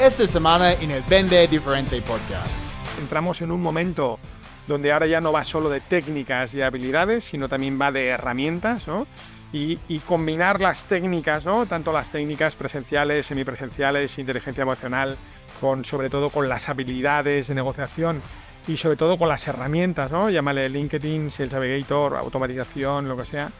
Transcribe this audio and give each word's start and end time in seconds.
esta 0.00 0.26
semana 0.26 0.72
en 0.72 0.90
el 0.90 1.02
Vende 1.02 1.46
Diferente 1.46 2.00
podcast. 2.00 2.50
Entramos 2.98 3.42
en 3.42 3.50
un 3.50 3.60
momento 3.60 4.18
donde 4.66 4.92
ahora 4.92 5.06
ya 5.06 5.20
no 5.20 5.30
va 5.30 5.44
solo 5.44 5.68
de 5.68 5.82
técnicas 5.82 6.54
y 6.54 6.62
habilidades, 6.62 7.24
sino 7.24 7.50
también 7.50 7.78
va 7.78 7.92
de 7.92 8.06
herramientas, 8.06 8.88
¿no? 8.88 9.06
Y, 9.52 9.76
combinar 10.06 10.58
las 10.58 10.86
técnicas, 10.86 11.44
¿no? 11.44 11.66
Tanto 11.66 11.92
las 11.92 12.10
técnicas 12.10 12.56
presenciales, 12.56 13.26
semipresenciales, 13.26 14.18
inteligencia 14.18 14.62
emocional, 14.62 15.18
con 15.60 15.84
sobre 15.84 16.08
todo 16.08 16.30
con 16.30 16.48
las 16.48 16.70
habilidades 16.70 17.48
de 17.48 17.54
negociación 17.54 18.22
y 18.66 18.78
sobre 18.78 18.96
todo 18.96 19.18
con 19.18 19.28
las 19.28 19.46
herramientas, 19.48 20.10
¿no? 20.10 20.30
Llámale 20.30 20.70
LinkedIn, 20.70 21.30
Sales 21.30 21.52
Navigator, 21.52 22.16
automatización, 22.16 23.06
lo 23.06 23.18
que 23.18 23.26
sea. 23.26 23.50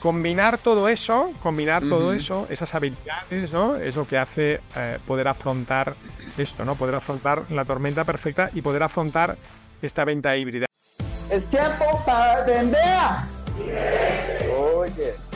Combinar 0.00 0.56
todo 0.58 0.88
eso, 0.88 1.30
combinar 1.42 1.82
todo 1.82 2.14
eso, 2.14 2.46
esas 2.48 2.74
habilidades, 2.74 3.52
¿no? 3.52 3.76
Es 3.76 3.96
lo 3.96 4.08
que 4.08 4.16
hace 4.16 4.60
eh, 4.74 4.98
poder 5.06 5.28
afrontar 5.28 5.94
esto, 6.38 6.64
¿no? 6.64 6.74
Poder 6.74 6.94
afrontar 6.94 7.44
la 7.50 7.66
tormenta 7.66 8.04
perfecta 8.04 8.50
y 8.54 8.62
poder 8.62 8.82
afrontar 8.82 9.36
esta 9.82 10.04
venta 10.04 10.34
híbrida. 10.36 10.66
Es 11.30 11.46
tiempo 11.46 12.02
para 12.06 12.44
vender. 12.44 12.80
Oye. 14.74 15.29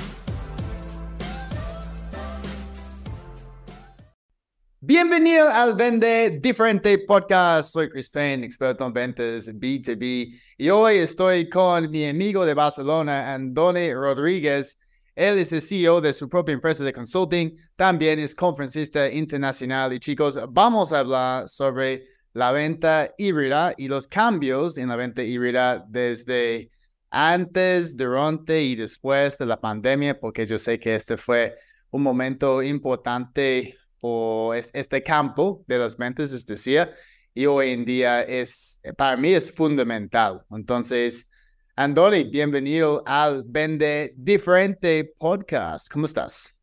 Bienvenido 4.86 5.48
al 5.48 5.76
Vende 5.76 6.40
Diferente 6.42 6.98
Podcast. 6.98 7.72
Soy 7.72 7.88
Chris 7.88 8.10
Payne, 8.10 8.44
experto 8.44 8.84
en 8.84 8.92
ventas 8.92 9.48
B2B. 9.48 10.38
Y 10.58 10.68
hoy 10.68 10.96
estoy 10.96 11.48
con 11.48 11.90
mi 11.90 12.06
amigo 12.06 12.44
de 12.44 12.52
Barcelona, 12.52 13.32
Andoni 13.32 13.94
Rodríguez. 13.94 14.78
Él 15.14 15.38
es 15.38 15.54
el 15.54 15.62
CEO 15.62 16.02
de 16.02 16.12
su 16.12 16.28
propia 16.28 16.52
empresa 16.52 16.84
de 16.84 16.92
consulting. 16.92 17.56
También 17.76 18.18
es 18.18 18.34
conferencista 18.34 19.10
internacional. 19.10 19.90
Y 19.94 20.00
chicos, 20.00 20.38
vamos 20.50 20.92
a 20.92 20.98
hablar 20.98 21.48
sobre 21.48 22.04
la 22.34 22.52
venta 22.52 23.10
híbrida 23.16 23.72
y 23.78 23.88
los 23.88 24.06
cambios 24.06 24.76
en 24.76 24.88
la 24.88 24.96
venta 24.96 25.22
híbrida 25.22 25.82
desde 25.88 26.70
antes, 27.08 27.96
durante 27.96 28.62
y 28.62 28.76
después 28.76 29.38
de 29.38 29.46
la 29.46 29.58
pandemia, 29.58 30.20
porque 30.20 30.46
yo 30.46 30.58
sé 30.58 30.78
que 30.78 30.94
este 30.94 31.16
fue 31.16 31.56
un 31.90 32.02
momento 32.02 32.62
importante 32.62 33.78
o 34.06 34.52
este 34.52 35.02
campo 35.02 35.64
de 35.66 35.78
las 35.78 35.96
ventas, 35.96 36.30
es 36.34 36.44
decir, 36.44 36.90
y 37.32 37.46
hoy 37.46 37.70
en 37.70 37.86
día 37.86 38.20
es, 38.20 38.82
para 38.98 39.16
mí 39.16 39.32
es 39.32 39.50
fundamental. 39.50 40.44
Entonces, 40.50 41.30
Andoni, 41.74 42.24
bienvenido 42.24 43.02
al 43.06 43.44
Vende 43.46 44.12
Diferente 44.18 45.14
Podcast. 45.18 45.90
¿Cómo 45.90 46.04
estás? 46.04 46.60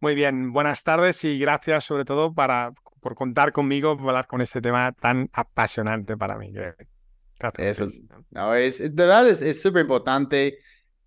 Muy 0.00 0.14
bien, 0.14 0.52
buenas 0.52 0.84
tardes 0.84 1.24
y 1.24 1.38
gracias 1.38 1.84
sobre 1.84 2.04
todo 2.04 2.34
para, 2.34 2.74
por 3.00 3.14
contar 3.14 3.50
conmigo 3.50 3.96
para 3.96 4.10
hablar 4.10 4.26
con 4.26 4.42
este 4.42 4.60
tema 4.60 4.92
tan 4.92 5.30
apasionante 5.32 6.18
para 6.18 6.36
mí. 6.36 6.52
Gracias. 7.38 7.80
Eso, 7.80 7.86
no, 8.28 8.54
es, 8.54 8.80
de 8.80 8.90
verdad 8.90 9.26
es 9.30 9.62
súper 9.62 9.80
importante 9.80 10.58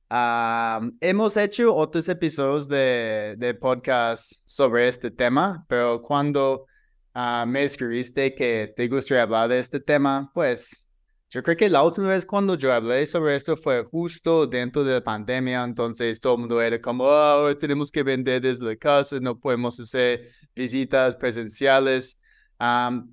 hemos 0.09 1.37
hecho 1.37 1.73
otros 1.73 2.07
episodios 2.09 2.67
de, 2.67 3.35
de, 3.37 3.53
podcast 3.55 4.33
sobre 4.45 4.87
este 4.87 5.11
tema, 5.11 5.65
pero 5.67 6.01
cuando 6.01 6.65
ah, 7.13 7.45
me 7.47 7.63
escribiste 7.63 8.35
que 8.35 8.73
te 8.75 8.87
gustaría 8.87 9.23
hablar 9.23 9.49
de 9.49 9.59
este 9.59 9.79
tema, 9.79 10.31
pues 10.33 10.87
yo 11.29 11.43
creo 11.43 11.57
que 11.57 11.69
la 11.69 11.83
última 11.83 12.09
vez 12.09 12.25
cuando 12.25 12.55
yo 12.55 12.71
hablé 12.71 13.05
sobre 13.07 13.35
esto 13.35 13.57
fue 13.57 13.83
justo 13.83 14.47
dentro 14.47 14.83
de 14.83 14.93
la 14.93 15.03
pandemia, 15.03 15.63
entonces 15.63 16.19
todo 16.19 16.35
el 16.35 16.39
mundo 16.41 16.61
era 16.61 16.79
como, 16.79 17.05
oh, 17.05 17.57
tenemos 17.57 17.91
que 17.91 18.03
vender 18.03 18.41
desde 18.41 18.63
la 18.63 18.75
casa, 18.75 19.19
no 19.19 19.39
podemos 19.39 19.79
hacer 19.79 20.29
visitas 20.55 21.15
presenciales. 21.15 22.21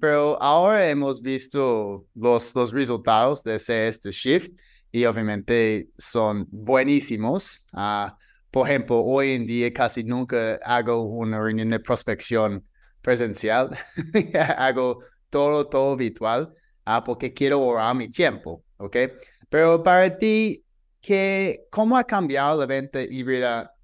pero 0.01 0.41
ahora 0.41 0.89
hemos 0.89 1.23
visto 1.23 2.07
los, 2.15 2.55
los 2.55 2.73
resultados 2.73 3.43
de 3.43 3.57
ese 3.57 3.89
este 3.89 4.13
shift 4.13 4.53
y 4.93 5.07
obviamente 5.07 5.89
son 5.97 6.47
buenísimos. 6.51 7.67
Uh, 7.73 8.13
por 8.51 8.69
ejemplo, 8.69 9.01
hoy 9.01 9.33
en 9.33 9.47
día 9.47 9.73
casi 9.73 10.05
nunca 10.05 10.61
hago 10.65 11.03
una 11.03 11.41
reunión 11.41 11.71
de 11.71 11.81
prospección 11.81 12.65
presencial, 13.01 13.71
hago 14.59 15.01
todo, 15.31 15.67
todo 15.67 15.97
virtual 15.97 16.55
uh, 16.87 17.03
porque 17.05 17.33
quiero 17.33 17.57
ahorrar 17.57 17.97
mi 17.97 18.09
tiempo, 18.09 18.63
¿ok? 18.77 18.97
Pero 19.49 19.83
para 19.83 20.17
ti, 20.17 20.65
¿qué, 21.01 21.65
¿cómo 21.71 21.97
ha 21.97 22.05
cambiado 22.05 22.61
la 22.61 22.67
venta 22.67 23.03
híbrida 23.03 23.75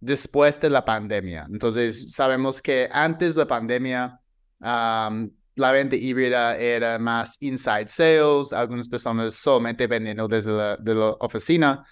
después 0.00 0.60
de 0.60 0.70
la 0.70 0.84
pandemia? 0.84 1.46
Entonces, 1.50 2.12
sabemos 2.12 2.62
que 2.62 2.88
antes 2.90 3.34
de 3.34 3.40
la 3.40 3.46
pandemia, 3.46 4.20
um, 4.60 5.30
la 5.54 5.72
venta 5.72 5.96
híbrida 5.96 6.56
era 6.56 6.98
más 6.98 7.36
inside 7.42 7.88
sales, 7.88 8.52
algunas 8.52 8.88
personas 8.88 9.34
solamente 9.34 9.86
vendiendo 9.86 10.28
desde 10.28 10.52
la, 10.52 11.16
oficina. 11.20 11.84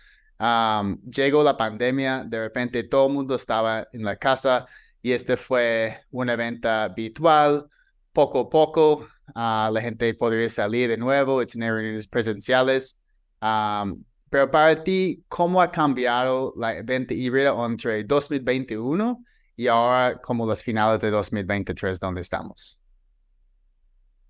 llegó 1.10 1.42
la 1.42 1.56
pandemia, 1.56 2.24
de 2.24 2.40
repente 2.40 2.84
todo 2.84 3.06
el 3.08 3.12
mundo 3.12 3.34
estaba 3.34 3.86
en 3.92 4.04
la 4.04 4.16
casa 4.16 4.66
y 5.02 5.12
este 5.12 5.36
fue 5.36 6.00
una 6.10 6.36
venta 6.36 6.88
virtual. 6.88 7.68
Poco 8.12 8.40
a 8.40 8.50
poco 8.50 9.06
ah, 9.34 9.70
la 9.72 9.80
gente 9.80 10.12
podría 10.14 10.48
salir 10.50 10.88
de 10.88 10.96
nuevo 10.96 11.42
y 11.42 11.46
tener 11.46 11.72
reuniones 11.74 12.08
presenciales. 12.08 13.02
pero 14.30 14.50
para 14.50 14.82
ti, 14.82 15.24
¿cómo 15.28 15.60
ha 15.60 15.70
cambiado 15.70 16.52
la 16.56 16.82
venta 16.82 17.14
híbrida 17.14 17.54
entre 17.66 18.04
2021 18.04 19.24
y 19.56 19.66
ahora 19.66 20.20
como 20.20 20.46
las 20.46 20.62
finales 20.62 21.00
de 21.02 21.10
2023 21.10 22.00
donde 22.00 22.22
estamos? 22.22 22.79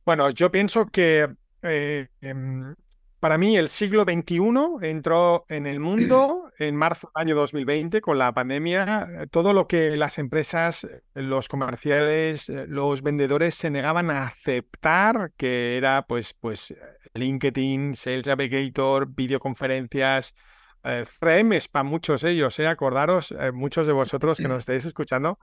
Bueno, 0.04 0.30
yo 0.30 0.50
pienso 0.50 0.86
que 0.86 1.28
eh, 1.62 2.08
em, 2.20 2.74
para 3.20 3.36
mí 3.36 3.56
el 3.56 3.68
siglo 3.68 4.04
XXI 4.04 4.40
entró 4.82 5.44
en 5.48 5.66
el 5.66 5.78
mundo 5.78 6.50
en 6.58 6.74
marzo 6.74 7.10
del 7.14 7.28
año 7.28 7.34
2020 7.34 8.00
con 8.00 8.18
la 8.18 8.32
pandemia. 8.32 9.26
Todo 9.30 9.52
lo 9.52 9.66
que 9.66 9.96
las 9.96 10.18
empresas, 10.18 10.86
los 11.14 11.48
comerciales, 11.48 12.48
los 12.48 13.02
vendedores 13.02 13.54
se 13.54 13.70
negaban 13.70 14.10
a 14.10 14.24
aceptar, 14.24 15.32
que 15.36 15.76
era 15.76 16.06
pues, 16.06 16.32
pues 16.32 16.74
LinkedIn, 17.14 17.94
Sales 17.94 18.26
Navigator, 18.26 19.06
videoconferencias, 19.08 20.34
eh, 20.82 21.04
para 21.20 21.84
muchos 21.84 22.24
ellos, 22.24 22.58
eh, 22.58 22.66
acordaros, 22.66 23.32
eh, 23.32 23.52
muchos 23.52 23.86
de 23.86 23.92
vosotros 23.92 24.38
que 24.38 24.48
nos 24.48 24.58
estáis 24.60 24.84
escuchando, 24.84 25.38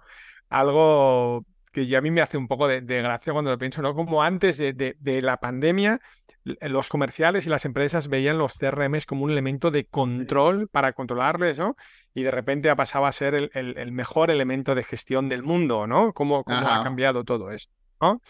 algo 0.49 1.45
que 1.71 1.85
ya 1.85 1.99
a 1.99 2.01
mí 2.01 2.11
me 2.11 2.21
hace 2.21 2.37
un 2.37 2.47
poco 2.47 2.67
de, 2.67 2.81
gracia 2.81 3.33
cuando 3.33 3.51
lo 3.51 3.57
pienso, 3.57 3.81
¿no? 3.81 3.93
Como 3.93 4.23
antes 4.23 4.57
de, 4.57 5.21
la 5.21 5.37
pandemia, 5.37 5.99
los 6.43 6.89
comerciales 6.89 7.45
y 7.45 7.49
las 7.49 7.65
empresas 7.65 8.07
veían 8.07 8.37
los 8.37 8.57
CRMs 8.57 9.05
como 9.05 9.25
un 9.25 9.31
elemento 9.31 9.71
de 9.71 9.85
control 9.85 10.69
para 10.69 10.93
controlarles, 10.93 11.59
¿no? 11.59 11.75
Y 12.13 12.23
de 12.23 12.31
repente 12.31 12.69
ha 12.69 12.75
pasado 12.75 13.05
a 13.05 13.11
ser 13.11 13.49
el, 13.53 13.91
mejor 13.91 14.31
elemento 14.31 14.75
de 14.75 14.83
gestión 14.83 15.29
del 15.29 15.43
mundo, 15.43 15.87
¿no? 15.87 16.13
Cómo, 16.13 16.43
ha 16.47 16.83
cambiado 16.83 17.23
todo 17.23 17.51
esto, 17.51 17.73
¿no? 18.01 18.21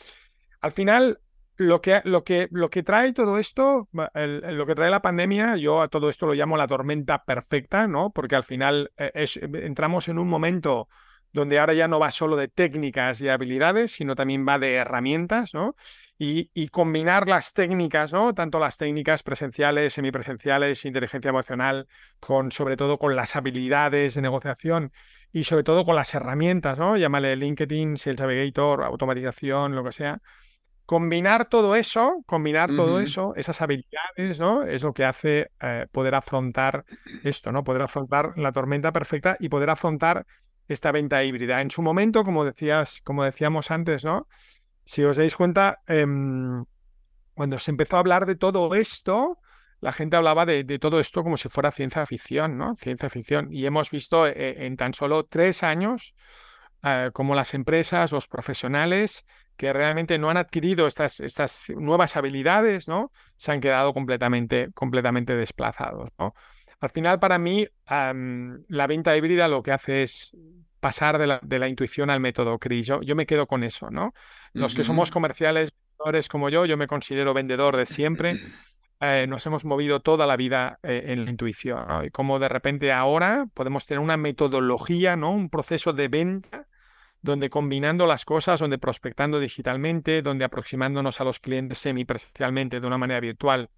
Al 0.60 0.72
final, 0.72 1.20
lo 1.58 1.82
que, 1.82 2.02
lo 2.04 2.24
que, 2.24 2.48
lo 2.52 2.70
que 2.70 2.84
trae 2.84 3.14
todo 3.14 3.38
esto, 3.38 3.88
lo 3.94 4.66
que 4.66 4.76
trae 4.76 4.90
la 4.90 5.02
pandemia, 5.02 5.56
yo 5.58 5.82
a 5.82 5.88
todo 5.88 6.10
esto 6.10 6.26
lo 6.26 6.34
llamo 6.34 6.58
la 6.58 6.68
tormenta 6.68 7.24
perfecta, 7.24 7.88
¿no? 7.88 8.12
Porque 8.12 8.36
al 8.36 8.44
final 8.44 8.92
eh, 8.98 9.26
entramos 9.54 10.08
en 10.08 10.20
un 10.20 10.28
momento 10.28 10.88
donde 11.38 11.60
ahora 11.60 11.74
ya 11.74 11.88
no 11.88 12.00
va 12.00 12.12
solo 12.12 12.36
de 12.36 12.48
técnicas 12.48 13.22
y 13.22 13.30
habilidades, 13.30 13.92
sino 13.92 14.16
también 14.16 14.46
va 14.48 14.58
de 14.58 14.74
herramientas, 14.74 15.54
¿no? 15.54 15.76
Y, 16.20 16.50
combinar 16.70 17.28
las 17.28 17.54
técnicas, 17.54 18.12
¿no? 18.12 18.34
Tanto 18.34 18.58
las 18.60 18.78
técnicas 18.78 19.22
presenciales, 19.22 19.94
semipresenciales, 19.94 20.84
inteligencia 20.86 21.30
emocional, 21.30 21.88
con 22.20 22.52
sobre 22.52 22.76
todo 22.76 22.98
con 22.98 23.16
las 23.16 23.36
habilidades 23.36 24.16
de 24.16 24.24
negociación 24.24 24.92
y 25.32 25.44
sobre 25.44 25.64
todo 25.64 25.86
con 25.86 25.96
las 25.96 26.16
herramientas, 26.16 26.80
¿no? 26.80 26.98
Llámale 26.98 27.36
LinkedIn, 27.36 27.98
Sales 27.98 28.20
Navigator, 28.20 28.84
automatización, 28.84 29.76
lo 29.76 29.84
que 29.84 29.92
sea. 29.92 30.20
Combinar 30.88 31.50
todo 31.50 31.76
eso, 31.76 32.24
combinar 32.26 32.76
todo 32.76 33.00
eso, 33.00 33.36
esas 33.36 33.62
habilidades, 33.62 34.40
¿no? 34.40 34.64
Es 34.64 34.82
lo 34.84 34.94
que 34.94 35.06
hace 35.06 35.52
eh, 35.62 35.86
poder 35.92 36.16
afrontar 36.16 36.86
esto, 37.24 37.52
¿no? 37.52 37.64
Poder 37.64 37.84
afrontar 37.84 38.38
la 38.38 38.52
tormenta 38.52 38.92
perfecta 38.92 39.38
y 39.40 39.50
poder 39.50 39.70
afrontar 39.70 40.26
esta 40.68 40.92
venta 40.92 41.24
híbrida. 41.24 41.62
En 41.62 41.72
su 41.72 41.82
momento, 41.82 42.24
como 42.24 42.46
decías, 42.46 43.02
como 43.04 43.24
decíamos 43.24 43.72
antes, 43.72 44.04
¿no? 44.04 44.28
Si 44.86 45.04
os 45.04 45.18
dais 45.18 45.36
cuenta, 45.36 45.82
em, 45.88 46.66
cuando 47.34 47.60
se 47.60 47.72
empezó 47.72 47.98
a 47.98 48.00
hablar 48.00 48.26
de 48.26 48.36
todo 48.36 48.74
esto, 48.76 49.40
la 49.80 49.92
gente 49.92 50.16
hablaba 50.16 50.46
de, 50.46 50.64
todo 50.80 51.00
esto 51.00 51.24
como 51.24 51.38
si 51.38 51.50
fuera 51.50 51.72
ciencia 51.72 52.06
ficción, 52.06 52.58
¿no? 52.58 52.76
Ciencia 52.76 53.10
ficción. 53.10 53.48
Y 53.52 53.66
hemos 53.66 53.92
visto 53.92 54.26
eh, 54.26 54.66
en 54.66 54.76
tan 54.76 54.94
solo 54.94 55.26
tres 55.26 55.64
años 55.64 56.16
eh, 56.84 57.12
como 57.14 57.36
las 57.36 57.54
empresas, 57.54 58.12
los 58.12 58.28
profesionales 58.28 59.26
que 59.56 59.74
realmente 59.74 60.18
no 60.20 60.30
han 60.30 60.38
adquirido 60.38 60.88
estas, 60.88 61.20
estas 61.20 61.70
nuevas 61.76 62.16
habilidades, 62.16 62.88
¿no? 62.88 63.12
Se 63.36 63.52
han 63.52 63.60
quedado 63.60 63.94
completamente, 63.94 64.72
completamente 64.74 65.36
desplazados, 65.36 66.10
¿no? 66.18 66.34
Al 66.80 66.90
final, 66.90 67.20
para 67.20 67.40
mí, 67.40 67.68
la 67.88 68.88
venta 68.88 69.18
híbrida 69.18 69.48
lo 69.48 69.64
que 69.64 69.72
hace 69.72 70.04
es 70.04 70.36
pasar 70.80 71.18
de 71.18 71.28
la, 71.28 71.40
de 71.42 71.60
la 71.60 71.68
intuición 71.68 72.10
al 72.10 72.20
método 72.20 72.60
Cris. 72.60 72.88
Yo, 72.88 73.02
yo, 73.02 73.16
me 73.16 73.26
quedo 73.26 73.48
con 73.48 73.64
eso, 73.64 73.90
¿no? 73.90 74.14
Los 74.54 74.76
que 74.76 74.84
somos 74.84 75.10
comerciales, 75.10 75.74
vendedores 75.98 76.30
como 76.30 76.50
yo, 76.50 76.66
yo 76.66 76.78
me 76.78 76.88
considero 76.88 77.34
vendedor 77.34 77.76
de 77.78 77.86
siempre. 77.86 78.40
Eh, 79.00 79.28
nos 79.28 79.46
hemos 79.46 79.64
movido 79.64 80.00
toda 80.00 80.26
la 80.26 80.36
vida 80.36 80.80
eh, 80.82 81.04
en 81.08 81.26
la 81.26 81.30
intuición 81.30 81.86
y 82.04 82.10
como 82.10 82.40
de 82.40 82.50
repente 82.50 82.92
ahora 82.92 83.46
podemos 83.54 83.86
tener 83.86 84.00
una 84.00 84.18
metodología, 84.18 85.16
¿no? 85.16 85.30
un 85.30 85.52
proceso 85.52 85.94
de 85.94 86.08
venta 86.08 86.68
donde 87.22 87.52
combinando 87.52 88.08
las 88.08 88.26
cosas, 88.26 88.60
donde 88.60 88.80
prospectando 88.80 89.40
digitalmente, 89.40 90.24
donde 90.24 90.46
aproximándonos 90.46 91.22
a 91.22 91.26
los 91.26 91.40
clientes 91.40 91.78
semipresencialmente 91.78 92.80
de 92.80 92.88
una 92.88 92.98
manera 92.98 93.20
virtual 93.20 93.70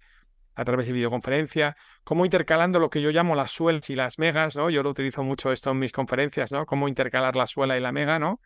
a 0.60 0.64
través 0.64 0.86
de 0.88 0.92
videoconferencia, 0.92 1.74
como 2.04 2.26
intercalando 2.26 2.78
lo 2.78 2.90
que 2.90 3.00
yo 3.00 3.10
llamo 3.10 3.34
las 3.34 3.50
suelas 3.50 3.88
y 3.88 3.96
las 3.96 4.18
megas, 4.18 4.56
¿no? 4.56 4.68
Yo 4.68 4.82
lo 4.82 4.90
utilizo 4.90 5.24
mucho 5.24 5.50
esto 5.52 5.70
en 5.70 5.78
mis 5.78 5.90
conferencias, 5.90 6.52
¿no? 6.52 6.66
Cómo 6.66 6.86
intercalar 6.86 7.34
la 7.34 7.46
suela 7.46 7.78
y 7.78 7.80
la 7.80 7.92
mega, 7.92 8.18
¿no? 8.18 8.42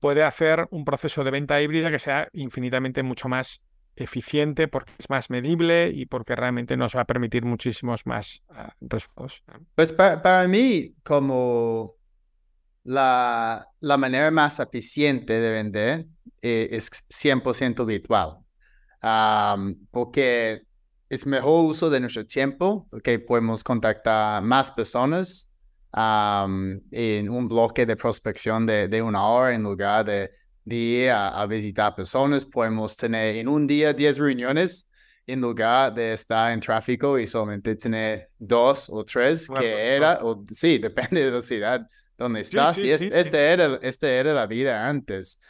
Puede 0.00 0.22
hacer 0.22 0.68
un 0.70 0.84
proceso 0.84 1.24
de 1.24 1.30
venta 1.30 1.62
híbrida 1.62 1.90
que 1.90 1.98
sea 1.98 2.28
infinitamente 2.34 3.02
mucho 3.02 3.30
más 3.30 3.62
eficiente 3.96 4.68
porque 4.68 4.92
es 4.98 5.08
más 5.08 5.30
medible 5.30 5.90
y 5.94 6.04
porque 6.04 6.36
realmente 6.36 6.76
nos 6.76 6.94
va 6.94 7.00
a 7.00 7.06
permitir 7.06 7.46
muchísimos 7.46 8.04
más 8.04 8.42
ah, 8.50 8.74
resultados. 8.82 9.42
Pues 9.74 9.94
para, 9.94 10.46
mí, 10.46 10.94
como 11.02 11.94
la, 12.82 13.66
la, 13.80 13.96
manera 13.96 14.30
más 14.30 14.60
eficiente 14.60 15.40
de 15.40 15.50
vender 15.50 16.06
eh, 16.42 16.68
es 16.72 16.90
100% 17.08 17.86
virtual, 17.86 18.40
porque 19.90 20.66
es 21.08 21.26
mejor 21.26 21.64
uso 21.66 21.90
de 21.90 22.00
nuestro 22.00 22.26
tiempo, 22.26 22.86
porque 22.90 23.18
podemos 23.18 23.62
contactar 23.62 24.42
más 24.42 24.70
personas 24.70 25.50
en 25.96 27.30
un 27.30 27.48
bloque 27.48 27.86
de 27.86 27.96
prospección 27.96 28.66
de, 28.66 28.88
de 28.88 29.00
una 29.00 29.28
hora 29.28 29.54
en 29.54 29.62
lugar 29.62 30.04
de 30.04 30.30
día 30.64 31.28
a, 31.28 31.46
visitar 31.46 31.94
personas. 31.94 32.44
Podemos 32.44 32.96
tener 32.96 33.36
en 33.36 33.48
un 33.48 33.66
día 33.66 33.92
10 33.92 34.18
reuniones 34.18 34.90
en 35.26 35.40
lugar 35.40 35.94
de 35.94 36.14
estar 36.14 36.52
en 36.52 36.60
tráfico 36.60 37.18
y 37.18 37.26
solamente 37.26 37.76
tener 37.76 38.30
dos 38.38 38.90
o 38.90 39.04
tres, 39.04 39.48
que 39.48 39.94
era, 39.94 40.18
o, 40.22 40.44
sí, 40.50 40.78
depende 40.82 41.24
de 41.24 41.30
la 41.30 41.42
ciudad 41.42 41.86
donde 42.18 42.40
estás. 42.40 42.78
y 42.78 42.90
este, 42.90 43.38
era, 43.38 43.78
este 43.82 44.16
era 44.16 44.34
la 44.34 44.46
vida 44.46 44.86
antes. 44.86 45.40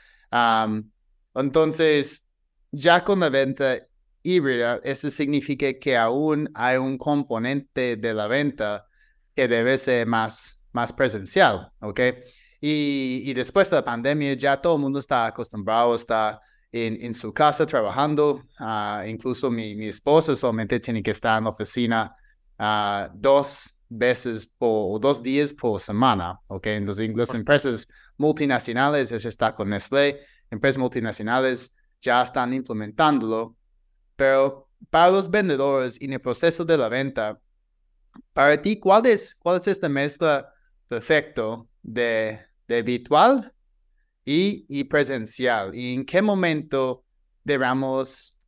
entonces, 1.34 2.26
ya 2.70 3.02
con 3.04 3.20
la 3.20 3.28
venta 3.28 3.86
híbrida, 4.24 4.80
eso 4.82 5.08
significa 5.10 5.72
que 5.74 5.96
aún 5.96 6.50
hay 6.54 6.78
un 6.78 6.98
componente 6.98 7.96
de 7.96 8.14
la 8.14 8.26
venta 8.26 8.88
que 9.36 9.46
debe 9.46 9.78
ser 9.78 10.06
más, 10.08 10.64
más 10.72 10.92
presencial, 10.92 11.70
¿ok? 11.80 12.00
Y, 12.60 13.32
después 13.34 13.68
de 13.68 13.76
la 13.76 13.84
pandemia 13.84 14.34
ya 14.34 14.60
todo 14.60 14.76
el 14.76 14.80
mundo 14.80 14.98
está 14.98 15.26
acostumbrado, 15.26 15.94
está 15.94 16.40
en, 16.72 16.96
en 17.04 17.12
su 17.12 17.32
casa 17.32 17.66
trabajando. 17.66 18.42
Uh, 18.58 19.06
incluso 19.06 19.50
mi, 19.50 19.76
mi, 19.76 19.88
esposa 19.88 20.34
solamente 20.34 20.80
tiene 20.80 21.02
que 21.02 21.10
estar 21.10 21.36
en 21.36 21.44
la 21.44 21.50
oficina 21.50 22.16
uh, 22.58 23.12
dos 23.14 23.76
veces 23.88 24.46
por, 24.46 24.98
dos 25.00 25.22
días 25.22 25.52
por 25.52 25.78
semana. 25.78 26.40
¿ok? 26.46 26.66
Entonces, 26.68 27.14
las 27.14 27.34
empresas 27.34 27.86
multinacionales, 28.16 29.12
ella 29.12 29.28
está 29.28 29.54
con 29.54 29.68
Nestlé, 29.68 30.20
empresas 30.50 30.78
multinacionales 30.78 31.76
ya 32.00 32.22
están 32.22 32.54
implementándolo. 32.54 33.56
Pero 34.16 34.68
para 34.90 35.10
los 35.10 35.30
vendedores 35.30 36.00
en 36.00 36.12
el 36.12 36.20
proceso 36.20 36.64
de 36.64 36.78
la 36.78 36.88
venta, 36.88 37.38
para 38.32 38.60
ti, 38.60 38.78
¿cuál 38.78 39.06
es, 39.06 39.34
cuál 39.34 39.60
es 39.60 39.68
esta 39.68 39.88
mezcla 39.88 40.52
perfecto 40.88 41.68
de 41.82 42.40
de 42.66 42.82
virtual 42.82 43.52
y, 44.24 44.64
y 44.68 44.84
presencial. 44.84 45.74
¿Y 45.74 45.94
en 45.94 46.04
qué 46.04 46.22
momento 46.22 47.04
debemos 47.42 48.38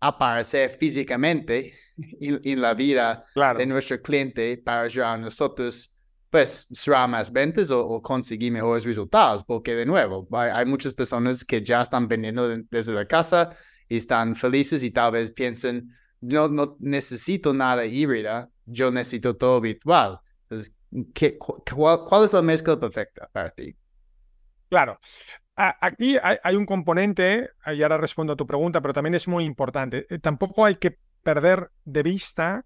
aparecer 0.00 0.70
físicamente 0.70 1.72
en, 2.20 2.60
la 2.60 2.74
vida 2.74 3.24
de 3.56 3.66
nuestro 3.66 4.00
cliente 4.00 4.58
para 4.58 4.82
ayudar 4.82 5.14
a 5.14 5.18
nosotros 5.18 5.94
pues 6.30 6.66
cerrar 6.70 7.08
más 7.08 7.32
ventas 7.32 7.70
o, 7.70 8.02
conseguir 8.02 8.52
mejores 8.52 8.84
resultados, 8.84 9.42
porque 9.42 9.74
de 9.74 9.86
nuevo, 9.86 10.28
hay, 10.30 10.66
muchas 10.66 10.92
personas 10.92 11.42
que 11.42 11.62
ya 11.62 11.80
están 11.80 12.06
vendiendo 12.06 12.46
desde 12.70 12.92
la 12.92 13.06
casa 13.06 13.56
y 13.56 13.67
están 13.96 14.36
felices 14.36 14.82
y 14.82 14.90
tal 14.90 15.12
vez 15.12 15.32
piensan, 15.32 15.96
no, 16.20 16.48
no 16.48 16.76
necesito 16.80 17.54
nada 17.54 17.86
híbrida, 17.86 18.50
yo 18.66 18.90
necesito 18.90 19.36
todo 19.36 19.60
virtual. 19.60 20.20
Entonces, 20.42 20.78
cuál, 21.38 22.24
es 22.24 22.32
la 22.32 22.42
mezcla 22.42 22.78
perfecta 22.78 23.28
para 23.32 23.50
ti? 23.50 23.74
Claro. 24.68 24.98
Aquí 25.56 26.16
hay, 26.22 26.54
un 26.54 26.66
componente, 26.66 27.50
y 27.66 27.82
ahora 27.82 27.98
respondo 27.98 28.34
a 28.34 28.36
tu 28.36 28.46
pregunta, 28.46 28.80
pero 28.80 28.94
también 28.94 29.16
es 29.16 29.26
muy 29.26 29.44
importante. 29.44 30.06
Eh, 30.08 30.20
tampoco 30.20 30.64
hay 30.64 30.76
que 30.76 30.98
perder 31.24 31.72
de 31.84 32.02
vista 32.04 32.64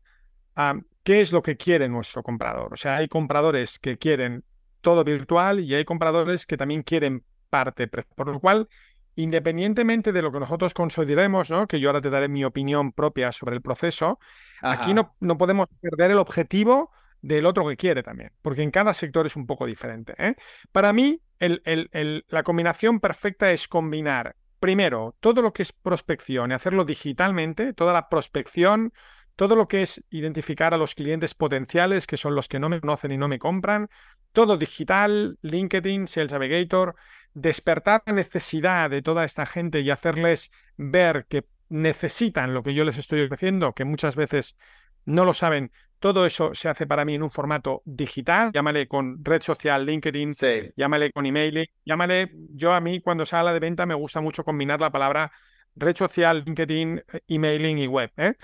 qué 1.02 1.20
es 1.22 1.32
lo 1.32 1.42
que 1.42 1.56
quiere 1.56 1.88
nuestro 1.88 2.22
comprador. 2.22 2.74
O 2.74 2.76
sea, 2.76 2.96
hay 2.96 3.08
compradores 3.08 3.78
que 3.78 3.96
quieren 3.96 4.44
todo 4.82 5.04
virtual 5.04 5.60
y 5.60 5.74
hay 5.74 5.86
compradores 5.86 6.44
que 6.44 6.58
también 6.58 6.82
quieren 6.82 7.24
parte. 7.48 7.88
Por 7.88 8.28
lo 8.28 8.40
cual, 8.40 8.68
independientemente 9.14 10.12
de 10.12 10.22
lo 10.22 10.32
que 10.32 10.40
nosotros 10.40 10.74
consideremos, 10.74 11.50
¿no? 11.50 11.66
que 11.66 11.80
yo 11.80 11.88
ahora 11.88 12.00
te 12.00 12.10
daré 12.10 12.28
mi 12.28 12.44
opinión 12.44 12.92
propia 12.92 13.32
sobre 13.32 13.56
el 13.56 13.62
proceso, 13.62 14.18
aquí 14.62 14.94
no, 14.94 15.14
no 15.20 15.36
podemos 15.36 15.68
perder 15.80 16.12
el 16.12 16.18
objetivo 16.18 16.90
del 17.20 17.46
otro 17.46 17.66
que 17.68 17.76
quiere 17.76 18.02
también, 18.02 18.32
porque 18.42 18.62
en 18.62 18.70
cada 18.70 18.94
sector 18.94 19.26
es 19.26 19.36
un 19.36 19.46
poco 19.46 19.66
diferente. 19.66 20.14
¿eh? 20.18 20.34
Para 20.72 20.92
mí, 20.92 21.20
la 21.38 22.42
combinación 22.42 23.00
perfecta 23.00 23.50
es 23.52 23.68
combinar, 23.68 24.36
primero, 24.60 25.16
todo 25.20 25.42
lo 25.42 25.52
que 25.52 25.62
es 25.62 25.72
prospección 25.72 26.50
y 26.50 26.54
hacerlo 26.54 26.84
digitalmente, 26.84 27.72
toda 27.72 27.92
la 27.92 28.08
prospección, 28.08 28.92
todo 29.36 29.56
lo 29.56 29.66
que 29.66 29.82
es 29.82 30.04
identificar 30.10 30.74
a 30.74 30.76
los 30.76 30.94
clientes 30.94 31.34
potenciales, 31.34 32.06
que 32.06 32.16
son 32.16 32.34
los 32.34 32.48
que 32.48 32.58
no 32.60 32.68
me 32.68 32.80
conocen 32.80 33.12
y 33.12 33.18
no 33.18 33.28
me 33.28 33.38
compran, 33.38 33.88
todo 34.32 34.56
digital, 34.56 35.38
LinkedIn, 35.42 36.06
Sales 36.06 36.32
Navigator, 36.32 36.96
despertar 37.34 38.02
la 38.06 38.12
necesidad 38.12 38.90
de 38.90 39.02
toda 39.02 39.24
esta 39.24 39.46
gente 39.46 39.80
y 39.80 39.90
hacerles 39.90 40.50
ver 40.76 41.26
que 41.28 41.46
necesitan 41.68 42.54
lo 42.54 42.62
que 42.62 42.74
yo 42.74 42.84
les 42.84 42.98
estoy 42.98 43.22
ofreciendo, 43.22 43.72
que 43.72 43.84
muchas 43.84 44.16
veces 44.16 44.56
no 45.04 45.24
lo 45.24 45.34
saben, 45.34 45.72
todo 45.98 46.26
eso 46.26 46.52
se 46.54 46.68
hace 46.68 46.86
para 46.86 47.04
mí 47.04 47.14
en 47.14 47.22
un 47.22 47.30
formato 47.30 47.82
digital, 47.84 48.50
llámale 48.52 48.88
con 48.88 49.24
red 49.24 49.40
social, 49.40 49.86
LinkedIn, 49.86 50.32
llámale 50.76 51.12
con 51.12 51.24
email, 51.26 51.70
llámale, 51.84 52.32
yo 52.54 52.72
a 52.72 52.80
mí 52.80 53.00
cuando 53.00 53.24
se 53.24 53.36
habla 53.36 53.52
de 53.52 53.60
venta 53.60 53.86
me 53.86 53.94
gusta 53.94 54.20
mucho 54.20 54.44
combinar 54.44 54.80
la 54.80 54.90
palabra 54.90 55.30
red 55.76 55.96
social, 55.96 56.42
LinkedIn, 56.44 57.02
emailing 57.28 57.78
y 57.78 57.86
web. 57.86 58.10
¿eh? 58.16 58.34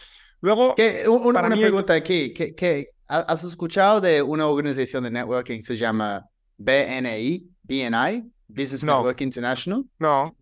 Luego, 0.40 0.76
una, 1.24 1.42
pregunta 1.50 1.94
aquí, 1.94 2.32
¿qué, 2.32 2.90
has 3.08 3.42
escuchado 3.42 4.00
de 4.00 4.22
una 4.22 4.46
organización 4.46 5.04
de 5.04 5.10
networking 5.10 5.56
que 5.56 5.62
se 5.62 5.76
llama 5.76 6.28
BNI, 6.58 7.50
BNI, 7.62 8.30
Business 8.48 8.82
Network 8.82 9.20
International? 9.20 9.84
No. 9.98 10.36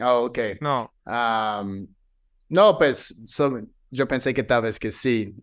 Oh, 0.00 0.26
ok. 0.26 0.38
No. 0.60 0.92
no, 2.48 2.78
pues 2.78 3.14
yo 3.90 4.06
pensé 4.06 4.32
que 4.32 4.42
tal 4.42 4.62
vez 4.62 4.78
que 4.78 4.92
sí 4.92 5.34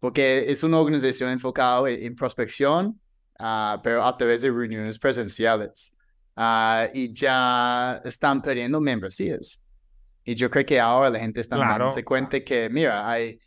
porque 0.00 0.50
es 0.50 0.62
una 0.62 0.78
organización 0.78 1.30
enfocada 1.30 1.90
en, 1.90 2.14
prospección, 2.14 3.00
ah, 3.38 3.80
pero 3.82 4.04
a 4.04 4.16
través 4.16 4.42
de 4.42 4.50
reuniones 4.50 4.98
presenciales. 4.98 5.92
Uh, 6.36 6.86
y 6.92 7.12
ya 7.12 8.00
están 8.04 8.42
perdiendo 8.42 8.80
membresías. 8.80 9.64
Y 10.22 10.34
yo 10.34 10.50
creo 10.50 10.66
que 10.66 10.78
ahora 10.78 11.08
la 11.08 11.18
gente 11.18 11.40
está 11.40 11.56
claro. 11.56 11.84
dándose 11.84 12.04
cuenta 12.04 12.38
que, 12.40 12.68
mira, 12.68 13.08
hay, 13.08 13.40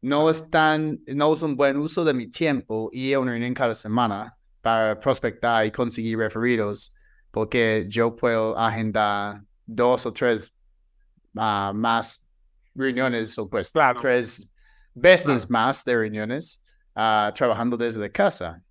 no, 0.00 0.28
están, 0.28 1.00
no 1.06 1.32
es 1.32 1.42
un 1.42 1.56
buen 1.56 1.76
uso 1.76 2.04
de 2.04 2.14
mi 2.14 2.26
tiempo 2.26 2.90
y 2.92 3.12
a 3.12 3.20
una 3.20 3.30
reunión 3.30 3.54
cada 3.54 3.74
semana 3.74 4.36
para 4.62 4.98
prospectar 4.98 5.66
y 5.66 5.70
conseguir 5.70 6.18
referidos, 6.18 6.94
porque 7.30 7.84
yo 7.88 8.16
puedo 8.16 8.56
agendar 8.56 9.42
dos 9.66 10.06
o 10.06 10.12
tres 10.12 10.54
uh, 11.34 11.74
más 11.74 12.30
reuniones 12.74 13.36
o 13.38 13.48
pues 13.48 13.70
claro. 13.70 14.00
tres 14.00 14.48
veces 14.94 15.50
más 15.50 15.84
de 15.84 15.96
reuniones 15.96 16.64
uh, 16.94 17.32
trabajando 17.34 17.76
desde 17.76 18.10
casa. 18.10 18.62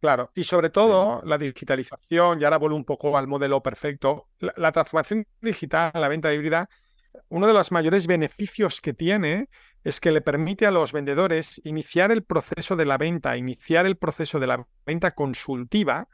Claro, 0.00 0.30
y 0.34 0.44
sobre 0.44 0.70
todo 0.70 1.22
la 1.24 1.38
digitalización, 1.38 2.40
y 2.40 2.44
ahora 2.44 2.58
vuelvo 2.58 2.76
un 2.76 2.84
poco 2.84 3.16
al 3.16 3.26
modelo 3.26 3.62
perfecto, 3.62 4.28
la, 4.38 4.70
transformación 4.70 5.26
digital, 5.40 5.90
la 5.94 6.08
venta 6.08 6.32
híbrida, 6.32 6.68
uno 7.28 7.46
de 7.46 7.54
los 7.54 7.72
mayores 7.72 8.06
beneficios 8.06 8.80
que 8.80 8.92
tiene 8.92 9.48
es 9.86 10.00
que 10.00 10.10
le 10.10 10.20
permite 10.20 10.66
a 10.66 10.72
los 10.72 10.92
vendedores 10.92 11.60
iniciar 11.62 12.10
el 12.10 12.24
proceso 12.24 12.74
de 12.74 12.84
la 12.84 12.98
venta, 12.98 13.36
iniciar 13.36 13.86
el 13.86 13.96
proceso 13.96 14.40
de 14.40 14.48
la 14.48 14.66
venta 14.84 15.14
consultiva, 15.14 16.08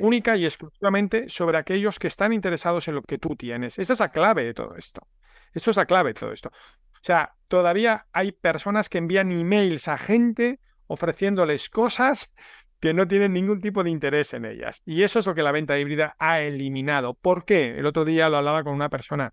única 0.00 0.36
y 0.36 0.44
exclusivamente 0.44 1.28
sobre 1.28 1.58
aquellos 1.58 1.98
que 1.98 2.06
están 2.06 2.32
interesados 2.32 2.86
en 2.86 2.94
lo 2.94 3.02
que 3.02 3.18
tú 3.18 3.34
tienes. 3.34 3.80
Esa 3.80 3.94
es 3.94 3.98
la 3.98 4.12
clave 4.12 4.44
de 4.44 4.54
todo 4.54 4.76
esto. 4.76 5.08
Eso 5.52 5.72
es 5.72 5.76
la 5.76 5.86
clave 5.86 6.10
de 6.10 6.20
todo 6.20 6.30
esto. 6.30 6.50
O 6.50 7.00
sea, 7.00 7.34
todavía 7.48 8.06
hay 8.12 8.30
personas 8.30 8.88
que 8.88 8.98
envían 8.98 9.32
emails 9.32 9.88
a 9.88 9.98
gente 9.98 10.60
ofreciéndoles 10.86 11.70
cosas 11.70 12.36
que 12.78 12.94
no 12.94 13.08
tienen 13.08 13.32
ningún 13.32 13.60
tipo 13.60 13.82
de 13.82 13.90
interés 13.90 14.32
en 14.32 14.44
ellas. 14.44 14.80
Y 14.86 15.02
eso 15.02 15.18
es 15.18 15.26
lo 15.26 15.34
que 15.34 15.42
la 15.42 15.50
venta 15.50 15.76
híbrida 15.76 16.14
ha 16.20 16.40
eliminado. 16.40 17.14
¿Por 17.14 17.44
qué? 17.44 17.76
El 17.78 17.86
otro 17.86 18.04
día 18.04 18.28
lo 18.28 18.36
hablaba 18.36 18.62
con 18.62 18.74
una 18.74 18.90
persona. 18.90 19.32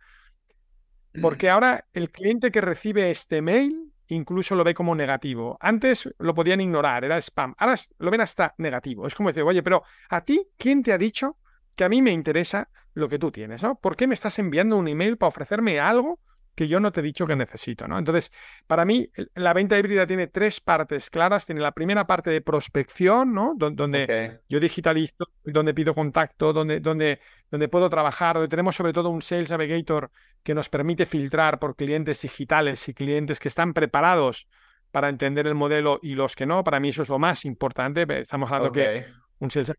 Porque 1.21 1.49
ahora 1.49 1.85
el 1.93 2.11
cliente 2.11 2.51
que 2.51 2.61
recibe 2.61 3.09
este 3.11 3.41
mail 3.41 3.91
incluso 4.09 4.55
lo 4.55 4.63
ve 4.63 4.73
como 4.73 4.95
negativo. 4.95 5.57
Antes 5.61 6.09
lo 6.17 6.33
podían 6.33 6.61
ignorar, 6.61 7.03
era 7.03 7.17
spam. 7.17 7.55
Ahora 7.57 7.75
lo 7.99 8.11
ven 8.11 8.21
hasta 8.21 8.55
negativo. 8.57 9.07
Es 9.07 9.15
como 9.15 9.29
decir, 9.29 9.43
oye, 9.43 9.63
pero 9.63 9.83
a 10.09 10.21
ti, 10.25 10.47
¿quién 10.57 10.83
te 10.83 10.93
ha 10.93 10.97
dicho 10.97 11.37
que 11.75 11.83
a 11.83 11.89
mí 11.89 12.01
me 12.01 12.11
interesa 12.11 12.69
lo 12.93 13.07
que 13.07 13.19
tú 13.19 13.31
tienes? 13.31 13.63
¿no? 13.63 13.75
¿Por 13.75 13.95
qué 13.95 14.07
me 14.07 14.15
estás 14.15 14.39
enviando 14.39 14.77
un 14.77 14.87
email 14.87 15.17
para 15.17 15.29
ofrecerme 15.29 15.79
algo 15.79 16.19
que 16.59 16.67
yo 16.67 16.81
no 16.81 16.91
te 16.91 16.99
he 16.99 17.03
dicho 17.03 17.25
que 17.25 17.37
necesito, 17.37 17.87
¿no? 17.87 17.97
Entonces, 17.97 18.33
para 18.67 18.83
mí, 18.83 19.09
la 19.35 19.53
venta 19.53 19.79
híbrida 19.79 20.05
tiene 20.05 20.27
tres 20.27 20.59
partes 20.59 21.09
claras. 21.09 21.45
Tiene 21.45 21.61
la 21.61 21.71
primera 21.71 22.05
parte 22.05 22.31
de 22.31 22.41
prospección, 22.41 23.33
¿no? 23.33 23.53
donde 23.55 24.41
yo 24.49 24.59
digitalizo, 24.59 25.29
donde 25.45 25.73
pido 25.73 25.95
contacto, 25.95 26.51
donde, 26.51 26.81
donde, 26.81 27.21
donde 27.49 27.69
puedo 27.69 27.89
trabajar, 27.89 28.35
donde 28.35 28.49
tenemos 28.49 28.75
sobre 28.75 28.91
todo 28.91 29.09
un 29.09 29.21
Sales 29.21 29.51
Navigator 29.51 30.11
que 30.43 30.53
nos 30.53 30.67
permite 30.67 31.05
filtrar 31.05 31.59
por 31.59 31.77
clientes 31.77 32.23
digitales 32.23 32.89
y 32.89 32.93
clientes 32.93 33.39
que 33.39 33.47
están 33.47 33.73
preparados 33.73 34.49
para 34.91 35.07
entender 35.07 35.47
el 35.47 35.55
modelo 35.55 36.01
y 36.03 36.15
los 36.15 36.35
que 36.35 36.45
no. 36.45 36.65
Para 36.65 36.81
mí 36.81 36.89
eso 36.89 37.03
es 37.03 37.07
lo 37.07 37.19
más 37.19 37.45
importante. 37.45 38.05
Estamos 38.19 38.51
hablando 38.51 38.73
que 38.73 39.05
un 39.37 39.49
Sales, 39.49 39.71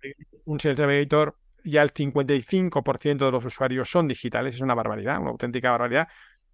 un 0.47 0.59
Sales 0.59 0.79
Navigator 0.79 1.37
ya 1.65 1.83
el 1.83 1.93
55% 1.93 3.27
de 3.27 3.31
los 3.31 3.45
usuarios 3.45 3.91
son 3.91 4.09
digitales, 4.09 4.55
es 4.55 4.61
una 4.61 4.75
barbaridad, 4.75 5.21
una 5.21 5.31
auténtica 5.31 5.71
barbaridad. 5.71 6.09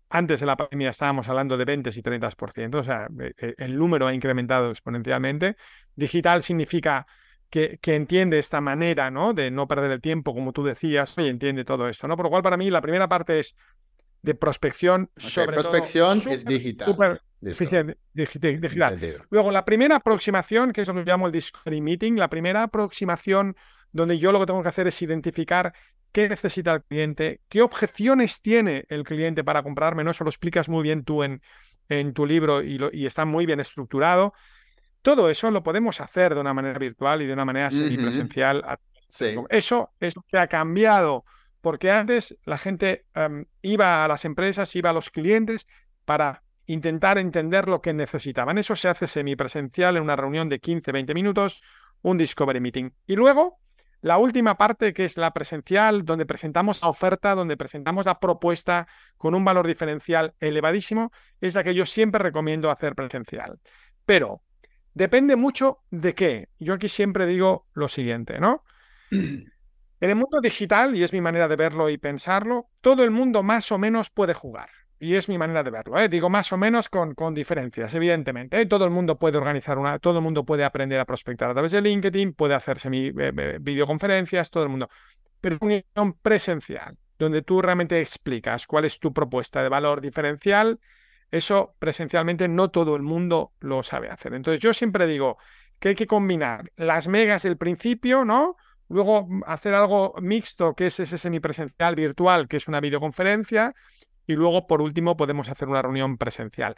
Antes 0.09 0.41
de 0.41 0.47
la 0.47 0.57
pandemia 0.57 0.91
estábamos 0.91 1.29
hablando 1.29 1.57
de 1.57 1.65
20 1.65 1.91
y 1.91 2.03
30%, 2.03 2.75
o 2.77 2.83
sea, 2.83 3.09
e, 3.21 3.35
e, 3.39 3.55
el 3.59 3.77
número 3.77 4.07
ha 4.07 4.15
incrementado 4.15 4.71
exponencialmente. 4.71 5.57
Digital 5.95 6.43
significa 6.43 7.07
que, 7.51 7.79
que, 7.81 7.97
entiende 7.97 8.39
esta 8.39 8.61
manera, 8.61 9.11
¿no? 9.11 9.33
De 9.33 9.51
no 9.51 9.67
perder 9.67 9.91
el 9.91 10.01
tiempo, 10.01 10.35
como 10.35 10.53
tú 10.53 10.65
decías, 10.65 11.17
y 11.19 11.29
entiende 11.29 11.65
todo 11.65 11.89
esto, 11.89 12.07
¿no? 12.09 12.17
Por 12.17 12.27
lo 12.27 12.31
cual, 12.31 12.43
para 12.43 12.57
mí, 12.57 12.71
la 12.71 12.81
primera 12.81 13.09
parte 13.09 13.41
es 13.41 13.57
de 14.23 14.35
prospección 14.35 15.11
sobre 15.17 15.53
prospección 15.53 16.21
es 16.29 16.45
digital. 16.45 16.89
digital. 18.63 19.27
Luego, 19.31 19.53
la 19.53 19.65
primera 19.65 19.97
aproximación, 19.97 20.73
que 20.73 20.83
es 20.83 20.89
lo 20.89 20.95
que 20.95 21.05
llamo 21.05 21.27
el 21.27 21.33
Discovery 21.33 21.81
Meeting, 21.81 22.17
la 22.17 22.29
primera 22.29 22.65
aproximación 22.65 23.57
donde 23.93 24.19
yo 24.19 24.33
lo 24.33 24.41
que 24.41 24.47
tengo 24.47 24.63
que 24.63 24.69
hacer 24.69 24.89
es 24.89 25.01
identificar 25.01 25.73
qué 26.17 26.31
necesita 26.31 26.73
el 26.73 26.83
cliente, 26.83 27.43
qué 27.47 27.61
objeciones 27.61 28.41
tiene 28.41 28.87
el 28.89 29.03
cliente 29.03 29.45
para 29.45 29.63
comprarme, 29.63 30.03
¿no? 30.03 30.13
Eso 30.13 30.25
lo 30.25 30.31
explicas 30.31 30.67
muy 30.67 30.83
bien 30.83 31.05
tú 31.05 31.23
en, 31.23 31.43
en 31.91 32.15
tu 32.15 32.25
libro 32.25 32.63
y, 32.63 32.79
lo, 32.79 32.89
y 32.91 33.05
está 33.05 33.27
muy 33.27 33.45
bien 33.45 33.61
estructurado. 33.61 34.33
Todo 35.03 35.29
eso 35.29 35.51
lo 35.51 35.63
podemos 35.63 36.01
hacer 36.01 36.35
de 36.35 36.41
una 36.41 36.55
manera 36.55 36.79
virtual 36.79 37.21
y 37.21 37.27
de 37.27 37.35
una 37.35 37.45
manera 37.45 37.71
semipresencial. 37.71 38.65
Eso 39.51 39.91
es 40.01 40.17
lo 40.17 40.23
que 40.23 40.39
ha 40.39 40.47
cambiado, 40.47 41.27
porque 41.61 41.91
antes 41.91 42.39
la 42.47 42.57
gente 42.57 43.05
em, 43.15 43.45
iba 43.61 44.03
a 44.03 44.09
las 44.09 44.25
empresas, 44.25 44.75
iba 44.75 44.89
a 44.89 44.95
los 44.95 45.11
clientes 45.11 45.67
para 46.07 46.43
intentar 46.65 47.19
entender 47.19 47.69
lo 47.69 47.83
que 47.83 47.93
necesitaban. 47.93 48.57
Eso 48.57 48.75
se 48.75 48.89
hace 48.89 49.07
semipresencial 49.07 49.99
en 49.99 50.03
una 50.03 50.17
reunión 50.17 50.49
de 50.49 50.61
15, 50.61 50.93
20 50.93 51.13
minutos, 51.13 51.63
un 52.01 52.17
discovery 52.17 52.61
meeting. 52.61 52.89
Y 53.07 53.17
luego 53.17 53.59
la 54.01 54.19
última 54.19 54.57
parte, 54.57 54.93
que 54.93 55.05
es 55.05 55.17
la 55.17 55.33
presencial, 55.33 56.05
donde 56.05 56.27
presentamos 56.27 56.83
la 56.83 56.89
oferta, 56.89 57.35
donde 57.35 57.57
presentamos 57.57 58.07
la 58.07 58.21
propuesta 58.21 58.87
con 59.17 59.35
un 59.35 59.45
valor 59.45 59.67
diferencial 59.67 60.35
elevadísimo, 60.41 61.13
es 61.41 61.55
la 61.55 61.65
que 61.65 61.75
yo 61.75 61.87
siempre 61.87 62.23
recomiendo 62.23 62.71
hacer 62.71 62.95
presencial. 62.95 63.59
Pero 64.05 64.43
depende 64.95 65.37
mucho 65.37 65.83
de 65.91 66.15
qué. 66.15 66.49
Yo 66.59 66.75
aquí 66.75 66.89
siempre 66.89 67.27
digo 67.27 67.67
lo 67.73 67.89
siguiente, 67.89 68.39
¿no? 68.41 68.65
En 69.99 70.11
el 70.11 70.17
mundo 70.17 70.43
digital, 70.43 70.95
y 70.95 71.03
es 71.03 71.15
mi 71.15 71.23
manera 71.23 71.49
de 71.49 71.57
verlo 71.57 71.89
y 71.89 71.97
pensarlo, 71.97 72.69
todo 72.83 73.03
el 73.03 73.11
mundo 73.11 73.43
más 73.43 73.73
o 73.73 73.79
menos 73.79 74.11
puede 74.11 74.35
jugar. 74.35 74.69
Y 74.99 75.15
es 75.15 75.29
mi 75.29 75.37
manera 75.37 75.63
de 75.63 75.71
verlo, 75.71 75.99
¿eh? 75.99 76.09
digo 76.09 76.31
más 76.31 76.51
o 76.53 76.57
menos 76.57 76.89
con, 76.89 77.15
con 77.15 77.35
diferencias, 77.35 77.95
evidentemente. 77.95 78.59
¿eh? 78.59 78.67
Todo 78.67 78.87
el 78.87 78.91
mundo 78.91 79.19
puede 79.19 79.37
organizar 79.37 79.77
una, 79.77 79.99
todo 79.99 80.19
el 80.19 80.23
mundo 80.23 80.45
puede 80.45 80.65
aprender 80.65 80.99
a 80.99 81.05
prospectar 81.05 81.51
a 81.51 81.53
través 81.53 81.73
de 81.73 81.83
LinkedIn, 81.83 82.33
puede 82.33 82.55
hacerse 82.55 82.89
mi, 82.89 83.09
eh, 83.09 83.59
videoconferencias, 83.61 84.51
todo 84.51 84.63
el 84.63 84.71
mundo. 84.71 84.89
Pero 85.41 85.59
una 85.61 85.83
unión 85.97 86.15
presencial, 86.15 86.97
donde 87.19 87.43
tú 87.43 87.61
realmente 87.61 88.01
explicas 88.01 88.67
cuál 88.67 88.87
es 88.87 88.99
tu 88.99 89.13
propuesta 89.13 89.63
de 89.63 89.69
valor 89.69 90.01
diferencial, 90.01 90.81
eso 91.31 91.75
presencialmente 91.79 92.49
no 92.49 92.71
todo 92.71 92.97
el 92.97 93.03
mundo 93.03 93.53
lo 93.61 93.83
sabe 93.83 94.09
hacer. 94.09 94.33
Entonces 94.33 94.61
yo 94.61 94.73
siempre 94.73 95.07
digo 95.07 95.37
que 95.79 95.91
hay 95.91 95.95
que 95.95 96.07
combinar 96.07 96.73
las 96.77 97.07
megas 97.07 97.43
del 97.43 97.59
principio, 97.59 98.25
¿no? 98.25 98.57
Luego 98.89 99.29
hacer 99.47 99.75
algo 99.75 100.15
mixto, 100.23 100.75
que 100.75 100.87
es 100.87 101.01
ese 101.01 101.19
semipresencial 101.19 101.95
virtual, 101.97 102.49
que 102.49 102.57
es 102.57 102.69
una 102.69 102.81
videoconferencia, 102.81 103.75
y 104.27 104.35
luego, 104.35 104.67
por 104.67 104.83
último, 104.83 105.17
podemos 105.17 105.49
hacer 105.49 105.69
una 105.69 105.83
reunión 105.83 106.19
presencial. 106.19 106.77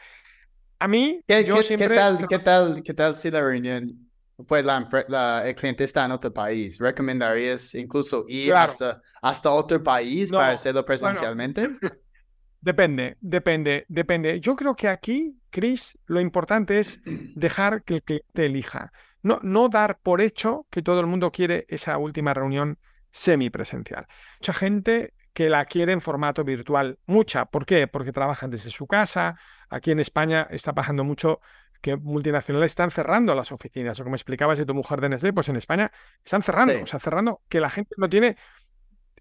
A 0.79 0.89
mí, 0.89 1.21
¿Qué, 1.27 1.45
yo 1.45 1.63
siempre... 1.63 1.89
¿qué 1.89 1.95
tal, 1.95 2.29
¿Qué 2.29 2.39
tal, 2.39 2.83
qué 2.83 2.95
tal 2.95 3.17
si 3.17 3.31
la 3.31 3.41
reunión, 3.41 4.09
pues 4.47 4.65
la, 4.65 5.43
el 5.45 5.55
cliente 5.55 5.85
está 5.85 6.05
en 6.05 6.13
otro 6.13 6.33
país? 6.33 6.79
¿Recomendarías 6.79 7.75
incluso 7.75 8.25
ir 8.29 8.55
hasta, 8.55 9.03
hasta 9.21 9.51
otro 9.51 9.83
país 9.83 10.31
para 10.31 10.53
hacerlo 10.53 10.85
presencialmente? 10.85 11.69
depende, 12.61 13.17
depende, 13.21 13.87
depende. 13.89 14.41
Yo 14.41 14.55
creo 14.55 14.77
que 14.77 14.89
aquí, 14.89 15.37
Chris, 15.51 15.99
lo 16.07 16.21
importante 16.21 16.79
es 16.79 17.01
dejar 17.05 17.83
que 17.83 17.95
el 17.95 18.03
cliente 18.03 18.47
elija. 18.47 18.93
No, 19.23 19.41
no 19.43 19.69
dar 19.69 19.99
por 20.01 20.21
hecho 20.21 20.67
que 20.71 20.83
todo 20.83 21.01
el 21.01 21.07
mundo 21.07 21.33
quiere 21.33 21.67
esa 21.69 21.99
última 21.99 22.35
reunión 22.35 22.79
semipresencial. 23.11 24.07
Mucha 24.41 24.53
gente 24.53 25.15
que 25.39 25.49
la 25.49 25.67
quiere 25.67 25.93
en 25.93 26.01
formato 26.01 26.43
virtual. 26.43 26.99
Mucha. 27.07 27.45
¿Por 27.45 27.65
qué? 27.65 27.87
Porque 27.87 28.11
trabajan 28.11 28.51
desde 28.51 28.71
su 28.71 28.89
casa. 28.89 29.39
Aquí 29.69 29.93
en 29.93 30.01
España 30.01 30.49
está 30.51 30.75
pasando 30.75 31.05
mucho 31.05 31.41
que 31.81 31.97
multinacionales 31.97 32.73
están 32.73 32.91
cerrando 32.91 33.37
las 33.37 33.53
oficinas. 33.53 34.01
O 34.01 34.03
como 34.03 34.17
explicabas 34.17 34.59
de 34.59 34.67
tu 34.67 34.75
mujer 34.75 35.01
de 35.01 35.11
Nestlé, 35.11 35.33
pues 35.33 35.49
en 35.49 35.55
España 35.55 35.93
están 36.25 36.43
cerrando. 36.43 36.83
O 36.83 36.87
sea, 36.87 36.99
cerrando 36.99 37.41
que 37.49 37.61
la 37.61 37.71
gente 37.71 37.95
no 37.99 38.09
tiene 38.09 38.37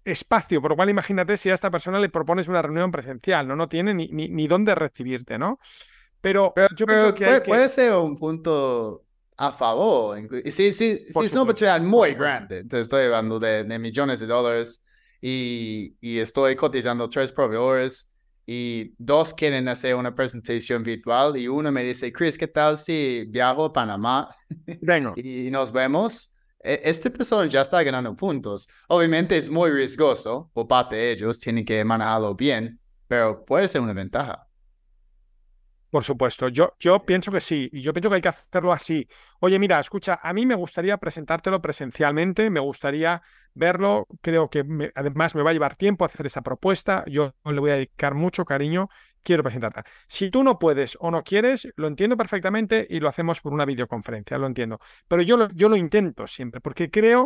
espacio. 0.04 0.60
Por 0.60 0.72
lo 0.72 0.76
cual, 0.76 0.90
imagínate 0.90 1.36
si 1.36 1.50
a 1.50 1.54
esta 1.54 1.70
persona 1.70 2.00
le 2.00 2.08
propones 2.08 2.48
una 2.48 2.62
reunión 2.62 2.90
presencial, 2.90 3.46
¿no? 3.46 3.54
No 3.54 3.68
tiene 3.68 3.94
ni, 3.94 4.08
ni, 4.08 4.48
dónde 4.48 4.74
recibirte, 4.74 5.38
¿no? 5.38 5.60
Pero, 6.20 6.52
yo 6.74 6.84
creo 6.84 7.14
que, 7.14 7.26
puede, 7.26 7.42
que, 7.42 7.48
puede 7.48 7.68
ser 7.68 7.92
un 7.92 8.18
punto 8.18 9.04
a 9.36 9.52
favor. 9.52 10.18
Sí, 10.46 10.50
sí, 10.50 10.72
sí, 10.72 11.04
es 11.06 11.32
una 11.32 11.42
oportunidad 11.42 11.80
muy 11.80 12.14
grande. 12.14 12.58
Entonces 12.58 12.86
estoy 12.86 13.04
hablando 13.04 13.38
de, 13.38 13.62
de 13.62 13.78
millones 13.78 14.18
de 14.18 14.26
dólares 14.26 14.84
y, 15.20 15.96
y 16.00 16.18
estoy 16.18 16.56
cotizando 16.56 17.08
tres 17.08 17.32
proveedores 17.32 18.14
y 18.46 18.94
dos 18.96 19.34
quieren 19.34 19.68
hacer 19.68 19.94
una 19.94 20.14
presentación 20.14 20.82
virtual 20.82 21.36
y 21.36 21.48
uno 21.48 21.70
me 21.70 21.82
dice, 21.82 22.10
Chris, 22.10 22.38
¿qué 22.38 22.48
tal 22.48 22.78
si 22.78 23.26
viajo 23.28 23.66
a 23.66 23.72
Panamá 23.74 24.34
Vengo. 24.80 25.12
y 25.16 25.50
nos 25.50 25.70
vemos? 25.70 26.34
E, 26.60 26.80
este 26.84 27.10
persona 27.10 27.46
ya 27.46 27.60
está 27.60 27.82
ganando 27.82 28.16
puntos. 28.16 28.66
Obviamente 28.88 29.36
es 29.36 29.50
muy 29.50 29.70
riesgoso 29.70 30.50
por 30.54 30.66
parte 30.66 30.96
de 30.96 31.12
ellos, 31.12 31.38
tienen 31.38 31.64
que 31.64 31.84
manejarlo 31.84 32.34
bien, 32.34 32.80
pero 33.06 33.44
puede 33.44 33.68
ser 33.68 33.82
una 33.82 33.92
ventaja. 33.92 34.47
Por 35.90 36.04
supuesto, 36.04 36.48
yo, 36.48 36.74
yo 36.78 37.04
pienso 37.04 37.32
que 37.32 37.40
sí, 37.40 37.70
y 37.72 37.80
yo 37.80 37.94
pienso 37.94 38.10
que 38.10 38.16
hay 38.16 38.20
que 38.22 38.28
hacerlo 38.28 38.72
así. 38.72 39.08
Oye, 39.40 39.58
mira, 39.58 39.80
escucha, 39.80 40.20
a 40.22 40.34
mí 40.34 40.44
me 40.44 40.54
gustaría 40.54 40.98
presentártelo 40.98 41.62
presencialmente, 41.62 42.50
me 42.50 42.60
gustaría 42.60 43.22
verlo, 43.54 44.06
creo 44.20 44.50
que 44.50 44.64
además 44.94 45.34
me 45.34 45.42
va 45.42 45.50
a 45.50 45.52
llevar 45.54 45.76
tiempo 45.76 46.04
hacer 46.04 46.26
esa 46.26 46.42
propuesta, 46.42 47.04
yo 47.06 47.34
le 47.44 47.58
voy 47.58 47.70
a 47.70 47.74
dedicar 47.74 48.14
mucho 48.14 48.44
cariño, 48.44 48.90
quiero 49.22 49.42
presentarte. 49.42 49.82
Si 50.06 50.30
tú 50.30 50.44
no 50.44 50.58
puedes 50.58 50.96
o 51.00 51.10
no 51.10 51.24
quieres, 51.24 51.68
lo 51.76 51.86
entiendo 51.86 52.16
perfectamente 52.16 52.86
y 52.88 53.00
lo 53.00 53.08
hacemos 53.08 53.40
por 53.40 53.54
una 53.54 53.64
videoconferencia, 53.64 54.36
lo 54.36 54.46
entiendo. 54.46 54.80
Pero 55.08 55.22
yo 55.22 55.36
lo, 55.38 55.48
yo 55.50 55.70
lo 55.70 55.76
intento 55.76 56.26
siempre, 56.26 56.60
porque 56.60 56.90
creo 56.90 57.24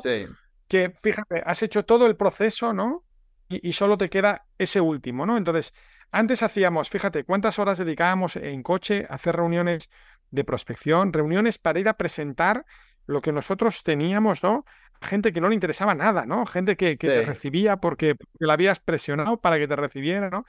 que, 0.69 0.91
fíjate, 1.03 1.43
has 1.45 1.63
hecho 1.63 1.85
todo 1.85 2.07
el 2.07 2.17
proceso, 2.17 2.73
¿no? 2.73 3.05
Y, 3.49 3.69
y 3.69 3.73
solo 3.73 3.99
te 3.99 4.09
queda 4.09 4.47
ese 4.57 4.81
último, 4.81 5.27
¿no? 5.27 5.37
Entonces, 5.37 5.75
antes 6.13 6.43
hacíamos, 6.43 6.91
fíjate, 6.91 7.25
cuántas 7.25 7.59
horas 7.59 7.79
dedicábamos 7.79 8.37
en 8.37 8.63
coche 8.63 9.07
a 9.09 9.15
hacer 9.15 9.35
reuniones 9.35 9.91
de 10.31 10.45
prospección, 10.45 11.13
reuniones 11.13 11.59
para 11.59 11.81
ir 11.81 11.89
a 11.89 11.97
presentar 11.97 12.65
lo 13.07 13.21
que 13.23 13.33
nosotros 13.33 13.83
teníamos, 13.83 14.43
¿no? 14.43 14.65
Gente 15.01 15.33
que 15.33 15.41
no 15.41 15.49
le 15.49 15.55
interesaba 15.55 15.95
nada, 15.95 16.27
¿no? 16.27 16.47
Gente 16.47 16.77
que, 16.77 16.95
te 16.95 17.23
recibía 17.23 17.79
porque, 17.79 18.15
porque 18.15 18.47
la 18.47 18.53
habías 18.53 18.79
presionado 18.79 19.41
para 19.41 19.59
que 19.59 19.67
te 19.67 19.75
recibiera, 19.75 20.31
¿no? 20.31 20.45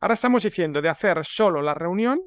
Ahora 0.00 0.14
estamos 0.14 0.42
diciendo 0.42 0.80
de 0.80 0.88
hacer 0.88 1.24
solo 1.24 1.62
la 1.62 1.74
reunión 1.74 2.20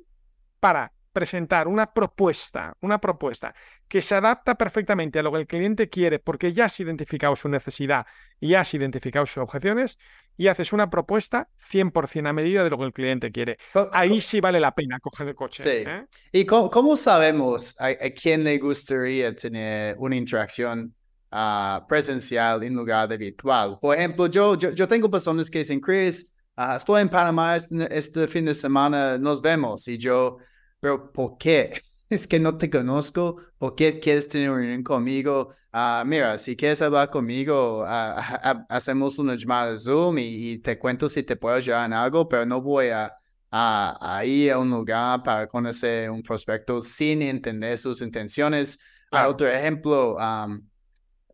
para 0.59 0.91
presentar 1.11 1.67
una 1.67 1.93
propuesta, 1.93 2.75
una 2.81 2.99
propuesta 2.99 3.53
que 3.87 4.01
se 4.01 4.15
adapta 4.15 4.55
perfectamente 4.55 5.19
a 5.19 5.23
lo 5.23 5.31
que 5.31 5.39
el 5.39 5.47
cliente 5.47 5.89
quiere 5.89 6.19
porque 6.19 6.53
ya 6.53 6.65
has 6.65 6.79
identificado 6.79 7.35
su 7.35 7.49
necesidad 7.49 8.05
y 8.39 8.53
has 8.53 8.73
identificado 8.73 9.25
sus 9.25 9.37
objeciones 9.37 9.97
y 10.37 10.47
haces 10.47 10.71
una 10.71 10.89
propuesta 10.89 11.49
100% 11.71 12.27
a 12.27 12.33
medida 12.33 12.63
de 12.63 12.69
lo 12.69 12.77
que 12.77 12.85
el 12.85 12.93
cliente 12.93 13.31
quiere. 13.31 13.57
Ahí 13.91 14.21
sí 14.21 14.39
vale 14.39 14.59
la 14.59 14.73
pena 14.73 14.99
coger 14.99 15.27
el 15.27 15.35
coche. 15.35 15.63
Sí. 15.63 15.69
¿eh? 15.69 16.05
¿Y 16.31 16.45
cómo, 16.45 16.95
sabemos 16.95 17.75
a, 17.79 17.93
quién 18.11 18.43
le 18.43 18.57
gustaría 18.57 19.35
tener 19.35 19.97
una 19.99 20.15
interacción 20.15 20.95
ah, 21.31 21.85
presencial 21.89 22.63
en 22.63 22.73
lugar 22.75 23.09
de 23.09 23.17
virtual? 23.17 23.79
Por 23.81 23.97
ejemplo, 23.97 24.27
yo, 24.27 24.57
yo, 24.57 24.71
yo 24.71 24.87
tengo 24.87 25.11
personas 25.11 25.49
que 25.49 25.59
dicen, 25.59 25.81
Chris, 25.81 26.33
ah, 26.55 26.77
estoy 26.77 27.01
en 27.01 27.09
Panamá 27.09 27.57
este, 27.57 27.97
este 27.97 28.27
fin 28.29 28.45
de 28.45 28.55
semana, 28.55 29.17
nos 29.17 29.41
vemos. 29.41 29.87
Y 29.89 29.97
yo 29.97 30.37
pero 30.79 31.11
¿por 31.11 31.37
qué? 31.37 31.73
Es 32.09 32.25
que 32.27 32.39
no 32.39 32.57
te 32.57 32.71
conozco, 32.71 33.37
¿por 33.59 33.75
qué 33.75 33.99
quieres 33.99 34.27
tener 34.27 34.49
una 34.49 34.59
reunión 34.61 34.81
conmigo? 34.81 35.53
Ah, 35.71 36.03
mira, 36.07 36.39
si 36.39 36.55
quieres 36.55 36.81
hablar 36.81 37.11
conmigo, 37.11 37.83
ah, 37.85 38.65
hacemos 38.67 39.19
una 39.19 39.35
llamada 39.35 39.73
de 39.73 39.77
Zoom 39.77 40.17
y, 40.17 40.57
te 40.57 40.79
cuento 40.79 41.07
si 41.07 41.21
te 41.21 41.35
puedo 41.35 41.55
ayudar 41.55 41.85
en 41.85 41.93
algo, 41.93 42.27
pero 42.27 42.47
no 42.47 42.61
voy 42.61 42.87
a, 42.87 43.13
a, 43.51 44.21
ir 44.25 44.51
a 44.53 44.57
un 44.57 44.71
lugar 44.71 45.21
para 45.21 45.47
conocer 45.47 46.09
un 46.09 46.23
prospecto 46.23 46.81
sin 46.81 47.21
entender 47.21 47.77
sus 47.77 48.01
intenciones. 48.01 48.79
Otro 49.11 49.47
ejemplo, 49.47 50.17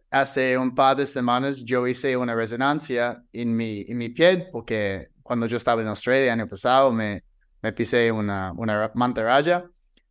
hace 0.10 0.58
un 0.58 0.74
par 0.76 0.98
de 0.98 1.06
semanas 1.06 1.64
yo 1.64 1.88
hice 1.88 2.16
una 2.18 2.36
resonancia 2.36 3.24
en 3.34 3.56
mi, 3.56 3.86
en 3.88 3.98
mi 3.98 4.10
piel 4.10 4.48
porque 4.52 5.10
cuando 5.24 5.46
yo 5.46 5.58
estaba 5.58 5.82
en 5.82 5.88
Australia 5.88 6.34
el 6.34 6.40
año 6.40 6.48
pasado 6.48 6.92
me, 6.92 7.25
me 7.66 7.74
pisé 7.74 8.12
una, 8.12 8.54
una 8.56 8.92
mantarraya 8.94 9.68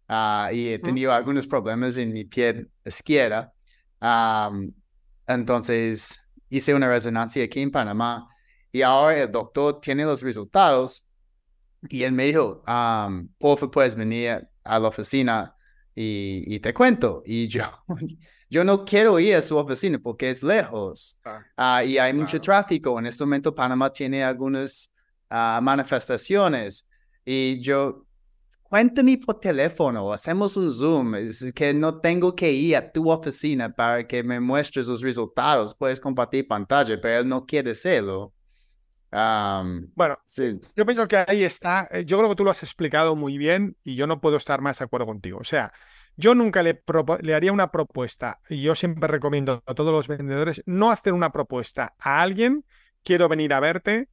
ah, 0.09 0.51
y 0.53 0.71
he 0.71 0.81
tenido 0.81 1.13
algunos 1.13 1.47
problemas 1.47 1.97
en 1.97 2.13
mi 2.13 2.25
pie 2.25 2.67
izquierda. 2.85 3.53
entonces 5.29 6.19
hice 6.49 6.75
una 6.75 6.89
resonancia 6.89 7.45
aquí 7.45 7.61
en 7.61 7.71
Panamá 7.71 8.29
y 8.73 8.83
ahora 8.83 9.23
el 9.23 9.31
doctor 9.31 9.81
tiene 9.81 10.05
los 10.05 10.21
resultados 10.21 11.09
y 11.89 12.03
él 12.03 12.11
me 12.11 12.25
dijo, 12.25 12.65
por 13.39 13.57
favor 13.57 13.71
puedes 13.71 13.95
venir 13.95 14.49
a 14.65 14.79
la 14.81 14.89
oficina 14.89 15.55
y, 15.95 16.43
y, 16.53 16.59
te 16.59 16.75
cuento. 16.75 17.23
Y 17.25 17.47
yo, 17.47 17.71
yo 18.51 18.65
no 18.65 18.85
quiero 18.85 19.21
ir 19.21 19.37
a 19.37 19.43
su 19.43 19.57
oficina 19.57 20.01
porque 20.01 20.29
es 20.29 20.43
lejos 20.43 21.21
ah. 21.25 21.45
Ah, 21.57 21.85
y 21.85 21.99
hay 21.99 22.13
mucho 22.13 22.41
tráfico. 22.41 22.99
En 22.99 23.07
este 23.07 23.23
momento 23.23 23.55
Panamá 23.55 23.93
tiene 23.93 24.25
algunas 24.25 24.93
manifestaciones. 25.31 26.89
Y 27.25 27.61
yo, 27.61 28.07
cuéntame 28.63 29.19
por 29.19 29.41
teléfono, 29.41 30.13
hacemos 30.13 30.57
un 30.57 30.71
Zoom, 30.71 31.15
es 31.15 31.53
que 31.55 31.73
no 31.73 32.01
tengo 32.01 32.35
que 32.35 32.53
ir 32.53 32.77
a 32.77 32.91
tu 32.93 33.11
oficina 33.11 33.75
para 33.75 34.07
que 34.07 34.23
me 34.23 34.41
muestres 34.41 34.87
los 34.87 35.01
resultados, 35.01 35.75
puedes 35.75 36.01
compartir 36.01 36.47
pantalla, 36.47 37.01
pero 37.01 37.21
él 37.21 37.29
no 37.29 37.47
quiere 37.47 37.71
hacerlo. 37.71 38.35
bueno, 39.11 40.19
sí. 40.27 40.59
yo 40.77 40.85
pienso 40.85 41.07
que 41.07 41.25
ahí 41.27 41.45
está, 41.45 41.89
eh, 41.91 42.05
yo 42.05 42.19
creo 42.19 42.29
que 42.31 42.37
tú 42.37 42.45
lo 42.45 42.51
has 42.51 42.63
explicado 42.63 43.17
muy 43.17 43.39
bien 43.39 43.77
y 43.85 43.95
yo 43.95 44.07
no 44.07 44.21
puedo 44.21 44.37
estar 44.37 44.61
más 44.61 44.79
de 44.81 44.85
acuerdo 44.85 45.07
contigo. 45.07 45.39
O 45.39 45.45
sea, 45.45 45.73
yo 46.17 46.35
nunca 46.35 46.63
le, 46.63 46.83
le 47.21 47.35
haría 47.35 47.53
una 47.53 47.71
propuesta 47.71 48.41
y 48.49 48.63
yo 48.63 48.75
siempre 48.75 49.09
recomiendo 49.09 49.63
a 49.67 49.75
todos 49.75 49.93
los 49.93 50.09
vendedores 50.09 50.63
no 50.67 50.91
hacer 50.91 51.13
una 51.13 51.33
propuesta 51.33 51.95
a 51.99 52.21
alguien, 52.21 52.65
quiero 53.03 53.29
venir 53.29 53.53
a 53.53 53.61
verte, 53.61 54.09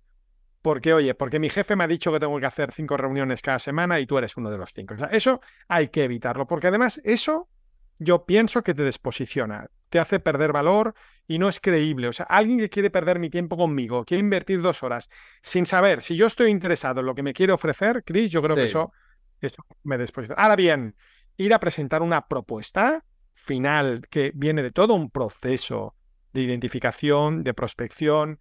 porque, 0.62 0.94
oye, 0.94 1.16
porque 1.16 1.40
mi 1.40 1.50
jefe 1.50 1.76
me 1.76 1.84
ha 1.84 1.88
dicho 1.88 2.12
que 2.12 2.20
tengo 2.20 2.40
que 2.40 2.46
hacer 2.46 2.72
cinco 2.72 2.98
reuniones 2.98 3.42
cada 3.42 3.60
semana 3.60 4.00
y 4.00 4.06
tú 4.06 4.18
eres 4.18 4.38
uno 4.38 4.50
de 4.50 4.58
los 4.58 4.72
cinco. 4.72 4.94
O 4.94 4.98
sea, 4.98 5.08
eso 5.08 5.42
hay 5.68 5.90
que 5.90 6.04
evitarlo, 6.04 6.46
porque 6.46 6.68
además 6.68 7.02
eso 7.04 7.50
yo 7.98 8.26
pienso 8.26 8.64
que 8.64 8.74
te 8.74 8.84
desposiciona, 8.84 9.68
te 9.90 10.00
hace 10.00 10.20
perder 10.20 10.52
valor 10.52 10.94
y 11.28 11.40
no 11.40 11.50
es 11.50 11.60
creíble. 11.60 12.08
O 12.08 12.14
sea, 12.14 12.26
alguien 12.26 12.58
que 12.58 12.70
quiere 12.70 12.90
perder 12.90 13.20
mi 13.20 13.30
tiempo 13.30 13.58
conmigo, 13.58 14.06
quiere 14.06 14.22
invertir 14.22 14.62
dos 14.62 14.84
horas 14.84 15.10
sin 15.42 15.66
saber 15.66 16.02
si 16.02 16.16
yo 16.16 16.28
estoy 16.28 16.52
interesado 16.52 17.02
en 17.02 17.08
lo 17.08 17.16
que 17.16 17.24
me 17.24 17.34
quiere 17.34 17.54
ofrecer, 17.54 18.04
Chris, 18.04 18.32
yo 18.32 18.42
creo 18.42 18.56
que 18.56 18.64
eso, 18.64 18.92
eso 19.40 19.66
me 19.84 19.98
desposiciona. 19.98 20.42
Ahora 20.42 20.56
bien, 20.56 20.96
ir 21.38 21.54
a 21.54 21.60
presentar 21.60 22.02
una 22.02 22.28
propuesta 22.28 23.04
final 23.34 24.02
que 24.10 24.32
viene 24.36 24.62
de 24.62 24.72
todo 24.72 24.94
un 24.94 25.10
proceso 25.10 25.96
de 26.34 26.42
identificación, 26.42 27.44
de 27.44 27.54
prospección, 27.54 28.40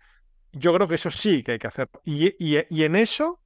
yo 0.53 0.75
creo 0.75 0.89
que 0.89 0.97
eso 0.97 1.11
sí 1.11 1.43
que 1.43 1.53
hay 1.53 1.59
que 1.59 1.67
hacer. 1.67 1.89
Y, 2.05 2.35
y, 2.39 2.83
en 2.83 2.97
eso 2.97 3.41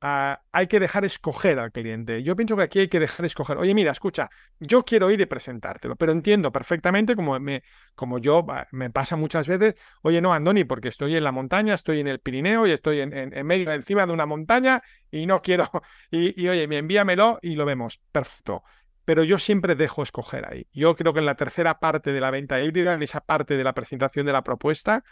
ah, 0.00 0.42
hay 0.52 0.66
que 0.66 0.80
dejar 0.80 1.04
escoger 1.04 1.58
al 1.58 1.72
cliente. 1.72 2.22
Yo 2.22 2.34
pienso 2.36 2.56
que 2.56 2.62
aquí 2.62 2.78
hay 2.80 2.88
que 2.88 3.00
dejar 3.00 3.26
escoger. 3.26 3.58
Oye, 3.58 3.74
mira, 3.74 3.92
escucha, 3.92 4.30
yo 4.58 4.84
quiero 4.84 5.10
ir 5.10 5.20
y 5.20 5.26
presentártelo, 5.26 5.96
pero 5.96 6.12
entiendo 6.12 6.52
perfectamente 6.52 7.14
como, 7.14 7.38
me, 7.38 7.62
como 7.94 8.18
yo 8.18 8.44
me 8.72 8.90
pasa 8.90 9.16
muchas 9.16 9.46
veces. 9.46 9.74
Oye, 10.02 10.20
no, 10.20 10.32
Andoni, 10.32 10.64
porque 10.64 10.88
estoy 10.88 11.16
en 11.16 11.24
la 11.24 11.32
montaña, 11.32 11.74
estoy 11.74 12.00
en 12.00 12.08
el 12.08 12.20
Pirineo 12.20 12.66
y 12.66 12.72
estoy 12.72 13.00
en, 13.00 13.12
en, 13.12 13.46
medio, 13.46 13.70
encima 13.72 14.06
de 14.06 14.12
una 14.12 14.26
montaña 14.26 14.82
y 15.10 15.26
no 15.26 15.42
quiero. 15.42 15.70
Y, 16.12 16.40
y 16.40 16.48
oye, 16.48 16.64
envíamelo 16.64 17.38
y 17.42 17.54
lo 17.54 17.64
vemos. 17.64 18.00
Perfecto 18.10 18.64
pero 19.10 19.24
yo 19.24 19.40
siempre 19.40 19.74
dejo 19.74 20.04
escoger 20.04 20.46
ahí. 20.48 20.68
Yo 20.72 20.94
creo 20.94 21.12
que 21.12 21.18
en 21.18 21.26
la 21.26 21.34
tercera 21.34 21.80
parte 21.80 22.12
de 22.12 22.20
la 22.20 22.30
venta 22.30 22.62
híbrida, 22.62 22.94
en 22.94 23.02
esa 23.02 23.20
parte 23.20 23.56
de 23.56 23.64
la 23.64 23.72
presentación 23.72 24.24
de 24.24 24.32
la 24.32 24.44
propuesta, 24.44 25.02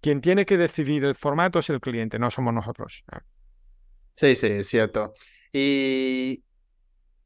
quien 0.00 0.20
tiene 0.20 0.46
que 0.46 0.56
decidir 0.56 1.04
el 1.04 1.14
formato 1.14 1.58
es 1.58 1.70
el 1.70 1.80
cliente, 1.80 2.18
no 2.18 2.30
somos 2.30 2.54
nosotros. 2.54 3.04
Sí, 4.12 4.34
sí, 4.34 4.46
es 4.46 4.68
cierto. 4.68 5.12
Y 5.52 6.44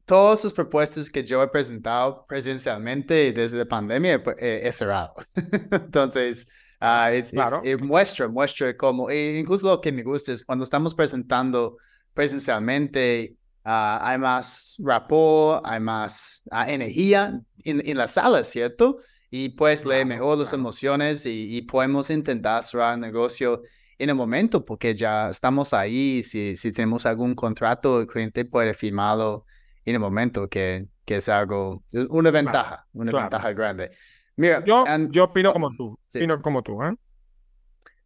todas 0.05 0.41
sus 0.41 0.53
propuestas 0.53 1.09
que 1.09 1.23
yo 1.23 1.41
he 1.41 1.47
presentado 1.47 2.25
presencialmente 2.27 3.31
desde 3.31 3.57
la 3.57 3.65
pandemia 3.65 4.23
pues, 4.23 4.35
he, 4.39 4.71
cerrado. 4.71 5.15
Entonces, 5.71 6.47
uh, 6.81 7.27
claro. 7.31 7.61
muestra, 7.79 8.27
muestra 8.27 8.75
cómo, 8.75 9.09
e 9.09 9.39
incluso 9.39 9.67
lo 9.67 9.81
que 9.81 9.91
me 9.91 10.03
gusta 10.03 10.31
es 10.31 10.43
cuando 10.43 10.63
estamos 10.63 10.93
presentando 10.93 11.77
presencialmente, 12.13 13.35
ah, 13.63 13.99
hay 14.01 14.17
más 14.17 14.77
rapport, 14.79 15.63
hay 15.65 15.79
más 15.79 16.43
ah, 16.51 16.71
energía 16.71 17.41
en, 17.63 17.81
en 17.85 17.97
la 17.97 18.07
sala, 18.07 18.43
¿cierto? 18.43 18.99
Y 19.37 19.49
pues 19.49 19.85
leer 19.85 20.05
mejor 20.05 20.37
las 20.37 20.53
emociones 20.53 21.25
y, 21.25 21.61
podemos 21.63 22.09
intentar 22.09 22.63
cerrar 22.63 22.93
el 22.93 23.01
negocio 23.01 23.63
en 23.97 24.09
el 24.09 24.15
momento 24.15 24.63
porque 24.63 24.95
ya 24.95 25.29
estamos 25.29 25.73
ahí. 25.73 26.23
Si, 26.23 26.55
si 26.55 26.71
tenemos 26.71 27.05
algún 27.05 27.35
contrato, 27.35 27.99
el 27.99 28.07
cliente 28.07 28.45
puede 28.45 28.73
firmarlo 28.73 29.45
en 29.83 29.95
el 29.95 29.99
momento, 29.99 30.47
que, 30.47 30.87
que 31.03 31.17
es 31.17 31.27
algo, 31.27 31.83
una 31.91 32.31
ventaja, 32.31 32.87
una 32.93 33.11
ventaja 33.11 33.51
grande. 33.51 33.91
Mira, 34.37 34.63
yo, 34.63 34.85
yo 35.09 35.25
opino 35.25 35.51
como 35.51 35.69
tú, 35.75 35.99
opino 36.15 36.41
como 36.41 36.63
tú. 36.63 36.81
¿eh? 36.83 36.95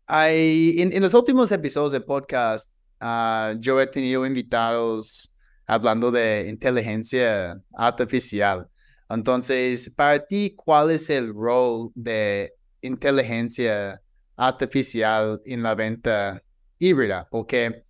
Hay, 0.08 0.82
en, 0.82 1.00
los 1.00 1.14
últimos 1.14 1.52
episodios 1.52 1.92
del 1.92 2.06
podcast, 2.06 2.72
ah, 3.00 3.54
yo 3.60 3.80
he 3.80 3.86
tenido 3.86 4.26
invitados 4.26 5.36
hablando 5.68 6.10
de 6.10 6.50
inteligencia 6.50 7.62
artificial. 7.78 8.68
Entonces, 9.10 9.92
para 9.96 10.26
ti, 10.26 10.54
¿cuál 10.56 10.92
es 10.92 11.10
el 11.10 11.34
rol 11.34 11.92
de 11.96 12.54
inteligencia 12.82 14.02
artificial 14.36 15.42
en 15.46 15.64
la 15.64 15.76
venta 15.76 16.42
híbrida? 16.78 17.28
Porque 17.30 17.86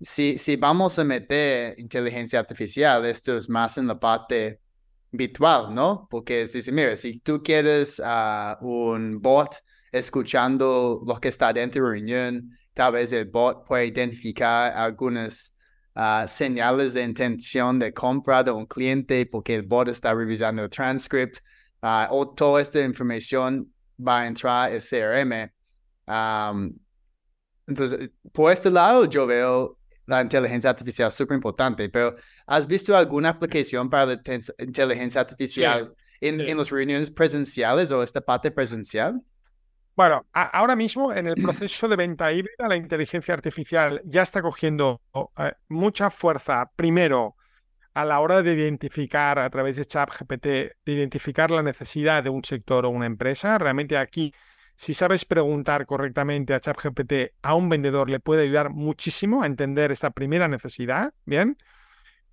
si, 0.00 0.38
si 0.38 0.56
vamos 0.56 0.98
a 0.98 1.04
meter 1.04 1.74
inteligencia 1.78 2.38
artificial, 2.38 3.04
esto 3.06 3.36
es 3.36 3.48
más 3.48 3.78
en 3.78 3.86
la 3.86 3.98
parte 3.98 4.60
virtual, 5.10 5.74
¿no? 5.74 6.06
Porque 6.10 6.42
es 6.42 6.52
decir, 6.52 6.72
mira, 6.74 6.96
si 6.96 7.20
tú 7.20 7.42
quieres 7.42 8.00
uh, 8.00 8.64
un 8.64 9.20
bot 9.20 9.56
escuchando 9.90 11.02
lo 11.06 11.18
que 11.18 11.28
está 11.28 11.52
dentro 11.52 11.82
de 11.82 11.88
la 11.88 11.94
reunión, 11.94 12.50
tal 12.74 12.92
vez 12.92 13.12
el 13.12 13.24
bot 13.26 13.66
puede 13.66 13.86
identificar 13.86 14.72
algunas 14.74 15.57
señales 16.26 16.94
de 16.94 17.02
intención 17.02 17.78
de 17.78 17.92
compra 17.92 18.44
de 18.44 18.52
un 18.52 18.66
cliente 18.66 19.26
porque 19.26 19.54
el 19.54 19.62
bot 19.62 19.88
está 19.88 20.14
revisando 20.14 20.62
el 20.62 20.70
transcript 20.70 21.38
ah, 21.82 22.08
o 22.10 22.26
toda 22.26 22.60
esta 22.60 22.80
información 22.80 23.72
va 23.98 24.20
a 24.20 24.26
entrar 24.28 24.70
al 24.72 24.80
CRM. 24.80 25.50
entonces, 27.66 28.10
por 28.32 28.52
este 28.52 28.70
lado, 28.70 29.06
yo 29.06 29.26
veo 29.26 29.78
la 30.06 30.22
inteligencia 30.22 30.70
artificial 30.70 31.10
súper 31.10 31.34
importante, 31.34 31.88
pero 31.88 32.14
¿has 32.46 32.66
visto 32.66 32.96
alguna 32.96 33.30
aplicación 33.30 33.90
para 33.90 34.06
la 34.06 34.22
inteligencia 34.60 35.20
artificial 35.20 35.92
en, 36.20 36.40
en 36.40 36.56
las 36.56 36.70
reuniones 36.70 37.10
presenciales 37.10 37.90
o 37.90 38.02
esta 38.02 38.20
parte 38.20 38.50
presencial? 38.50 39.20
Bueno, 39.98 40.26
ahora 40.32 40.76
mismo 40.76 41.12
en 41.12 41.26
el 41.26 41.34
proceso 41.42 41.88
de 41.88 41.96
venta 41.96 42.32
híbrida, 42.32 42.68
la 42.68 42.76
inteligencia 42.76 43.34
artificial 43.34 44.00
ya 44.04 44.22
está 44.22 44.40
cogiendo 44.42 45.02
eh, 45.36 45.54
mucha 45.66 46.08
fuerza, 46.08 46.70
primero, 46.76 47.34
a 47.94 48.04
la 48.04 48.20
hora 48.20 48.44
de 48.44 48.54
identificar 48.54 49.40
a 49.40 49.50
través 49.50 49.74
de 49.74 49.84
ChatGPT, 49.84 50.44
de 50.44 50.92
identificar 50.92 51.50
la 51.50 51.64
necesidad 51.64 52.22
de 52.22 52.30
un 52.30 52.44
sector 52.44 52.86
o 52.86 52.90
una 52.90 53.06
empresa. 53.06 53.58
Realmente 53.58 53.96
aquí, 53.96 54.32
si 54.76 54.94
sabes 54.94 55.24
preguntar 55.24 55.84
correctamente 55.84 56.54
a 56.54 56.60
ChatGPT, 56.60 57.34
a 57.42 57.56
un 57.56 57.68
vendedor 57.68 58.08
le 58.08 58.20
puede 58.20 58.44
ayudar 58.44 58.70
muchísimo 58.70 59.42
a 59.42 59.46
entender 59.46 59.90
esta 59.90 60.10
primera 60.10 60.46
necesidad, 60.46 61.12
¿bien? 61.24 61.58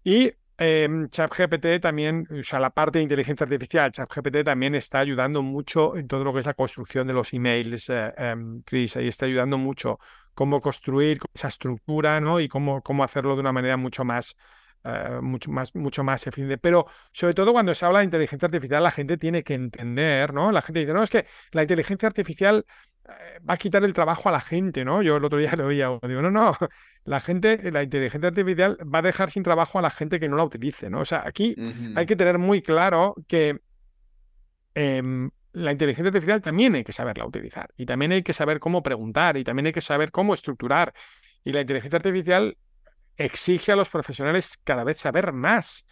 Y 0.03 0.33
eh, 0.57 0.87
ChatGPT 1.09 1.81
también, 1.81 2.27
o 2.31 2.43
sea, 2.43 2.59
la 2.59 2.69
parte 2.69 2.99
de 2.99 3.03
inteligencia 3.03 3.43
artificial, 3.43 3.91
ChatGPT 3.91 4.43
también 4.43 4.75
está 4.75 4.99
ayudando 4.99 5.43
mucho 5.43 5.97
en 5.97 6.07
todo 6.07 6.23
lo 6.23 6.33
que 6.33 6.39
es 6.39 6.45
la 6.45 6.53
construcción 6.53 7.07
de 7.07 7.13
los 7.13 7.33
emails, 7.33 7.89
eh, 7.89 8.13
em, 8.17 8.61
Chris, 8.63 8.95
ahí 8.95 9.07
está 9.07 9.25
ayudando 9.25 9.57
mucho 9.57 9.99
cómo 10.33 10.61
construir 10.61 11.19
esa 11.33 11.47
estructura, 11.47 12.19
¿no? 12.19 12.39
Y 12.39 12.47
cómo, 12.47 12.81
cómo 12.81 13.03
hacerlo 13.03 13.35
de 13.35 13.41
una 13.41 13.53
manera 13.53 13.77
mucho 13.77 14.05
más, 14.05 14.35
eh, 14.83 15.19
mucho 15.21 15.51
más, 15.51 15.73
mucho 15.75 16.03
más 16.03 16.27
eficiente. 16.27 16.57
Pero 16.57 16.85
sobre 17.11 17.33
todo 17.33 17.53
cuando 17.53 17.73
se 17.73 17.85
habla 17.85 17.99
de 17.99 18.05
inteligencia 18.05 18.45
artificial, 18.45 18.83
la 18.83 18.91
gente 18.91 19.17
tiene 19.17 19.43
que 19.43 19.55
entender, 19.55 20.33
¿no? 20.33 20.51
La 20.51 20.61
gente 20.61 20.81
dice, 20.81 20.93
no, 20.93 21.03
es 21.03 21.09
que 21.09 21.25
la 21.51 21.63
inteligencia 21.63 22.07
artificial 22.07 22.65
va 23.07 23.53
a 23.53 23.57
quitar 23.57 23.83
el 23.83 23.93
trabajo 23.93 24.29
a 24.29 24.31
la 24.31 24.41
gente, 24.41 24.83
¿no? 24.83 25.01
Yo 25.01 25.17
el 25.17 25.23
otro 25.23 25.37
día 25.37 25.51
lo 25.57 25.67
oía, 25.67 25.89
digo, 26.03 26.21
no, 26.21 26.31
no, 26.31 26.57
la 27.03 27.19
gente, 27.19 27.71
la 27.71 27.83
inteligencia 27.83 28.29
artificial 28.29 28.77
va 28.93 28.99
a 28.99 29.03
dejar 29.03 29.31
sin 29.31 29.43
trabajo 29.43 29.79
a 29.79 29.81
la 29.81 29.89
gente 29.89 30.19
que 30.19 30.27
no 30.27 30.37
la 30.37 30.43
utilice, 30.43 30.89
¿no? 30.89 31.01
O 31.01 31.05
sea, 31.05 31.23
aquí 31.25 31.55
hay 31.95 32.05
que 32.05 32.15
tener 32.15 32.39
muy 32.39 32.61
claro 32.61 33.15
que 33.27 33.59
em, 34.73 35.29
la 35.53 35.71
inteligencia 35.71 36.09
artificial 36.09 36.41
también 36.41 36.75
hay 36.75 36.83
que 36.83 36.91
saberla 36.91 37.25
utilizar 37.25 37.69
y 37.77 37.85
también 37.85 38.11
hay 38.11 38.23
que 38.23 38.33
saber 38.33 38.59
cómo 38.59 38.83
preguntar 38.83 39.37
y 39.37 39.43
también 39.43 39.67
hay 39.67 39.73
que 39.73 39.81
saber 39.81 40.11
cómo 40.11 40.33
estructurar. 40.33 40.93
Y 41.43 41.51
la 41.53 41.61
inteligencia 41.61 41.97
artificial 41.97 42.57
exige 43.17 43.71
a 43.71 43.75
los 43.75 43.89
profesionales 43.89 44.59
cada 44.63 44.83
vez 44.83 44.97
saber 44.99 45.31
más. 45.31 45.85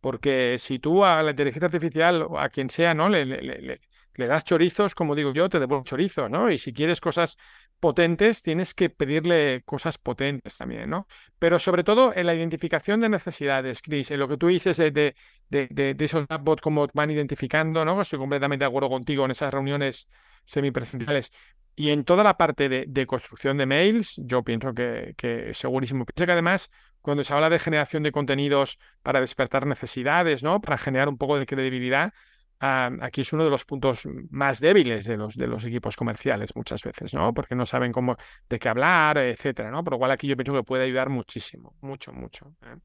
Porque 0.00 0.56
si 0.58 0.78
tú 0.78 1.04
a 1.04 1.22
la 1.22 1.30
inteligencia 1.30 1.66
artificial 1.66 2.22
o 2.22 2.38
a 2.38 2.48
quien 2.48 2.70
sea, 2.70 2.94
¿no? 2.94 3.10
Le, 3.10 3.26
le, 3.26 3.42
le 3.42 3.80
das 4.26 4.44
chorizos, 4.44 4.94
como 4.94 5.14
digo 5.14 5.32
yo, 5.32 5.48
te 5.48 5.58
devuelvo 5.58 5.84
chorizo, 5.84 6.28
¿no? 6.28 6.50
Y 6.50 6.58
si 6.58 6.72
quieres 6.72 7.00
cosas 7.00 7.36
potentes, 7.78 8.42
tienes 8.42 8.74
que 8.74 8.90
pedirle 8.90 9.62
cosas 9.64 9.98
potentes 9.98 10.56
también, 10.56 10.90
¿no? 10.90 11.06
Pero 11.38 11.58
sobre 11.58 11.84
todo 11.84 12.12
en 12.14 12.26
la 12.26 12.34
identificación 12.34 13.00
de 13.00 13.08
necesidades, 13.08 13.82
Chris, 13.82 14.10
en 14.10 14.20
lo 14.20 14.28
que 14.28 14.36
tú 14.36 14.48
dices 14.48 14.76
de, 14.76 14.90
de, 14.90 15.14
de, 15.48 15.94
de 15.94 16.04
esos 16.04 16.26
chatbots, 16.26 16.60
cómo 16.60 16.86
van 16.92 17.10
identificando, 17.10 17.84
¿no? 17.84 18.00
Estoy 18.00 18.18
completamente 18.18 18.64
de 18.64 18.68
acuerdo 18.68 18.88
contigo 18.90 19.24
en 19.24 19.30
esas 19.30 19.52
reuniones 19.52 20.08
semipresenciales. 20.44 21.32
Y 21.76 21.90
en 21.90 22.04
toda 22.04 22.22
la 22.22 22.36
parte 22.36 22.68
de, 22.68 23.06
construcción 23.06 23.56
de 23.56 23.64
mails, 23.64 24.16
yo 24.18 24.42
pienso 24.42 24.74
que, 24.74 25.14
que 25.16 25.54
segurísimo. 25.54 26.04
Pienso 26.04 26.26
que 26.26 26.32
además, 26.32 26.70
cuando 27.00 27.24
se 27.24 27.32
habla 27.32 27.48
de 27.48 27.58
generación 27.58 28.02
de 28.02 28.12
contenidos 28.12 28.78
para 29.02 29.20
despertar 29.20 29.66
necesidades, 29.66 30.42
¿no? 30.42 30.60
Para 30.60 30.76
generar 30.76 31.08
un 31.08 31.16
poco 31.16 31.38
de 31.38 31.46
credibilidad, 31.46 32.12
aquí 32.60 33.22
es 33.22 33.32
uno 33.32 33.44
de 33.44 33.50
los 33.50 33.64
puntos 33.64 34.06
más 34.30 34.60
débiles 34.60 35.06
de 35.06 35.16
los, 35.16 35.36
de 35.36 35.46
los 35.46 35.64
equipos 35.64 35.96
comerciales 35.96 36.54
muchas 36.54 36.82
veces, 36.82 37.14
¿no? 37.14 37.32
Porque 37.32 37.54
no 37.54 37.64
saben 37.64 37.90
cómo, 37.90 38.16
de 38.48 38.58
qué 38.58 38.68
hablar, 38.68 39.18
etcétera, 39.18 39.70
¿no? 39.70 39.82
Por 39.82 39.94
lo 39.94 39.98
cual 39.98 40.10
aquí 40.10 40.26
yo 40.26 40.36
pienso 40.36 40.52
que 40.52 40.62
puede 40.62 40.84
ayudar 40.84 41.08
muchísimo, 41.08 41.74
mucho, 41.80 42.12
mucho. 42.12 42.54
¿eh? 42.62 42.76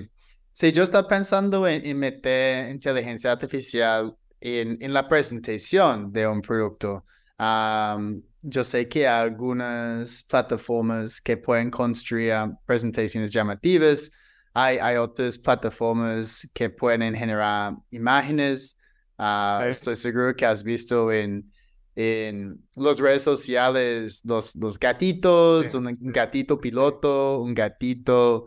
Sí. 0.00 0.10
Sí, 0.52 0.72
yo 0.72 0.82
estaba 0.82 1.08
pensando 1.08 1.66
en, 1.66 1.98
meter 1.98 2.70
inteligencia 2.70 3.32
artificial 3.32 4.14
en, 4.40 4.76
en, 4.80 4.92
la 4.92 5.08
presentación 5.08 6.12
de 6.12 6.26
un 6.26 6.42
producto. 6.42 7.04
yo 8.42 8.64
sé 8.64 8.88
que 8.88 9.06
hay 9.06 9.28
algunas 9.28 10.22
plataformas 10.24 11.20
que 11.20 11.36
pueden 11.36 11.70
construir 11.70 12.34
presentaciones 12.66 13.30
llamativas. 13.30 14.10
Hay, 14.52 14.78
hay 14.78 14.96
otras 14.96 15.38
plataformas 15.38 16.50
que 16.52 16.68
pueden 16.70 17.14
generar 17.14 17.74
imágenes 17.90 18.79
Ah, 19.22 19.66
estoy 19.68 19.96
seguro 19.96 20.34
que 20.34 20.46
has 20.46 20.62
visto 20.62 21.12
en, 21.12 21.52
en 21.94 22.58
las 22.74 22.98
redes 22.98 23.22
sociales 23.22 24.22
los, 24.24 24.56
los 24.56 24.78
gatitos, 24.78 25.74
un, 25.74 25.94
gatito 26.00 26.58
piloto, 26.58 27.42
un 27.42 27.52
gatito 27.52 28.46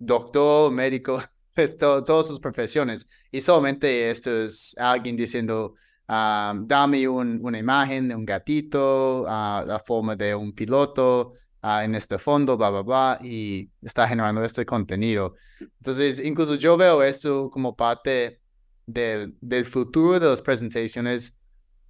doctor, 0.00 0.72
médico, 0.72 1.22
pues, 1.54 1.76
todas 1.76 2.26
sus 2.26 2.40
profesiones. 2.40 3.08
Y 3.30 3.40
solamente 3.40 4.10
esto 4.10 4.32
es 4.32 4.74
alguien 4.76 5.14
diciendo, 5.14 5.76
dame 6.08 7.06
una 7.06 7.58
imagen 7.60 8.08
de 8.08 8.16
un 8.16 8.26
gatito, 8.26 9.24
a 9.28 9.64
la 9.64 9.78
forma 9.78 10.16
de 10.16 10.34
un 10.34 10.52
piloto. 10.52 11.34
en 11.62 11.94
este 11.94 12.18
fondo, 12.18 12.56
bla, 12.56 12.70
bla, 12.70 12.82
bla, 12.82 13.18
y 13.22 13.70
está 13.82 14.08
generando 14.08 14.42
este 14.42 14.66
contenido. 14.66 15.36
Entonces, 15.60 16.18
incluso 16.18 16.56
yo 16.56 16.76
veo 16.76 17.04
esto 17.04 17.50
como 17.50 17.76
parte 17.76 18.40
del, 18.88 19.36
del 19.42 19.66
futuro 19.66 20.18
de 20.18 20.26
las 20.26 20.40
presentaciones 20.40 21.38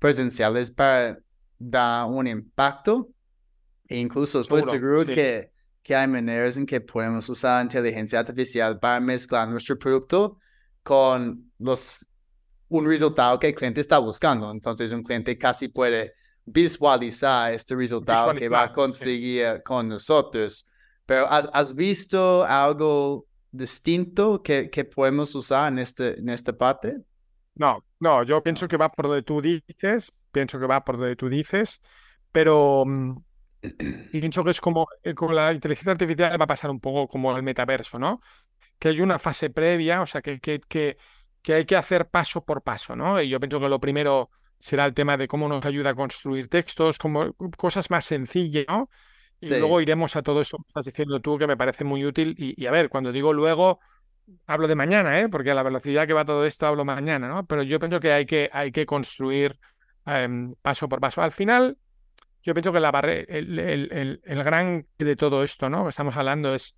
presenciales 0.01 0.71
para 0.71 1.19
dar 1.59 2.07
un 2.07 2.27
impacto. 2.27 3.09
E 3.87 3.99
incluso 3.99 4.41
estoy 4.41 4.65
seguro 4.65 5.07
que, 5.07 5.53
que 5.83 5.95
hay 5.95 6.09
maneras 6.09 6.57
en 6.57 6.67
que 6.67 6.81
podemos 6.81 7.29
usar 7.29 7.63
inteligencia 7.63 8.19
artificial 8.19 8.79
para 8.81 8.99
mezclar 9.01 9.49
nuestro 9.49 9.79
producto 9.79 10.39
con 10.83 11.53
los, 11.59 12.07
un 12.69 12.87
resultado 12.87 13.39
que 13.39 13.47
el 13.49 13.55
cliente 13.55 13.81
está 13.81 13.99
buscando. 13.99 14.51
Entonces, 14.51 14.91
un 14.91 15.05
cliente 15.05 15.39
casi 15.39 15.69
puede 15.69 16.15
visualizar 16.45 17.53
este 17.53 17.77
resultado 17.77 18.35
que 18.35 18.49
va 18.49 18.65
a 18.65 18.73
conseguir 18.73 19.63
con 19.65 19.89
nosotros. 19.89 20.69
Pero 21.07 21.31
¿has, 21.31 21.49
¿has, 21.53 21.75
visto 21.75 22.45
algo 22.45 23.28
distinto 23.51 24.43
que, 24.43 24.71
que 24.71 24.85
podemos 24.85 25.35
usar 25.35 25.73
en, 25.73 25.79
este, 25.79 26.19
en 26.19 26.29
esta 26.29 26.57
parte? 26.57 26.99
No, 27.55 27.85
no, 28.01 28.23
yo 28.23 28.43
pienso 28.43 28.69
que 28.69 28.77
va 28.77 28.91
por 28.91 29.09
donde 29.09 29.23
tú 29.23 29.41
dices, 29.41 30.13
pienso 30.31 30.61
que 30.61 30.67
va 30.67 30.85
por 30.85 30.97
donde 30.97 31.17
tú 31.17 31.29
dices, 31.29 31.83
pero 32.31 32.85
mm, 32.87 33.17
pienso 34.13 34.45
que 34.45 34.51
es 34.51 34.61
como 34.61 34.87
eh, 35.03 35.15
con 35.15 35.35
la 35.35 35.53
inteligencia 35.53 35.93
artificial 35.93 36.41
va 36.41 36.45
a 36.45 36.47
pasar 36.47 36.71
un 36.71 36.81
poco 36.81 37.09
como 37.09 37.37
el 37.37 37.43
metaverso, 37.43 37.99
¿no? 37.99 38.21
Que 38.79 38.89
hay 38.89 39.01
una 39.01 39.19
fase 39.19 39.51
previa, 39.51 40.03
o 40.03 40.07
sea, 40.07 40.23
que, 40.23 40.39
que, 40.41 40.61
que, 40.61 40.97
que 41.43 41.55
hay 41.55 41.65
que 41.65 41.77
hacer 41.77 42.09
paso 42.09 42.45
por 42.45 42.63
paso, 42.63 42.95
¿no? 42.95 43.21
Y 43.21 43.29
yo 43.29 43.41
pienso 43.41 43.59
que 43.61 43.69
lo 43.69 43.81
primero 43.81 44.31
será 44.59 44.85
el 44.87 44.95
tema 44.95 45.17
de 45.17 45.29
cómo 45.29 45.49
nos 45.49 45.65
ayuda 45.65 45.91
a 45.91 45.95
construir 45.95 46.49
textos, 46.49 46.99
como 46.99 47.35
cosas 47.57 47.91
más 47.91 48.05
sencillas, 48.05 48.67
¿no? 48.69 48.89
Y 49.41 49.49
luego 49.51 49.81
iremos 49.81 50.17
a 50.17 50.23
todo 50.23 50.41
eso 50.41 50.57
que 50.59 50.65
estás 50.67 50.85
diciendo 50.85 51.21
tú, 51.21 51.39
que 51.39 51.47
me 51.47 51.57
parece 51.57 51.85
muy 51.85 52.05
útil. 52.05 52.35
Y, 52.37 52.67
a 52.67 52.71
ver, 52.71 52.89
cuando 52.89 53.13
digo 53.13 53.33
luego, 53.33 53.79
hablo 54.47 54.67
de 54.67 54.75
mañana, 54.75 55.21
¿eh? 55.21 55.29
porque 55.29 55.51
a 55.51 55.55
la 55.55 55.63
velocidad 55.63 56.07
que 56.07 56.13
va 56.13 56.25
todo 56.25 56.45
esto 56.45 56.67
hablo 56.67 56.85
mañana, 56.85 57.29
¿no? 57.29 57.47
Pero 57.47 57.63
yo 57.63 57.79
pienso 57.79 58.01
que 58.01 58.13
hay 58.13 58.27
que, 58.27 58.51
hay 58.53 58.73
que 58.73 58.85
construir 58.85 59.59
em, 60.07 60.55
paso 60.61 60.89
por 60.89 61.01
paso. 61.01 61.23
Al 61.23 61.31
final, 61.31 61.79
yo 62.43 62.55
pienso 62.55 62.73
que 62.73 62.81
la 62.81 62.91
el, 62.91 63.59
el, 63.59 64.21
el, 64.25 64.45
gran 64.45 64.87
de 64.99 65.17
todo 65.17 65.43
esto, 65.43 65.69
¿no? 65.69 65.85
Que 65.85 65.91
estamos 65.91 66.17
hablando 66.17 66.55
es 66.55 66.77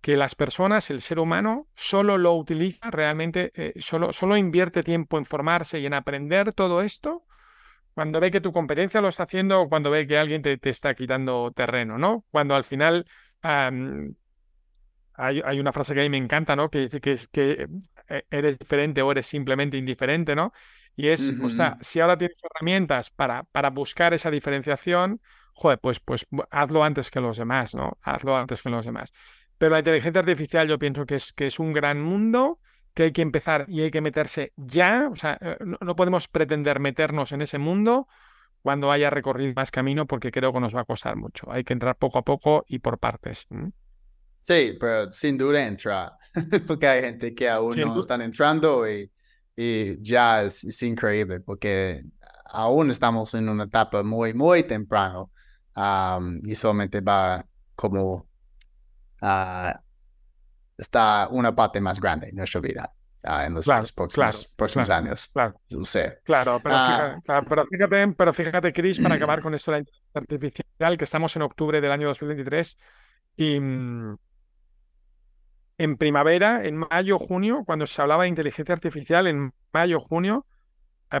que 0.00 0.16
las 0.16 0.36
personas, 0.36 0.90
el 0.90 1.00
ser 1.00 1.18
humano, 1.18 1.66
solo 1.74 2.18
lo 2.18 2.34
utiliza 2.34 2.90
realmente, 2.90 3.50
eh, 3.54 3.72
solo, 3.80 4.12
solo 4.12 4.36
invierte 4.36 4.84
tiempo 4.84 5.18
en 5.18 5.24
formarse 5.24 5.80
y 5.80 5.86
en 5.86 5.94
aprender 5.94 6.52
todo 6.52 6.82
esto 6.82 7.24
cuando 7.98 8.20
ve 8.20 8.30
que 8.30 8.40
tu 8.40 8.52
competencia 8.52 9.00
lo 9.00 9.08
está 9.08 9.24
haciendo 9.24 9.60
o 9.60 9.68
cuando 9.68 9.90
ve 9.90 10.06
que 10.06 10.16
alguien 10.16 10.40
te, 10.40 10.56
te 10.56 10.70
está 10.70 10.94
quitando 10.94 11.50
terreno, 11.50 11.98
¿no? 11.98 12.24
Cuando 12.30 12.54
al 12.54 12.62
final 12.62 13.04
hay, 13.42 14.14
hay, 15.16 15.58
una 15.58 15.72
frase 15.72 15.94
que 15.94 16.00
a 16.02 16.04
mí 16.04 16.08
me 16.08 16.16
encanta, 16.16 16.54
¿no? 16.54 16.70
Que 16.70 16.82
dice 16.82 17.00
que, 17.00 17.10
es, 17.10 17.26
que 17.26 17.66
eh, 18.08 18.22
eres 18.30 18.56
diferente 18.56 19.02
o 19.02 19.10
eres 19.10 19.26
simplemente 19.26 19.76
indiferente, 19.76 20.36
¿no? 20.36 20.52
Y 20.94 21.08
es, 21.08 21.34
o 21.42 21.50
sea, 21.50 21.76
si 21.80 21.98
ahora 21.98 22.16
tienes 22.16 22.38
herramientas 22.40 23.10
para, 23.10 23.42
para 23.42 23.70
buscar 23.70 24.14
esa 24.14 24.30
diferenciación, 24.30 25.20
joder, 25.54 25.80
pues, 25.80 25.98
pues 25.98 26.24
hazlo 26.52 26.84
antes 26.84 27.10
que 27.10 27.18
los 27.18 27.36
demás, 27.36 27.74
¿no? 27.74 27.98
Hazlo 28.04 28.36
antes 28.36 28.62
que 28.62 28.70
los 28.70 28.86
demás. 28.86 29.12
Pero 29.58 29.72
la 29.72 29.80
inteligencia 29.80 30.20
artificial 30.20 30.68
yo 30.68 30.78
pienso 30.78 31.04
que 31.04 31.16
es, 31.16 31.32
que 31.32 31.46
es 31.46 31.58
un 31.58 31.72
gran 31.72 32.00
mundo 32.00 32.60
que 32.98 33.04
hay 33.04 33.12
que 33.12 33.22
empezar 33.22 33.64
y 33.68 33.82
hay 33.82 33.92
que 33.92 34.00
meterse 34.00 34.52
ya. 34.56 35.08
O 35.12 35.14
sea, 35.14 35.38
eh, 35.40 35.56
no, 35.60 35.94
podemos 35.94 36.26
pretender 36.26 36.80
meternos 36.80 37.30
en 37.30 37.42
ese 37.42 37.56
mundo 37.56 38.08
cuando 38.60 38.90
haya 38.90 39.08
recorrido 39.08 39.52
más 39.54 39.70
camino 39.70 40.04
porque 40.08 40.32
creo 40.32 40.52
que 40.52 40.58
nos 40.58 40.74
va 40.74 40.80
a 40.80 40.84
costar 40.84 41.14
mucho. 41.14 41.48
Hay 41.48 41.62
que 41.62 41.74
entrar 41.74 41.96
poco 41.96 42.18
a 42.18 42.22
poco 42.22 42.64
y 42.66 42.80
por 42.80 42.98
partes. 42.98 43.46
Sí, 44.40 44.76
pero 44.80 45.12
sin 45.12 45.38
duda 45.38 45.64
entrar, 45.64 46.10
porque 46.66 46.88
hay 46.88 47.02
gente 47.02 47.36
que 47.36 47.48
aún 47.48 47.76
no 47.78 48.00
están 48.00 48.20
entrando 48.20 48.90
y, 48.90 49.08
y 49.54 50.02
ya 50.02 50.42
es, 50.42 50.82
increíble 50.82 51.38
porque 51.38 52.02
aún 52.46 52.90
estamos 52.90 53.32
en 53.34 53.48
una 53.48 53.64
etapa 53.64 54.02
muy, 54.02 54.34
muy 54.34 54.64
temprano 54.64 55.30
y 56.42 56.54
solamente 56.56 57.00
va 57.00 57.46
como 57.76 58.26
a 59.20 59.80
está 60.78 61.28
una 61.30 61.54
parte 61.54 61.80
más 61.80 62.00
grande 62.00 62.28
en 62.28 62.36
nuestra 62.36 62.60
vida 62.60 62.92
uh, 63.24 63.40
en 63.42 63.54
los 63.54 63.66
próximos, 63.92 64.90
años. 64.90 65.28
Claro, 65.32 65.60
claro, 66.24 66.60
pero, 66.62 66.74
ah. 66.76 67.20
fíjate, 67.20 67.46
pero, 67.48 67.66
fíjate, 67.66 68.08
pero 68.16 68.32
fíjate, 68.32 68.72
Chris, 68.72 69.00
para 69.00 69.14
acabar 69.16 69.42
con 69.42 69.54
esto 69.54 69.72
de 69.72 69.76
la 69.76 69.80
inteligencia 69.80 70.20
artificial, 70.20 70.96
que 70.96 71.04
estamos 71.04 71.36
en 71.36 71.42
octubre 71.42 71.80
del 71.80 71.90
año 71.92 72.06
2023 72.06 72.78
y 73.36 73.60
mm, 73.60 74.16
en 75.78 75.96
primavera, 75.96 76.64
en 76.64 76.76
mayo, 76.76 77.18
junio, 77.18 77.64
cuando 77.64 77.86
se 77.86 78.00
hablaba 78.00 78.24
de 78.24 78.30
inteligencia 78.30 78.74
artificial, 78.74 79.26
en 79.26 79.52
mayo, 79.72 80.00
junio, 80.00 80.46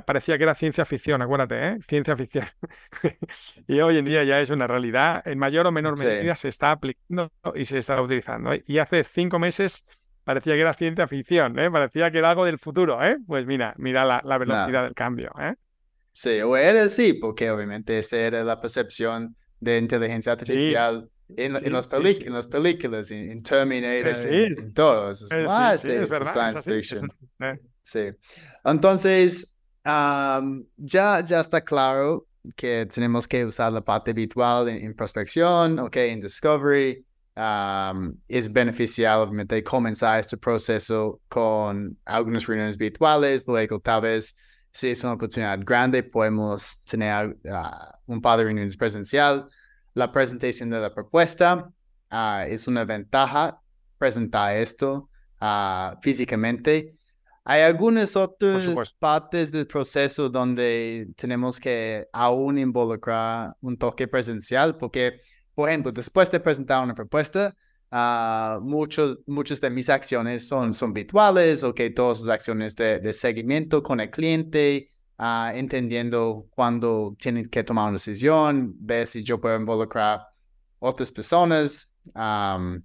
parecía 0.04 0.36
que 0.36 0.44
era 0.44 0.54
ciencia 0.54 0.84
ficción, 0.84 1.22
acuérdate, 1.22 1.68
¿eh? 1.68 1.78
Ciencia 1.86 2.16
ficción. 2.16 2.46
y 3.66 3.80
hoy 3.80 3.98
en 3.98 4.04
día 4.04 4.24
ya 4.24 4.40
es 4.40 4.50
una 4.50 4.66
realidad. 4.66 5.22
En 5.26 5.38
mayor 5.38 5.66
o 5.66 5.72
menor 5.72 5.98
medida 5.98 6.36
se 6.36 6.48
está 6.48 6.72
aplicando 6.72 7.32
y 7.54 7.64
se 7.64 7.78
está 7.78 8.00
utilizando. 8.00 8.52
¿eh? 8.52 8.62
Y 8.66 8.78
hace 8.78 9.04
cinco 9.04 9.38
meses 9.38 9.84
parecía 10.24 10.54
que 10.54 10.60
era 10.60 10.74
ciencia 10.74 11.08
ficción, 11.08 11.58
¿eh? 11.58 11.70
Parecía 11.70 12.10
que 12.10 12.18
era 12.18 12.30
algo 12.30 12.44
del 12.44 12.58
futuro, 12.58 13.02
¿eh? 13.02 13.16
Pues 13.26 13.46
mira, 13.46 13.74
mira 13.78 14.04
la, 14.04 14.38
velocidad 14.38 14.84
del 14.84 14.94
cambio, 14.94 15.32
¿eh? 15.40 15.54
Sí, 16.12 16.40
o 16.40 16.56
era 16.56 16.88
sí, 16.88 17.14
porque 17.14 17.50
obviamente 17.50 17.98
esa 17.98 18.18
era 18.18 18.44
la 18.44 18.60
percepción 18.60 19.36
de 19.60 19.78
inteligencia 19.78 20.32
artificial 20.32 21.08
en, 21.36 21.56
en, 21.56 21.72
las 21.72 21.92
en, 21.92 22.32
las 22.32 22.48
películas, 22.48 23.10
en, 23.10 23.42
Terminator, 23.42 24.32
en, 24.32 24.72
todos. 24.72 25.22
es 25.22 26.08
verdad. 26.08 26.32
Science 26.32 26.62
fiction. 26.62 27.08
Sí. 27.82 28.10
Entonces, 28.64 29.57
ya, 30.76 31.22
ya 31.24 31.40
está 31.40 31.60
claro 31.62 32.26
que 32.56 32.86
tenemos 32.86 33.26
que 33.26 33.44
usar 33.44 33.72
la 33.72 33.80
parte 33.80 34.12
virtual 34.12 34.68
en, 34.68 34.94
prospección, 34.94 35.78
ok, 35.78 35.96
en 35.96 36.20
discovery. 36.20 37.04
es 38.28 38.52
beneficial, 38.52 39.20
obviamente, 39.20 39.62
comenzar 39.62 40.20
este 40.20 40.36
proceso 40.36 41.20
con 41.28 41.96
algunas 42.04 42.46
reuniones 42.46 42.76
virtuales, 42.76 43.44
luego 43.46 43.80
tal 43.80 44.02
vez 44.02 44.36
si 44.70 44.90
es 44.90 45.02
una 45.02 45.14
oportunidad 45.14 45.58
grande, 45.64 46.02
podemos 46.02 46.82
tener 46.84 47.36
ah, 47.50 47.98
un 48.06 48.20
par 48.20 48.38
de 48.38 48.44
reuniones 48.44 48.76
presencial. 48.76 49.48
La 49.94 50.12
presentación 50.12 50.70
de 50.70 50.80
la 50.80 50.94
propuesta 50.94 51.70
ah, 52.10 52.44
es 52.46 52.68
una 52.68 52.84
ventaja 52.84 53.60
presentar 53.98 54.56
esto 54.56 55.08
uh, 55.40 55.96
físicamente 56.00 56.97
hay 57.50 57.62
algunas 57.62 58.14
otras 58.14 58.92
partes 58.98 59.50
del 59.50 59.66
proceso 59.66 60.28
donde 60.28 61.08
tenemos 61.16 61.58
que 61.58 62.06
aún 62.12 62.58
involucrar 62.58 63.56
un 63.62 63.78
toque 63.78 64.06
presencial, 64.06 64.76
porque, 64.76 65.22
por 65.54 65.70
ejemplo, 65.70 65.90
después 65.90 66.30
de 66.30 66.40
presentar 66.40 66.84
una 66.84 66.94
propuesta, 66.94 67.56
uh, 67.90 68.60
muchos, 68.60 69.20
muchas 69.26 69.62
de 69.62 69.70
mis 69.70 69.88
acciones 69.88 70.46
son, 70.46 70.74
son 70.74 70.92
virtuales, 70.92 71.64
ok, 71.64 71.80
todas 71.96 72.20
las 72.20 72.34
acciones 72.34 72.76
de, 72.76 72.98
de 72.98 73.12
seguimiento 73.14 73.82
con 73.82 74.00
el 74.00 74.10
cliente, 74.10 74.92
uh, 75.18 75.48
entendiendo 75.54 76.48
cuándo 76.50 77.16
tienen 77.18 77.48
que 77.48 77.64
tomar 77.64 77.84
una 77.84 77.92
decisión, 77.94 78.74
ver 78.78 79.06
si 79.06 79.24
yo 79.24 79.40
puedo 79.40 79.56
involucrar 79.56 80.20
otras 80.80 81.10
personas. 81.10 81.94
Um, 82.14 82.82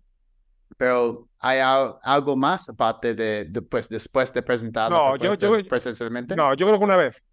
pero 0.78 1.28
¿hay 1.40 1.60
algo 1.60 2.36
más 2.36 2.70
aparte 2.70 3.16
de, 3.16 3.62
pues, 3.62 3.90
después 3.90 4.34
de 4.34 4.42
presentar 4.42 4.92
no, 4.92 5.14
la 5.14 5.20
propuesta 5.20 5.48
yo, 5.48 5.68
presencialmente? 5.68 6.36
No, 6.36 6.54
yo 6.54 6.68
creo 6.68 6.80
que 6.80 6.86
una 6.86 6.98
vez, 6.98 7.24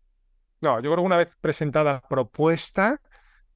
no, 0.61 0.77
yo 0.77 0.91
creo 0.91 0.97
que 0.97 1.03
una 1.03 1.17
vez 1.17 1.29
presentada 1.41 1.93
la 1.95 2.01
propuesta, 2.01 3.01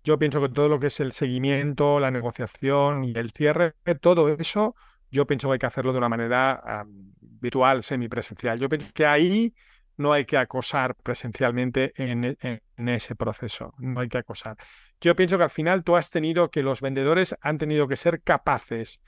yo 0.03 0.19
pienso 0.19 0.41
que 0.41 0.49
todo 0.49 0.69
lo 0.69 0.79
que 0.79 0.89
es 0.89 1.01
el 1.01 1.13
seguimiento, 1.13 1.99
la 1.99 2.11
negociación 2.11 3.05
y 3.05 3.13
el 3.17 3.31
cierre, 3.31 3.75
todo 4.01 4.29
eso, 4.29 4.75
yo 5.11 5.27
pienso 5.27 5.49
que 5.49 5.55
hay 5.55 5.59
que 5.59 5.67
hacerlo 5.67 5.93
de 5.93 5.99
una 5.99 6.09
manera 6.09 6.85
virtual, 7.21 7.83
semipresencial. 7.83 8.59
Yo 8.59 8.69
pienso 8.69 8.91
que 8.93 9.07
ahí 9.07 9.55
no 9.97 10.13
hay 10.13 10.25
que 10.25 10.37
acosar 10.37 10.97
presencialmente 10.97 11.93
en, 11.97 12.37
en, 12.41 12.89
ese 12.89 13.15
proceso, 13.15 13.75
no 13.79 14.01
hay 14.01 14.09
que 14.09 14.19
acosar. 14.19 14.57
Yo 15.01 15.15
pienso 15.15 15.37
que 15.39 15.45
al 15.45 15.51
final 15.51 15.85
tú 15.85 15.97
has 15.97 16.11
tenido 16.11 16.51
que 16.51 16.63
los 16.63 16.81
vendedores 16.81 17.37
han 17.41 17.59
tenido 17.59 17.87
que 17.87 17.97
ser 17.97 18.23
capaces 18.23 19.01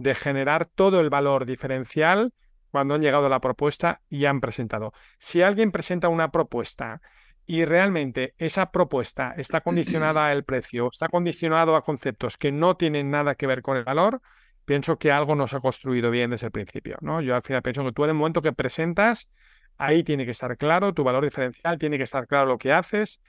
de 0.00 0.14
generar 0.14 0.64
todo 0.64 0.98
el 1.00 1.10
valor 1.10 1.44
diferencial 1.44 2.32
cuando 2.70 2.94
han 2.94 3.02
llegado 3.02 3.26
a 3.26 3.28
la 3.28 3.42
propuesta 3.42 4.00
y 4.08 4.24
han 4.24 4.40
presentado. 4.40 4.94
Si 5.18 5.42
alguien 5.42 5.72
presenta 5.72 6.08
una 6.08 6.30
propuesta 6.30 7.02
y 7.44 7.66
realmente 7.66 8.34
esa 8.38 8.70
propuesta 8.70 9.34
está 9.36 9.60
condicionada 10.00 10.28
al 10.28 10.44
precio, 10.44 10.88
está 10.90 11.08
condicionado 11.08 11.76
a 11.76 11.82
conceptos 11.82 12.38
que 12.38 12.50
no 12.50 12.78
tienen 12.78 13.10
nada 13.10 13.34
que 13.34 13.46
ver 13.46 13.60
con 13.60 13.76
el 13.76 13.84
valor, 13.84 14.22
pienso 14.64 14.98
que 14.98 15.12
algo 15.12 15.34
no 15.34 15.46
se 15.46 15.56
ha 15.56 15.60
construido 15.60 16.10
bien 16.10 16.30
desde 16.30 16.46
el 16.46 16.52
principio. 16.52 16.96
¿no? 17.02 17.20
Yo 17.20 17.34
al 17.34 17.42
final 17.42 17.60
pienso 17.60 17.84
que 17.84 17.92
tú 17.92 18.04
en 18.04 18.10
el 18.10 18.16
momento 18.16 18.40
que 18.40 18.54
presentas, 18.54 19.28
ahí 19.76 20.02
tiene 20.02 20.24
que 20.24 20.30
estar 20.30 20.56
claro 20.56 20.94
tu 20.94 21.04
valor 21.04 21.24
diferencial, 21.24 21.76
tiene 21.76 21.98
que 21.98 22.04
estar 22.04 22.26
claro 22.26 22.46
lo 22.46 22.56
que 22.56 22.72
haces. 22.72 23.20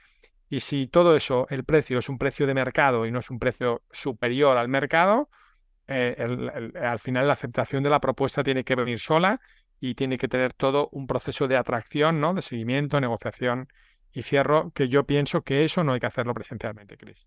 Y 0.48 0.60
si 0.60 0.86
todo 0.86 1.16
eso, 1.16 1.46
el 1.50 1.64
precio 1.64 1.98
es 1.98 2.08
un 2.08 2.16
precio 2.16 2.46
de 2.46 2.54
mercado 2.54 3.04
y 3.04 3.10
no 3.10 3.18
es 3.18 3.28
un 3.28 3.38
precio 3.38 3.82
superior 3.90 4.56
al 4.56 4.68
mercado, 4.68 5.28
eh, 5.88 6.70
al 6.80 6.98
final 6.98 7.26
la 7.26 7.32
aceptación 7.32 7.82
de 7.82 7.90
la 7.90 8.00
propuesta 8.00 8.42
tiene 8.42 8.64
que 8.64 8.74
venir 8.74 8.98
sola 8.98 9.40
y 9.80 9.94
tiene 9.94 10.16
que 10.16 10.28
tener 10.28 10.52
todo 10.52 10.88
un 10.92 11.06
proceso 11.06 11.48
de 11.48 11.56
atracción, 11.56 12.20
¿no? 12.20 12.34
De 12.34 12.42
seguimiento, 12.42 13.00
negociación 13.00 13.68
y 14.12 14.22
cierro, 14.22 14.70
que 14.70 14.88
yo 14.88 15.04
pienso 15.04 15.42
que 15.42 15.64
eso 15.64 15.82
no 15.82 15.92
hay 15.92 16.00
que 16.00 16.06
hacerlo 16.06 16.34
presencialmente, 16.34 16.96
Chris. 16.96 17.26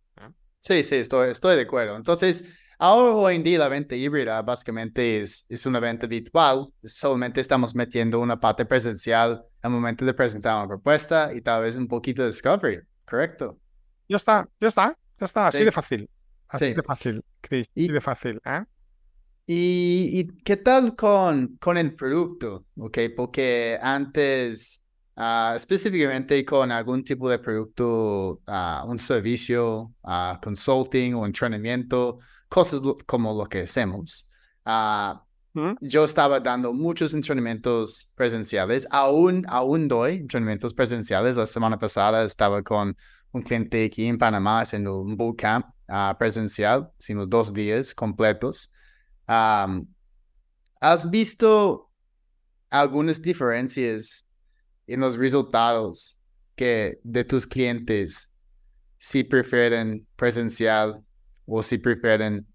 Sí, 0.60 0.84
sí, 0.84 0.96
estoy, 0.96 1.32
estoy 1.32 1.58
de 1.58 1.64
acuerdo. 1.64 1.96
Entonces, 1.96 2.46
ahora 2.80 3.10
hoy 3.10 3.36
en 3.36 3.44
día 3.44 3.60
la 3.60 3.68
venta 3.68 3.96
híbrida 3.96 4.42
básicamente 4.42 5.22
es, 5.22 5.46
es 5.50 5.66
una 5.66 5.80
venta 5.80 6.08
virtual, 6.08 6.68
solamente 6.84 7.42
estamos 7.42 7.76
metiendo 7.76 8.20
una 8.20 8.40
parte 8.40 8.66
presencial 8.66 9.44
al 9.62 9.72
momento 9.72 10.06
de 10.06 10.14
presentar 10.14 10.56
una 10.58 10.68
propuesta 10.68 11.34
y 11.34 11.42
tal 11.42 11.64
vez 11.64 11.76
un 11.76 11.88
poquito 11.88 12.22
de 12.22 12.30
discovery, 12.30 12.80
¿correcto? 13.06 13.60
Ya 14.08 14.16
está, 14.16 14.48
ya 14.60 14.68
está, 14.68 14.98
ya 15.18 15.26
está, 15.26 15.48
así 15.48 15.64
de 15.64 15.72
fácil. 15.72 16.10
Así 16.48 16.74
de 16.74 16.84
fácil, 16.84 17.24
Chris, 17.42 17.70
y, 17.74 17.88
de 17.88 18.02
fácil. 18.02 18.42
¿eh? 18.46 18.64
Y, 19.48 20.28
qué 20.44 20.58
tal 20.58 20.96
con, 20.96 21.58
con 21.58 21.78
el 21.78 21.94
producto? 21.94 22.66
¿Ok? 22.78 22.98
Porque 23.16 23.78
antes, 23.82 24.86
uh, 25.16 25.56
específicamente 25.56 26.44
con 26.46 26.72
algún 26.72 27.04
tipo 27.04 27.30
de 27.30 27.40
producto, 27.40 28.42
uh, 28.48 28.86
un 28.88 29.00
servicio, 29.00 29.94
uh, 30.04 30.40
consulting 30.42 31.14
o 31.16 31.26
entrenamiento, 31.26 32.20
cosas 32.48 32.82
como 33.06 33.34
lo 33.34 33.46
que 33.46 33.62
hacemos. 33.62 34.32
¿Mm? 34.66 35.72
Yo 35.80 36.04
estaba 36.04 36.40
dando 36.42 36.74
muchos 36.74 37.14
entrenamientos 37.14 38.12
presenciales, 38.16 38.86
aún, 38.92 39.46
aún 39.48 39.88
doy 39.88 40.18
entrenamientos 40.18 40.74
presenciales. 40.74 41.38
La 41.38 41.48
semana 41.48 41.80
pasada 41.80 42.26
estaba 42.26 42.62
con 42.62 42.96
un 43.32 43.42
cliente 43.42 43.86
aquí 43.86 44.06
en 44.06 44.18
Panamá 44.18 44.62
haciendo 44.62 45.00
un 45.00 45.16
bootcamp 45.16 45.75
uh, 45.90 46.18
presencial, 46.18 46.92
sino 46.98 47.26
dos 47.26 47.54
días 47.54 47.94
completos. 47.94 48.72
¿Has 49.28 51.10
visto 51.10 51.90
algunas 52.70 53.22
diferencias 53.22 54.28
en 54.88 55.00
los 55.00 55.18
resultados 55.18 56.18
que 56.56 57.00
de 57.04 57.24
tus 57.24 57.48
clientes 57.48 58.34
si 58.98 59.24
prefieren 59.24 60.06
presencial 60.16 61.04
o 61.46 61.62
si 61.64 61.78
prefieren 61.78 62.46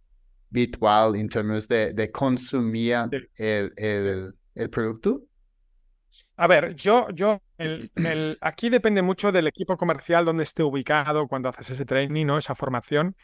virtual 0.50 1.16
en 1.16 1.28
términos 1.28 1.66
de, 1.68 1.92
de 1.92 2.10
consumir 2.10 3.28
el, 3.36 3.72
el, 3.76 4.34
el 4.54 4.70
producto? 4.70 5.22
A 6.36 6.46
ver, 6.46 6.74
yo, 6.74 7.08
yo, 7.10 7.40
aquí 8.40 8.70
depende 8.70 9.02
mucho 9.02 9.32
del 9.32 9.46
equipo 9.46 9.76
comercial 9.76 10.24
donde 10.24 10.44
esté 10.44 10.62
ubicado 10.62 11.28
cuando 11.28 11.48
haces 11.48 11.70
ese 11.70 11.84
training, 11.84 12.26
¿no? 12.26 12.38
Esa 12.38 12.54
formación. 12.54 13.16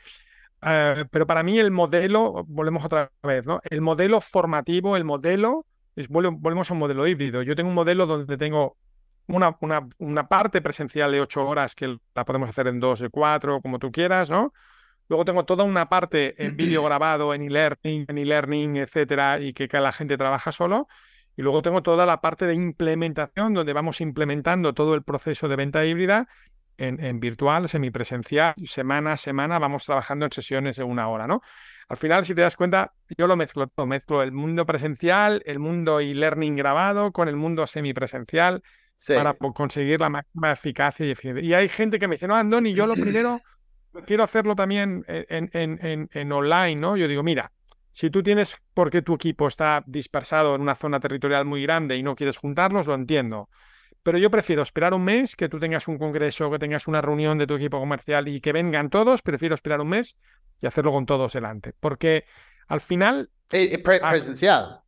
Eh, 0.63 1.05
pero 1.11 1.27
para 1.27 1.43
mí 1.43 1.59
el 1.59 1.71
modelo, 1.71 2.45
volvemos 2.49 2.85
otra 2.85 3.11
vez, 3.23 3.47
¿no? 3.47 3.61
El 3.71 3.81
modelo 3.81 4.21
formativo, 4.21 4.97
el 4.97 5.05
modelo, 5.05 5.67
es, 5.95 6.09
volvemos 6.09 6.71
a 6.71 6.75
un 6.75 6.81
modelo 6.81 7.07
híbrido. 7.07 7.43
Yo 7.43 7.57
tengo 7.57 7.69
un 7.69 7.75
modelo 7.75 8.07
donde 8.07 8.37
tengo 8.37 8.77
una, 9.27 9.57
una, 9.61 9.89
una 9.99 10.29
parte 10.29 10.61
presencial 10.61 11.13
de 11.13 11.21
ocho 11.21 11.47
horas 11.47 11.75
que 11.75 11.99
la 12.15 12.25
podemos 12.25 12.49
hacer 12.49 12.69
en 12.69 12.81
dos, 12.81 13.01
de 13.01 13.11
cuatro, 13.11 13.61
como 13.61 13.79
tú 13.79 13.91
quieras, 13.91 14.31
¿no? 14.31 14.53
Luego 15.09 15.25
tengo 15.25 15.45
toda 15.45 15.63
una 15.65 15.89
parte 15.89 16.35
en 16.45 16.57
vídeo 16.57 16.83
grabado, 16.83 17.33
en 17.33 17.43
e-learning, 17.43 18.07
en 18.09 18.19
e-learning, 18.19 18.77
etcétera, 18.77 19.41
y 19.41 19.53
que, 19.53 19.69
que 19.69 19.79
la 19.79 19.93
gente 19.93 20.17
trabaja 20.17 20.51
solo. 20.51 20.89
Y 21.37 21.43
luego 21.43 21.63
tengo 21.63 21.83
toda 21.83 22.07
la 22.07 22.21
parte 22.21 22.47
de 22.47 22.55
implementación, 22.55 23.55
donde 23.55 23.73
vamos 23.73 24.01
implementando 24.01 24.73
todo 24.73 24.95
el 24.95 25.03
proceso 25.03 25.49
de 25.49 25.57
venta 25.57 25.85
híbrida 25.85 26.29
en, 26.79 27.03
en, 27.03 27.21
virtual, 27.21 27.69
semipresencial, 27.69 28.55
semana 28.65 29.13
a 29.13 29.17
semana, 29.17 29.59
vamos 29.59 29.85
trabajando 29.85 30.25
en 30.25 30.33
sesiones 30.33 30.77
de 30.77 30.85
una 30.85 31.09
hora, 31.09 31.27
¿no? 31.27 31.43
Al 31.89 31.97
final, 31.97 32.25
si 32.25 32.35
te 32.35 32.41
das 32.41 32.57
cuenta, 32.57 32.95
yo 33.17 33.27
lo 33.27 33.37
mezclo 33.37 33.67
todo, 33.69 33.87
mezclo 33.87 34.23
el 34.23 34.33
mundo 34.33 34.67
presencial, 34.67 35.43
el 35.47 35.59
mundo 35.59 36.01
e-learning 36.01 36.57
grabado 36.57 37.13
con 37.13 37.29
el 37.29 37.37
mundo 37.37 37.67
semipresencial 37.67 38.63
para 39.09 39.35
conseguir 39.35 40.01
la 40.01 40.09
máxima 40.09 40.51
eficacia 40.51 41.07
y 41.07 41.11
eficiencia. 41.11 41.45
Y 41.45 41.55
hay 41.55 41.69
gente 41.69 41.99
que 41.99 42.09
me 42.09 42.17
dice, 42.17 42.27
no, 42.27 42.35
Andoni, 42.35 42.73
yo 42.73 42.87
lo 42.87 42.95
primero 42.95 43.41
quiero 44.05 44.25
hacerlo 44.25 44.57
también 44.57 45.05
en, 45.07 45.51
en, 45.53 45.79
en, 45.83 46.11
en 46.13 46.33
online, 46.33 46.77
¿no? 46.77 46.97
Yo 46.97 47.09
digo, 47.09 47.23
mira, 47.23 47.53
si 47.97 48.11
tú 48.11 48.23
tienes, 48.23 48.55
porque 48.75 49.01
tu 49.01 49.15
equipo 49.15 49.49
está 49.49 49.83
dispersado 49.87 50.55
en 50.55 50.61
una 50.61 50.75
zona 50.75 51.01
territorial 51.01 51.47
muy 51.47 51.63
grande 51.63 51.97
y 51.97 52.03
no 52.03 52.15
quieres 52.15 52.37
juntarlos, 52.37 52.87
lo 52.87 52.93
entiendo. 52.93 53.49
Pero 54.03 54.19
yo 54.19 54.31
prefiero 54.31 54.61
esperar 54.61 54.93
un 54.93 55.03
mes, 55.03 55.35
que 55.35 55.49
tú 55.49 55.59
tengas 55.59 55.89
un 55.89 55.97
congreso, 55.97 56.51
que 56.51 56.59
tengas 56.59 56.89
una 56.89 57.01
reunión 57.01 57.39
de 57.39 57.47
tu 57.47 57.55
equipo 57.55 57.81
comercial 57.81 58.29
y 58.29 58.43
que 58.43 58.53
vengan 58.53 58.91
todos, 58.91 59.23
prefiero 59.23 59.55
esperar 59.55 59.81
un 59.81 59.89
mes 59.89 60.19
y 60.61 60.67
hacerlo 60.67 60.93
con 60.93 61.07
todos 61.07 61.33
delante. 61.33 61.73
Porque 61.81 62.27
al 62.69 62.83
final... 62.83 63.31
Eh, 63.51 63.71
eh, 63.73 63.79
presencial. 63.79 64.83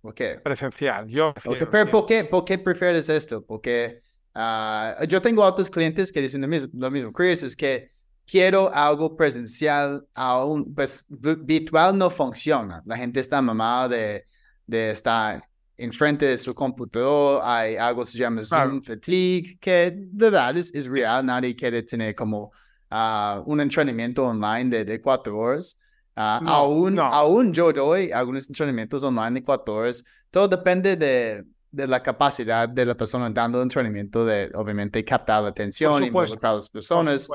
¿Por 0.00 0.14
qué? 0.14 0.38
Presencial. 0.40 1.08
Yo 1.08 1.34
¿por, 1.34 2.06
qué, 2.06 2.24
¿por 2.24 2.44
qué 2.44 2.58
prefieres 2.58 3.08
esto? 3.08 3.44
Porque 3.44 4.04
Ah, 4.34 4.98
yo 5.08 5.22
tengo 5.22 5.44
otros 5.44 5.70
clientes 5.70 6.10
que 6.10 6.20
dicen 6.20 6.40
lo 6.40 6.48
mismo, 6.48 6.68
lo 6.74 6.90
mismo, 6.90 7.12
Chris, 7.12 7.44
es 7.44 7.54
que 7.54 7.92
quiero 8.26 8.70
algo 8.74 9.16
presencial, 9.16 10.06
aún, 10.14 10.74
pues 10.74 11.06
virtual 11.10 11.96
no 11.96 12.10
funciona. 12.10 12.82
La 12.84 12.96
gente 12.96 13.20
está 13.20 13.40
mamada 13.42 13.88
de, 13.88 14.26
de 14.66 14.90
estar 14.90 15.42
enfrente 15.76 16.26
de 16.26 16.38
su 16.38 16.54
computador, 16.54 17.42
hay 17.44 17.76
algo 17.76 18.02
que 18.02 18.10
se 18.10 18.18
llama 18.18 18.44
Zoom 18.44 18.80
fatigue, 18.82 19.58
que 19.60 19.92
de 19.92 20.30
verdad 20.30 20.56
es, 20.56 20.72
es 20.72 20.86
real, 20.86 21.26
nadie 21.26 21.56
quiere 21.56 21.82
tener 21.82 22.14
como 22.14 22.52
uh, 22.92 23.42
un 23.44 23.60
entrenamiento 23.60 24.24
online 24.24 24.70
de, 24.70 24.84
de 24.84 25.00
cuatro 25.00 25.36
horas. 25.36 25.80
Uh, 26.16 26.46
aún, 26.46 27.00
aún 27.00 27.52
yo 27.52 27.72
doy 27.72 28.12
algunos 28.12 28.48
entrenamientos 28.48 29.02
online 29.02 29.32
de 29.32 29.44
cuatro 29.44 29.74
horas. 29.74 30.04
Todo 30.30 30.46
depende 30.46 30.94
de, 30.94 31.44
de 31.72 31.88
la 31.88 32.00
capacidad 32.00 32.68
de 32.68 32.86
la 32.86 32.96
persona 32.96 33.28
dando 33.30 33.58
el 33.58 33.64
entrenamiento 33.64 34.24
de, 34.24 34.52
obviamente, 34.54 35.04
captar 35.04 35.42
la 35.42 35.48
atención 35.48 36.04
y 36.04 36.06
involucrar 36.06 36.52
a 36.52 36.54
las 36.54 36.70
personas. 36.70 37.28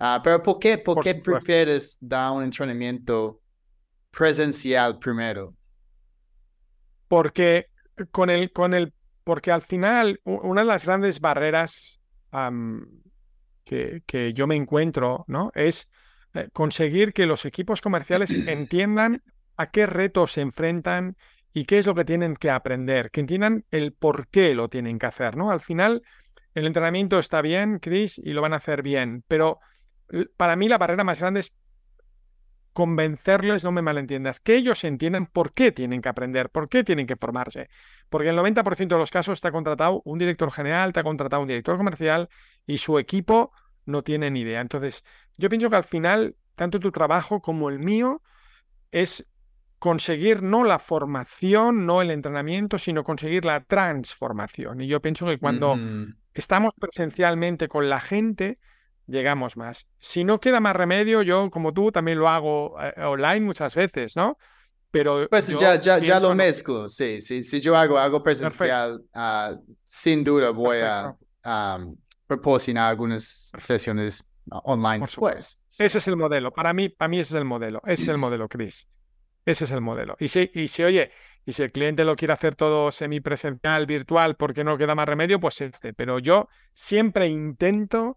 Uh, 0.00 0.20
pero 0.22 0.42
¿por 0.42 0.58
qué, 0.58 0.78
por, 0.78 0.96
por 0.96 1.04
qué 1.04 1.14
prefieres 1.14 1.98
dar 2.00 2.32
un 2.32 2.42
entrenamiento 2.42 3.40
presencial 4.10 4.98
primero? 4.98 5.54
Porque 7.08 7.68
con 8.10 8.30
el, 8.30 8.52
con 8.52 8.74
el, 8.74 8.92
porque 9.22 9.52
al 9.52 9.62
final 9.62 10.20
una 10.24 10.62
de 10.62 10.66
las 10.66 10.84
grandes 10.84 11.20
barreras 11.20 12.00
que, 13.64 14.02
que, 14.06 14.32
yo 14.32 14.46
me 14.46 14.56
encuentro, 14.56 15.24
¿no? 15.28 15.52
Es 15.54 15.90
eh, 16.34 16.48
conseguir 16.52 17.12
que 17.12 17.26
los 17.26 17.44
equipos 17.44 17.80
comerciales 17.80 18.30
entiendan 18.46 19.22
a 19.56 19.70
qué 19.70 19.86
retos 19.86 20.32
se 20.32 20.40
enfrentan 20.40 21.16
y 21.52 21.64
qué 21.64 21.78
es 21.78 21.86
lo 21.86 21.94
que 21.94 22.04
tienen 22.04 22.34
que 22.34 22.50
aprender, 22.50 23.10
que 23.10 23.20
entiendan 23.20 23.64
el 23.70 23.92
por 23.92 24.26
qué 24.28 24.54
lo 24.54 24.68
tienen 24.68 24.98
que 24.98 25.06
hacer, 25.06 25.36
¿no? 25.36 25.52
Al 25.52 25.60
final, 25.60 26.02
el 26.54 26.66
entrenamiento 26.66 27.18
está 27.18 27.40
bien, 27.40 27.78
Chris, 27.78 28.18
y 28.18 28.32
lo 28.32 28.42
van 28.42 28.52
a 28.52 28.56
hacer 28.56 28.82
bien, 28.82 29.24
pero 29.28 29.60
para 30.36 30.56
mí 30.56 30.68
la 30.68 30.78
barrera 30.78 31.04
más 31.04 31.20
grande 31.20 31.40
es 31.40 31.56
convencerles, 32.72 33.62
no 33.62 33.70
me 33.70 33.82
malentiendas, 33.82 34.40
que 34.40 34.56
ellos 34.56 34.82
entiendan 34.82 35.26
por 35.26 35.52
qué 35.52 35.70
tienen 35.70 36.02
que 36.02 36.08
aprender, 36.08 36.50
por 36.50 36.68
qué 36.68 36.82
tienen 36.82 37.06
que 37.06 37.16
formarse. 37.16 37.70
Porque 38.10 38.28
el 38.28 38.36
90% 38.36 38.88
de 38.88 38.98
los 38.98 39.12
casos 39.12 39.34
está 39.34 39.52
contratado 39.52 40.02
un 40.04 40.18
director 40.18 40.50
general, 40.50 40.92
te 40.92 41.00
ha 41.00 41.04
contratado 41.04 41.40
un 41.40 41.48
director 41.48 41.76
comercial 41.76 42.28
y 42.66 42.78
su 42.78 42.98
equipo 42.98 43.52
no 43.86 44.02
tiene 44.02 44.30
ni 44.30 44.40
idea. 44.40 44.60
Entonces, 44.60 45.04
yo 45.38 45.48
pienso 45.48 45.70
que 45.70 45.76
al 45.76 45.84
final, 45.84 46.36
tanto 46.56 46.80
tu 46.80 46.90
trabajo 46.90 47.40
como 47.40 47.68
el 47.68 47.78
mío 47.78 48.22
es 48.90 49.32
conseguir 49.78 50.42
no 50.42 50.64
la 50.64 50.78
formación, 50.80 51.86
no 51.86 52.02
el 52.02 52.10
entrenamiento, 52.10 52.78
sino 52.78 53.04
conseguir 53.04 53.44
la 53.44 53.62
transformación. 53.62 54.80
Y 54.80 54.88
yo 54.88 55.00
pienso 55.00 55.26
que 55.26 55.38
cuando 55.38 55.78
estamos 56.32 56.74
presencialmente 56.74 57.68
con 57.68 57.88
la 57.88 58.00
gente, 58.00 58.58
llegamos 59.06 59.56
más. 59.56 59.88
Si 59.98 60.24
no 60.24 60.40
queda 60.40 60.60
más 60.60 60.74
remedio, 60.74 61.22
yo 61.22 61.50
como 61.50 61.72
tú 61.72 61.92
también 61.92 62.18
lo 62.18 62.28
hago 62.28 62.80
eh, 62.80 62.94
online 63.02 63.40
muchas 63.40 63.74
veces, 63.74 64.16
¿no? 64.16 64.38
Pero 64.90 65.28
pues 65.28 65.48
ya, 65.58 65.78
ya, 65.80 65.98
ya 65.98 66.20
lo 66.20 66.34
mezclo, 66.36 66.88
sí, 66.88 67.20
sí, 67.20 67.42
si 67.42 67.60
yo 67.60 67.76
hago 67.76 67.98
algo 67.98 68.22
presencial, 68.22 69.02
uh, 69.12 69.60
sin 69.84 70.22
duda 70.22 70.50
voy 70.50 70.78
a 70.82 71.16
um, 71.44 71.96
proporcionar 72.28 72.90
algunas 72.90 73.50
sesiones 73.58 74.24
online 74.48 75.00
después. 75.00 75.60
Ese 75.76 75.98
es 75.98 76.06
el 76.06 76.16
modelo, 76.16 76.52
para 76.52 76.72
mí, 76.72 76.90
para 76.90 77.08
mí 77.08 77.18
ese 77.18 77.34
es 77.34 77.40
el 77.40 77.44
modelo, 77.44 77.82
ese 77.84 78.04
es 78.04 78.08
el 78.08 78.18
modelo, 78.18 78.48
Chris. 78.48 78.86
Ese 79.44 79.64
es 79.64 79.72
el 79.72 79.80
modelo. 79.80 80.16
Y 80.18 80.28
si, 80.28 80.50
y 80.54 80.68
si, 80.68 80.84
oye, 80.84 81.10
y 81.44 81.52
si 81.52 81.62
el 81.62 81.72
cliente 81.72 82.04
lo 82.04 82.16
quiere 82.16 82.32
hacer 82.32 82.54
todo 82.54 82.90
semipresencial, 82.90 83.84
virtual, 83.84 84.36
porque 84.36 84.64
no 84.64 84.78
queda 84.78 84.94
más 84.94 85.06
remedio, 85.06 85.38
pues 85.38 85.60
hace. 85.60 85.92
Pero 85.92 86.18
yo 86.18 86.48
siempre 86.72 87.28
intento 87.28 88.16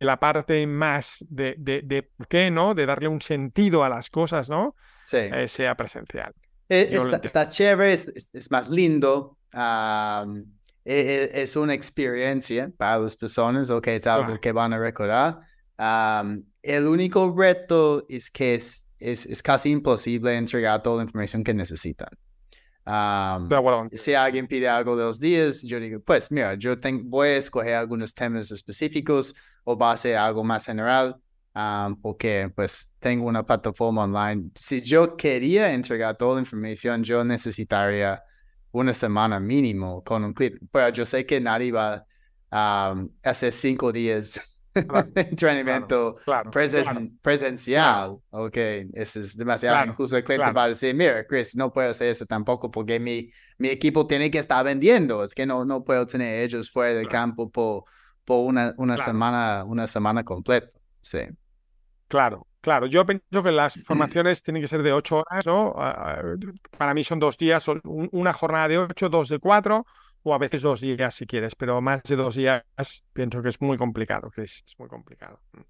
la 0.00 0.18
parte 0.18 0.66
más 0.66 1.24
de, 1.28 1.54
de, 1.58 1.82
de, 1.82 2.10
qué, 2.28 2.50
¿no? 2.50 2.74
De 2.74 2.86
darle 2.86 3.08
un 3.08 3.20
sentido 3.20 3.84
a 3.84 3.88
las 3.88 4.10
cosas, 4.10 4.48
¿no? 4.48 4.74
Sí. 5.04 5.18
Eh, 5.18 5.48
sea 5.48 5.76
presencial. 5.76 6.32
Eh, 6.68 6.88
está, 6.92 7.20
está, 7.22 7.48
chévere, 7.48 7.92
es, 7.92 8.30
es, 8.32 8.50
más 8.50 8.68
lindo. 8.68 9.38
Um, 9.54 10.44
es, 10.84 11.30
es, 11.32 11.56
una 11.56 11.74
experiencia 11.74 12.70
para 12.76 12.98
las 12.98 13.16
personas, 13.16 13.70
ok, 13.70 13.86
es 13.88 14.06
algo 14.06 14.38
que 14.40 14.52
van 14.52 14.72
a 14.72 14.78
recordar. 14.78 15.40
Um, 15.78 16.44
el 16.62 16.86
único 16.86 17.34
reto 17.36 18.04
es 18.08 18.30
que 18.30 18.56
es, 18.56 18.86
es, 18.98 19.26
es 19.26 19.42
casi 19.42 19.70
imposible 19.70 20.36
entregar 20.36 20.82
toda 20.82 20.98
la 20.98 21.02
información 21.04 21.42
que 21.42 21.54
necesitan. 21.54 22.10
Um, 22.88 23.90
si 23.92 24.14
alguien 24.14 24.46
pide 24.46 24.66
algo 24.66 24.96
de 24.96 25.04
los 25.04 25.20
días, 25.20 25.62
yo 25.62 25.78
digo, 25.78 26.00
pues 26.00 26.32
mira, 26.32 26.54
yo 26.54 26.74
tengo, 26.74 27.02
voy 27.04 27.28
a 27.28 27.36
escoger 27.36 27.74
algunos 27.74 28.14
temas 28.14 28.50
específicos 28.50 29.34
o 29.64 29.76
va 29.76 29.92
a 29.92 29.96
ser 29.98 30.16
algo 30.16 30.42
más 30.42 30.64
general, 30.64 31.20
um, 31.54 32.00
porque 32.00 32.50
pues 32.56 32.90
tengo 32.98 33.26
una 33.26 33.44
plataforma 33.44 34.04
online. 34.04 34.50
Si 34.54 34.80
yo 34.80 35.18
quería 35.18 35.74
entregar 35.74 36.16
toda 36.16 36.36
la 36.36 36.40
información, 36.40 37.04
yo 37.04 37.22
necesitaría 37.24 38.22
una 38.72 38.94
semana 38.94 39.38
mínimo 39.38 40.02
con 40.02 40.24
un 40.24 40.32
clip, 40.32 40.56
pero 40.72 40.88
yo 40.88 41.04
sé 41.04 41.26
que 41.26 41.40
nadie 41.40 41.70
va 41.70 42.06
a 42.50 42.94
um, 42.96 43.10
hacer 43.22 43.52
cinco 43.52 43.92
días 43.92 44.40
entrenamiento 45.14 46.16
presencial. 47.22 48.18
Ok, 48.30 48.56
eso 48.92 49.20
es 49.20 49.36
demasiado 49.36 49.90
incluso 49.90 50.16
El 50.16 50.24
cliente 50.24 50.52
va 50.52 50.64
a 50.64 50.68
decir, 50.68 50.94
mira, 50.94 51.26
Chris, 51.26 51.56
no 51.56 51.72
puedo 51.72 51.90
hacer 51.90 52.10
eso 52.10 52.26
tampoco 52.26 52.70
porque 52.70 53.00
mi, 53.00 53.28
mi 53.58 53.68
equipo 53.68 54.06
tiene 54.06 54.30
que 54.30 54.38
estar 54.38 54.64
vendiendo. 54.64 55.22
Es 55.22 55.34
que 55.34 55.46
no, 55.46 55.64
no 55.64 55.84
puedo 55.84 56.06
tener 56.06 56.42
ellos 56.42 56.70
fuera 56.70 56.94
del 56.94 57.08
campo 57.08 57.50
por, 57.50 57.84
por 58.24 58.46
una, 58.46 58.74
una 58.76 58.98
semana, 58.98 59.64
una 59.64 59.86
semana 59.86 60.24
completa. 60.24 60.70
Sí. 61.00 61.20
Claro, 62.08 62.46
claro. 62.60 62.86
Yo 62.86 63.04
pienso 63.04 63.42
que 63.42 63.52
las 63.52 63.74
formaciones 63.84 64.42
tienen 64.42 64.62
que 64.62 64.68
ser 64.68 64.82
de 64.82 64.92
ocho 64.92 65.22
horas, 65.28 65.46
¿no? 65.46 65.74
Para 66.76 66.94
mí 66.94 67.04
son 67.04 67.18
dos 67.18 67.36
días, 67.36 67.66
una 67.84 68.32
jornada 68.32 68.68
de 68.68 68.78
ocho, 68.78 69.08
dos 69.08 69.28
de 69.28 69.38
cuatro 69.38 69.86
o 70.22 70.34
a 70.34 70.38
veces 70.38 70.62
dos 70.62 70.80
días 70.80 71.14
si 71.14 71.26
quieres, 71.26 71.54
pero 71.54 71.80
más 71.80 72.02
de 72.02 72.16
dos 72.16 72.34
días 72.34 72.62
pienso 73.12 73.42
que 73.42 73.48
es 73.48 73.60
muy 73.60 73.76
complicado, 73.76 74.30
que 74.30 74.42
es, 74.42 74.64
muy 74.78 74.88
complicado. 74.88 75.40
Mm. 75.52 75.60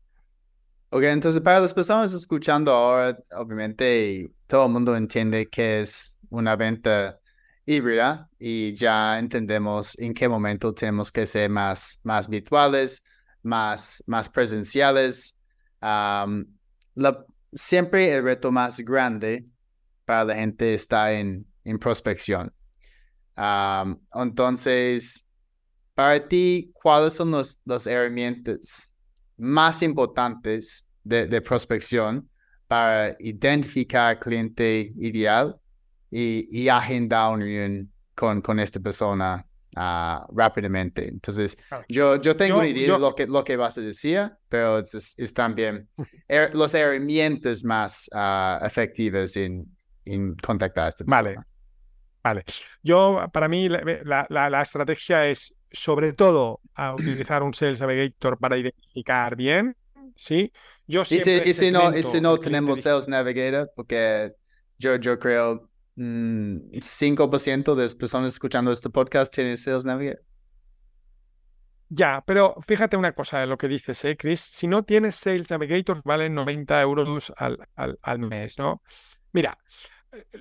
Ok, 0.91 1.03
entonces 1.03 1.43
para 1.43 1.61
las 1.61 1.75
personas 1.75 2.15
escuchando 2.15 2.73
ahora, 2.73 3.19
obviamente 3.33 4.31
todo 4.47 4.67
el 4.67 4.73
mundo 4.73 4.97
entiende 4.97 5.49
que 5.49 5.83
es 5.83 6.19
una 6.31 6.57
venta 6.57 7.21
híbrida 7.67 8.31
y 8.39 8.73
ya 8.73 9.19
entendemos 9.19 9.99
en 9.99 10.15
qué 10.15 10.29
momento 10.29 10.73
tenemos 10.73 11.13
que 11.13 11.27
ser 11.27 11.51
más, 11.51 12.01
más 12.05 12.27
virtuales, 12.27 13.05
más, 13.43 14.03
más 14.07 14.31
presenciales. 14.31 15.37
la, 15.81 17.25
siempre 17.53 18.15
el 18.15 18.25
reto 18.25 18.51
más 18.51 18.81
grande 18.81 19.47
para 20.07 20.25
la 20.25 20.35
gente 20.37 20.73
está 20.73 21.13
en, 21.13 21.47
en 21.65 21.79
prospección 21.79 22.53
entonces, 24.15 25.27
para 25.95 26.27
ti, 26.27 26.73
¿cuáles 26.75 27.15
son 27.15 27.31
los, 27.31 27.61
las 27.65 27.87
herramientas 27.87 28.97
más 29.37 29.83
importantes 29.83 30.89
de, 31.05 31.41
prospección 31.41 32.29
para 32.67 33.17
identificar 33.21 34.19
cliente 34.19 34.93
ideal 34.97 35.57
y, 36.11 36.69
agendar 36.69 37.33
una 37.33 37.45
reunión 37.45 37.93
con, 38.15 38.43
con 38.43 38.59
esta 38.59 38.81
persona 38.81 39.47
ah, 39.77 40.27
rápidamente? 40.33 41.09
Entonces, 41.09 41.57
yo, 41.89 42.21
yo 42.21 42.37
tengo 42.37 42.59
una 42.59 42.69
idea 42.69 42.95
de 42.95 42.99
lo 42.99 43.15
que, 43.15 43.27
lo 43.27 43.45
que 43.45 43.57
vas 43.57 43.79
a 43.79 43.81
decir, 43.81 44.33
pero 44.49 44.79
es, 44.79 45.17
también 45.33 45.89
las 46.53 46.75
herramientas 46.75 47.63
más 47.63 48.11
uh, 48.13 48.65
efectivas 48.65 49.37
en, 49.37 49.65
en 50.05 50.35
contactar 50.37 50.87
a 50.87 50.89
esta 50.89 51.05
persona. 51.05 51.23
Vale. 51.23 51.48
Vale. 52.23 52.45
Yo, 52.83 53.29
para 53.33 53.49
mí, 53.49 53.69
la, 53.69 54.27
la, 54.29 54.63
estrategia 54.63 55.27
es 55.29 55.55
sobre 55.71 56.13
todo 56.13 56.61
a 56.75 56.95
utilizar 56.95 57.43
un 57.43 57.55
Sales 57.55 57.81
Navigator 57.81 58.39
para 58.39 58.59
identificar 58.59 59.37
bien, 59.37 59.77
¿sí? 60.17 60.53
Yo 60.87 61.05
siempre 61.05 61.49
¿Y, 61.49 61.55
si, 61.55 61.71
no, 61.71 61.97
y 61.97 62.03
si 62.03 62.21
no 62.21 62.39
tenemos 62.39 62.81
Sales 62.81 63.09
Navigator, 63.09 63.71
porque 63.77 64.33
yo, 64.79 64.97
yo 64.97 65.19
creo 65.19 65.69
5% 65.97 67.73
mm, 67.73 67.77
de 67.77 67.83
las 67.83 67.95
personas 67.95 68.33
escuchando 68.33 68.73
este 68.73 68.89
podcast 68.91 69.35
tienen 69.35 69.59
Sales 69.59 69.85
Navigator. 69.85 70.25
Ya, 71.91 72.23
pero 72.27 72.55
fíjate 72.67 72.97
una 72.99 73.13
cosa 73.13 73.41
de 73.41 73.47
lo 73.47 73.57
que 73.57 73.67
dices, 73.67 74.05
¿eh, 74.05 74.17
Chris? 74.17 74.41
Si 74.41 74.67
no 74.67 74.83
tienes 74.83 75.15
Sales 75.15 75.51
Navigator, 75.51 76.03
valen 76.05 76.35
90 76.35 76.83
euros 76.83 77.33
al, 77.37 77.67
al, 77.77 77.99
al 78.03 78.19
mes, 78.19 78.59
¿no? 78.59 78.83
Mira, 79.33 79.59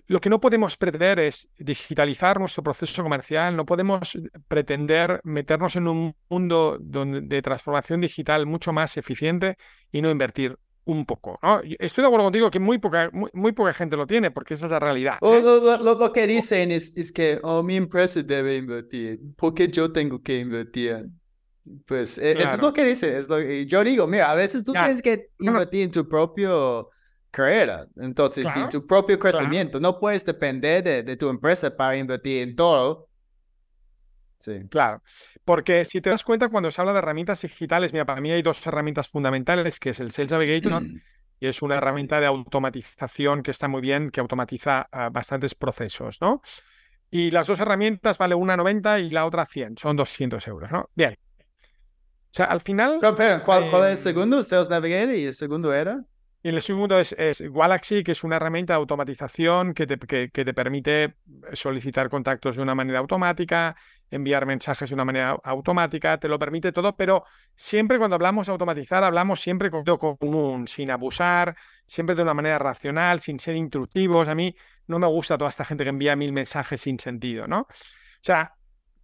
lo 0.08 0.22
que 0.22 0.30
no 0.30 0.40
podemos 0.40 0.78
pretender 0.78 1.20
es 1.20 1.50
digitalizar 1.58 2.40
nuestro 2.40 2.64
proceso 2.64 3.04
comercial, 3.04 3.56
no 3.56 3.66
podemos 3.66 4.18
pretender 4.48 5.22
meternos 5.24 5.76
en 5.76 5.88
un 5.88 6.16
mundo 6.30 6.78
de 6.80 7.42
transformación 7.42 8.02
digital 8.02 8.46
mucho 8.46 8.74
más 8.74 8.98
eficiente 8.98 9.58
y 9.92 10.02
no 10.02 10.10
invertir 10.10 10.58
un 10.88 11.06
poco. 11.06 11.40
Estoy 11.80 12.02
de 12.02 12.08
acuerdo 12.08 12.26
contigo 12.26 12.50
que 12.50 12.60
muy 12.60 12.78
poca, 12.78 13.10
muy, 13.12 13.52
poca 13.52 13.74
gente 13.74 13.98
lo 13.98 14.08
tiene, 14.08 14.32
porque 14.32 14.54
esa 14.54 14.68
es 14.68 14.72
la 14.72 14.80
realidad. 14.80 15.18
¿eh? 15.22 15.42
lo, 15.42 16.14
que 16.14 16.26
dicen 16.26 16.72
es, 16.72 16.96
es, 16.96 17.12
que 17.12 17.40
oh, 17.44 17.62
mi 17.62 17.76
empresa 17.76 18.24
debe 18.24 18.58
invertir, 18.58 19.20
porque 19.36 19.68
yo 19.68 19.92
tengo 19.92 20.22
que 20.22 20.40
invertir. 20.40 21.06
Pues 21.86 22.18
eso 22.18 22.54
es 22.54 22.62
lo 22.62 22.72
que 22.72 22.86
dice. 22.86 23.18
Es 23.18 23.28
lo, 23.28 23.42
yo 23.42 23.84
digo, 23.84 24.08
mira, 24.08 24.32
a 24.32 24.36
veces 24.36 24.64
tú 24.64 24.72
tienes 24.72 25.02
que 25.02 25.30
invertir 25.40 25.84
en 25.84 25.92
tu 25.92 26.08
propio 26.08 26.90
carrera, 27.38 27.88
entonces, 27.98 28.48
en 28.56 28.70
tu 28.70 28.86
propio 28.88 29.20
crecimiento. 29.20 29.80
No 29.80 30.00
puedes 30.00 30.26
depender 30.26 30.84
de, 30.84 31.04
de, 31.04 31.16
tu 31.18 31.30
empresa 31.30 31.76
para 31.76 31.96
invertir 31.96 32.42
en 32.42 32.56
todo. 32.56 33.08
Sí. 34.40 34.62
Claro, 34.70 35.04
porque 35.46 35.86
si 35.86 36.02
te 36.02 36.10
das 36.10 36.24
cuenta, 36.24 36.50
cuando 36.50 36.72
se 36.72 36.82
habla 36.82 36.94
de 36.94 37.00
herramientas 37.00 37.42
digitales, 37.42 37.94
mira, 37.94 38.06
para 38.06 38.22
mí 38.22 38.32
hay 38.32 38.42
dos 38.42 38.66
herramientas 38.66 39.08
fundamentales, 39.10 39.80
que 39.80 39.92
es 39.92 40.00
el 40.00 40.12
Sales 40.12 40.32
Navigator 40.32 40.84
y 41.40 41.48
es 41.48 41.62
una 41.62 41.76
herramienta 41.76 42.20
de 42.20 42.26
automatización 42.26 43.44
que 43.44 43.52
está 43.52 43.68
muy 43.68 43.82
bien, 43.82 44.10
que 44.10 44.20
automatiza 44.20 44.88
ah, 44.92 45.10
bastantes 45.12 45.54
procesos, 45.54 46.20
¿no? 46.22 46.42
Y 47.12 47.32
las 47.32 47.48
dos 47.48 47.60
herramientas 47.60 48.18
vale 48.18 48.36
una 48.36 48.58
90 48.58 49.00
y 49.00 49.12
la 49.12 49.26
otra 49.26 49.46
100, 49.46 49.78
son 49.78 49.96
200 49.96 50.48
euros, 50.48 50.72
¿no? 50.72 50.90
Bien. 50.96 51.16
O 51.42 52.32
sea, 52.32 52.48
al 52.48 52.62
final... 52.62 53.00
¿cuál, 53.00 53.70
cuál 53.70 53.84
es 53.84 53.88
el 53.88 53.92
em, 53.92 53.98
segundo? 53.98 54.44
¿Sales 54.44 54.70
Navigator 54.70 55.16
y 55.16 55.26
el 55.26 55.34
segundo 55.34 55.74
era? 55.74 56.04
Y 56.48 56.50
el 56.50 56.62
segundo 56.62 56.98
es, 56.98 57.14
Galaxy, 57.42 58.06
que 58.06 58.14
es 58.14 58.24
una 58.24 58.38
herramienta 58.38 58.72
de 58.72 58.78
automatización 58.78 59.74
que 59.74 59.86
te, 59.86 60.54
permite 60.54 61.16
solicitar 61.52 62.10
contactos 62.10 62.56
de 62.56 62.62
una 62.62 62.74
manera 62.74 63.00
automática, 63.00 63.76
enviar 64.10 64.46
mensajes 64.46 64.90
de 64.90 64.94
una 64.94 65.04
manera 65.04 65.32
automática, 65.44 66.18
te 66.18 66.30
lo 66.30 66.40
permite 66.40 66.72
todo, 66.72 66.96
pero 66.96 67.26
siempre 67.54 67.98
cuando 67.98 68.16
hablamos 68.16 68.48
de 68.48 68.54
automatizar, 68.54 69.04
hablamos 69.04 69.42
siempre 69.42 69.70
con 69.70 69.84
todo 69.84 69.98
común, 69.98 70.70
sin 70.70 70.90
abusar, 70.90 71.54
siempre 71.86 72.16
de 72.16 72.22
una 72.22 72.34
manera 72.34 72.58
racional, 72.60 73.20
sin 73.20 73.42
ser 73.42 73.58
instructivos. 73.58 74.30
A 74.30 74.34
mí 74.34 74.56
no 74.86 75.00
me 75.00 75.08
gusta 75.08 75.38
toda 75.38 75.50
esta 75.50 75.66
gente 75.66 75.84
que 75.84 75.90
envía 75.90 76.16
mil 76.16 76.32
mensajes 76.32 76.80
sin 76.80 76.98
sentido, 76.98 77.46
¿no? 77.46 77.60
O 77.60 77.68
sea, 78.22 78.57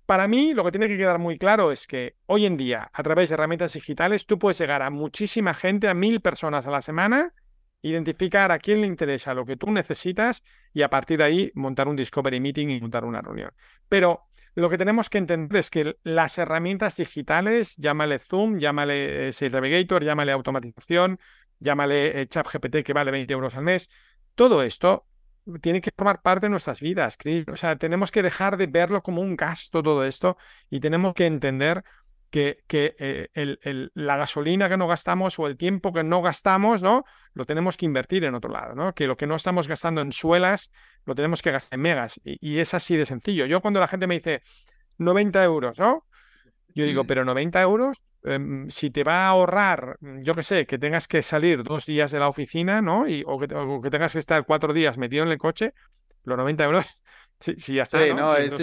para 0.05 0.27
mí 0.27 0.53
lo 0.53 0.63
que 0.63 0.71
tiene 0.71 0.87
que 0.87 0.97
quedar 0.97 1.19
muy 1.19 1.37
claro 1.37 1.71
es 1.71 1.87
que 1.87 2.15
hoy 2.25 2.45
en 2.45 2.57
día, 2.57 2.89
a 2.91 3.03
través 3.03 3.29
de 3.29 3.35
herramientas 3.35 3.73
digitales, 3.73 4.25
tú 4.25 4.37
puedes 4.37 4.57
llegar 4.57 4.81
a 4.81 4.89
muchísima 4.89 5.53
gente, 5.53 5.87
a 5.87 5.93
mil 5.93 6.21
personas 6.21 6.67
a 6.67 6.71
la 6.71 6.81
semana, 6.81 7.33
identificar 7.81 8.51
a 8.51 8.59
quién 8.59 8.81
le 8.81 8.87
interesa 8.87 9.33
lo 9.33 9.45
que 9.45 9.57
tú 9.57 9.71
necesitas 9.71 10.43
y 10.73 10.81
a 10.81 10.89
partir 10.89 11.17
de 11.19 11.23
ahí 11.25 11.51
montar 11.53 11.87
un 11.87 11.95
discovery 11.95 12.39
meeting 12.39 12.69
y 12.69 12.81
montar 12.81 13.05
una 13.05 13.21
reunión. 13.21 13.51
Pero 13.87 14.23
lo 14.55 14.69
que 14.69 14.77
tenemos 14.77 15.09
que 15.09 15.17
entender 15.17 15.59
es 15.59 15.69
que 15.69 15.97
las 16.03 16.37
herramientas 16.37 16.97
digitales, 16.97 17.75
llámale 17.77 18.19
Zoom, 18.19 18.59
llámale 18.59 19.27
eh, 19.27 19.31
Sales 19.33 19.53
Navigator, 19.53 20.03
llámale 20.03 20.31
automatización, 20.31 21.19
llámale 21.59 22.21
eh, 22.21 22.27
ChatGPT 22.27 22.83
que 22.83 22.93
vale 22.93 23.11
20 23.11 23.33
euros 23.33 23.55
al 23.55 23.63
mes, 23.63 23.89
todo 24.35 24.63
esto 24.63 25.05
tiene 25.61 25.81
que 25.81 25.91
formar 25.95 26.21
parte 26.21 26.45
de 26.45 26.51
nuestras 26.51 26.79
vidas. 26.79 27.17
O 27.51 27.57
sea, 27.57 27.75
tenemos 27.75 28.11
que 28.11 28.23
dejar 28.23 28.57
de 28.57 28.67
verlo 28.67 29.01
como 29.01 29.21
un 29.21 29.35
gasto 29.35 29.83
todo 29.83 30.05
esto 30.05 30.37
y 30.69 30.79
tenemos 30.79 31.13
que 31.13 31.25
entender 31.25 31.83
que, 32.29 32.63
que 32.67 32.95
eh, 32.97 33.89
la 33.93 34.17
gasolina 34.17 34.67
que 34.67 34.77
no 34.77 34.87
gastamos 34.87 35.37
o 35.37 35.45
el 35.45 35.55
tiempo 35.55 35.93
que 35.93 36.03
no 36.03 36.21
gastamos, 36.21 36.81
¿no? 36.81 37.05
Lo 37.33 37.45
tenemos 37.45 37.77
que 37.77 37.85
invertir 37.85 38.23
en 38.23 38.33
otro 38.33 38.49
lado, 38.51 38.73
¿no? 38.73 38.93
Que 38.93 39.05
lo 39.05 39.17
que 39.17 39.27
no 39.27 39.35
estamos 39.35 39.67
gastando 39.67 40.01
en 40.01 40.11
suelas, 40.11 40.71
lo 41.05 41.13
tenemos 41.13 41.41
que 41.43 41.51
gastar 41.51 41.77
en 41.77 41.83
megas. 41.83 42.19
Y, 42.23 42.37
y 42.41 42.59
es 42.59 42.73
así 42.73 42.95
de 42.95 43.05
sencillo. 43.05 43.45
Yo 43.45 43.61
cuando 43.61 43.79
la 43.79 43.87
gente 43.87 44.07
me 44.07 44.15
dice 44.15 44.41
90 44.97 45.43
euros, 45.43 45.77
¿no? 45.77 46.05
Yo 46.75 46.85
digo, 46.85 47.03
pero 47.03 47.23
90 47.23 47.61
euros, 47.61 48.01
em, 48.23 48.69
si 48.69 48.89
te 48.89 49.03
va 49.03 49.25
a 49.25 49.29
ahorrar, 49.29 49.97
yo 50.21 50.33
qué 50.33 50.43
sé, 50.43 50.65
que 50.65 50.77
tengas 50.77 51.07
que 51.07 51.21
salir 51.21 51.63
dos 51.63 51.85
días 51.85 52.11
de 52.11 52.19
la 52.19 52.27
oficina, 52.27 52.81
¿no? 52.81 53.07
Y, 53.07 53.23
o, 53.27 53.39
que, 53.39 53.47
tengas 53.89 54.13
que 54.13 54.19
estar 54.19 54.45
cuatro 54.45 54.73
días 54.73 54.97
metido 54.97 55.23
en 55.23 55.31
el 55.31 55.37
coche, 55.37 55.73
los 56.23 56.37
90 56.37 56.63
euros, 56.63 56.85
sí, 57.39 57.55
sí 57.57 57.75
ya 57.75 57.83
está. 57.83 58.03
Sí, 58.03 58.13
no, 58.13 58.35
es, 58.35 58.55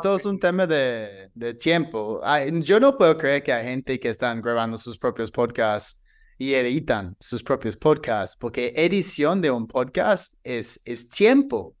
todo, 0.00 0.16
es 0.16 0.24
un 0.24 0.38
tema 0.38 0.66
de, 0.66 1.30
de 1.34 1.54
tiempo. 1.54 2.22
yo 2.60 2.80
no 2.80 2.96
puedo 2.96 3.18
creer 3.18 3.42
que 3.42 3.52
hay 3.52 3.66
gente 3.66 4.00
que 4.00 4.08
están 4.08 4.40
grabando 4.40 4.76
sus 4.76 4.98
propios 4.98 5.30
podcasts 5.30 6.02
y 6.38 6.54
editan 6.54 7.16
sus 7.18 7.42
propios 7.42 7.76
podcasts, 7.76 8.36
porque 8.36 8.72
edición 8.76 9.40
de 9.40 9.50
un 9.50 9.66
podcast 9.66 10.34
es, 10.42 10.80
es 10.84 11.08
tiempo. 11.08 11.74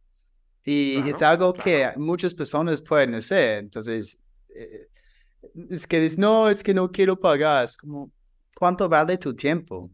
Y 0.68 1.08
es 1.08 1.22
algo 1.22 1.54
que 1.54 1.92
muchas 1.96 2.34
personas 2.34 2.82
pueden 2.82 3.14
hacer. 3.14 3.58
Entonces, 3.60 4.24
eh, 4.48 4.88
es 5.70 5.86
que 5.86 6.00
dices, 6.00 6.18
no, 6.18 6.48
es 6.48 6.62
que 6.62 6.74
no 6.74 6.90
quiero 6.90 7.18
pagar. 7.18 7.64
Es 7.64 7.76
como, 7.76 8.10
¿cuánto 8.54 8.88
vale 8.88 9.18
tu 9.18 9.34
tiempo? 9.34 9.90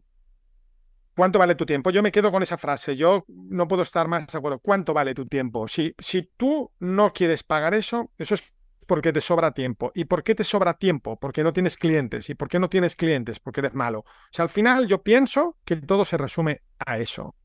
¿Cuánto 1.15 1.37
vale 1.37 1.55
tu 1.55 1.65
tiempo? 1.65 1.91
Yo 1.91 2.01
me 2.01 2.11
quedo 2.11 2.31
con 2.31 2.41
esa 2.41 2.57
frase. 2.57 2.95
Yo 2.95 3.23
no 3.27 3.67
puedo 3.67 3.83
estar 3.83 4.07
más 4.07 4.27
de 4.27 4.37
acuerdo. 4.37 4.59
¿Cuánto 4.59 4.93
vale 4.93 5.13
tu 5.13 5.27
tiempo? 5.27 5.67
Si, 5.67 5.93
si 5.99 6.23
tú 6.37 6.71
no 6.79 7.13
quieres 7.13 7.43
pagar 7.43 7.73
eso, 7.75 8.11
eso 8.17 8.33
es 8.33 8.51
porque 8.87 9.13
te 9.13 9.21
sobra 9.21 9.53
tiempo. 9.53 9.91
¿Y 9.93 10.05
por 10.05 10.23
qué 10.23 10.35
te 10.35 10.43
sobra 10.43 10.73
tiempo? 10.73 11.19
Porque 11.19 11.43
no 11.43 11.53
tienes 11.53 11.77
clientes. 11.77 12.29
¿Y 12.29 12.35
por 12.35 12.49
qué 12.49 12.59
no 12.59 12.69
tienes 12.69 12.95
clientes? 12.95 13.39
Porque 13.39 13.61
eres 13.61 13.73
malo. 13.73 13.99
O 13.99 14.05
sea, 14.31 14.43
al 14.43 14.49
final 14.49 14.87
yo 14.87 15.03
pienso 15.03 15.57
que 15.63 15.75
todo 15.77 16.03
se 16.03 16.17
resume 16.17 16.61
a 16.79 16.97
eso. 16.97 17.35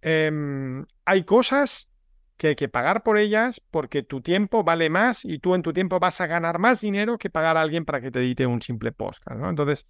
Em, 0.00 0.84
hay 1.04 1.24
cosas 1.24 1.88
que 2.38 2.48
hay 2.48 2.56
que 2.56 2.68
pagar 2.68 3.02
por 3.02 3.18
ellas 3.18 3.60
porque 3.70 4.02
tu 4.02 4.22
tiempo 4.22 4.64
vale 4.64 4.88
más 4.88 5.24
y 5.24 5.40
tú 5.40 5.54
en 5.54 5.62
tu 5.62 5.72
tiempo 5.72 6.00
vas 6.00 6.20
a 6.20 6.26
ganar 6.26 6.58
más 6.58 6.80
dinero 6.80 7.18
que 7.18 7.28
pagar 7.28 7.56
a 7.56 7.60
alguien 7.60 7.84
para 7.84 8.00
que 8.00 8.10
te 8.10 8.20
edite 8.20 8.46
un 8.46 8.62
simple 8.62 8.92
podcast. 8.92 9.38
¿no? 9.38 9.50
Entonces, 9.50 9.86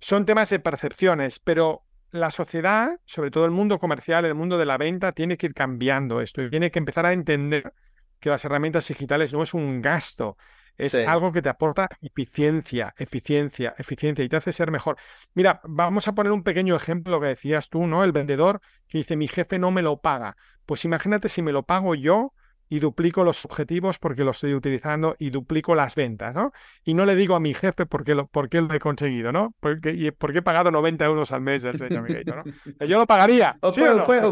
son 0.00 0.24
temas 0.24 0.48
de 0.50 0.60
percepciones, 0.60 1.38
pero 1.38 1.84
la 2.10 2.30
sociedad, 2.30 2.98
sobre 3.04 3.30
todo 3.30 3.44
el 3.44 3.50
mundo 3.50 3.78
comercial, 3.78 4.24
el 4.24 4.34
mundo 4.34 4.56
de 4.56 4.64
la 4.64 4.78
venta, 4.78 5.12
tiene 5.12 5.36
que 5.36 5.46
ir 5.46 5.54
cambiando 5.54 6.22
esto 6.22 6.42
y 6.42 6.50
tiene 6.50 6.70
que 6.70 6.78
empezar 6.78 7.04
a 7.04 7.12
entender 7.12 7.74
que 8.18 8.30
las 8.30 8.44
herramientas 8.44 8.88
digitales 8.88 9.32
no 9.32 9.42
es 9.42 9.52
un 9.52 9.82
gasto, 9.82 10.38
es 10.78 10.94
algo 10.94 11.32
que 11.32 11.42
te 11.42 11.48
aporta 11.48 11.88
eficiencia, 12.00 12.94
eficiencia, 12.96 13.74
eficiencia 13.76 14.24
y 14.24 14.28
te 14.28 14.36
hace 14.36 14.52
ser 14.52 14.70
mejor. 14.70 14.96
Mira, 15.34 15.60
vamos 15.64 16.08
a 16.08 16.14
poner 16.14 16.32
un 16.32 16.44
pequeño 16.44 16.76
ejemplo 16.76 17.20
que 17.20 17.26
decías 17.28 17.68
tú, 17.68 17.86
¿no? 17.86 18.04
El 18.04 18.12
vendedor 18.12 18.60
que 18.86 18.98
dice, 18.98 19.16
mi 19.16 19.28
jefe 19.28 19.58
no 19.58 19.70
me 19.70 19.82
lo 19.82 20.00
paga. 20.00 20.36
Pues 20.66 20.84
imagínate 20.84 21.28
si 21.28 21.42
me 21.42 21.52
lo 21.52 21.64
pago 21.64 21.94
yo 21.94 22.32
y 22.68 22.80
duplico 22.80 23.24
los 23.24 23.44
objetivos 23.44 23.98
porque 23.98 24.24
lo 24.24 24.30
estoy 24.30 24.54
utilizando 24.54 25.16
y 25.18 25.30
duplico 25.30 25.74
las 25.74 25.94
ventas, 25.94 26.34
¿no? 26.34 26.52
Y 26.84 26.94
no 26.94 27.06
le 27.06 27.16
digo 27.16 27.34
a 27.34 27.40
mi 27.40 27.54
jefe 27.54 27.86
por 27.86 28.04
qué 28.04 28.14
lo, 28.14 28.26
por 28.26 28.48
qué 28.48 28.60
lo 28.60 28.72
he 28.72 28.78
conseguido, 28.78 29.32
¿no? 29.32 29.54
Porque, 29.60 29.90
y 29.90 30.10
porque 30.10 30.38
he 30.38 30.42
pagado 30.42 30.70
90 30.70 31.04
euros 31.04 31.32
al 31.32 31.40
mes 31.40 31.62
del 31.62 31.76
¿no? 31.76 32.44
Yo 32.86 32.98
lo 32.98 33.06
pagaría. 33.06 33.56
O, 33.62 33.72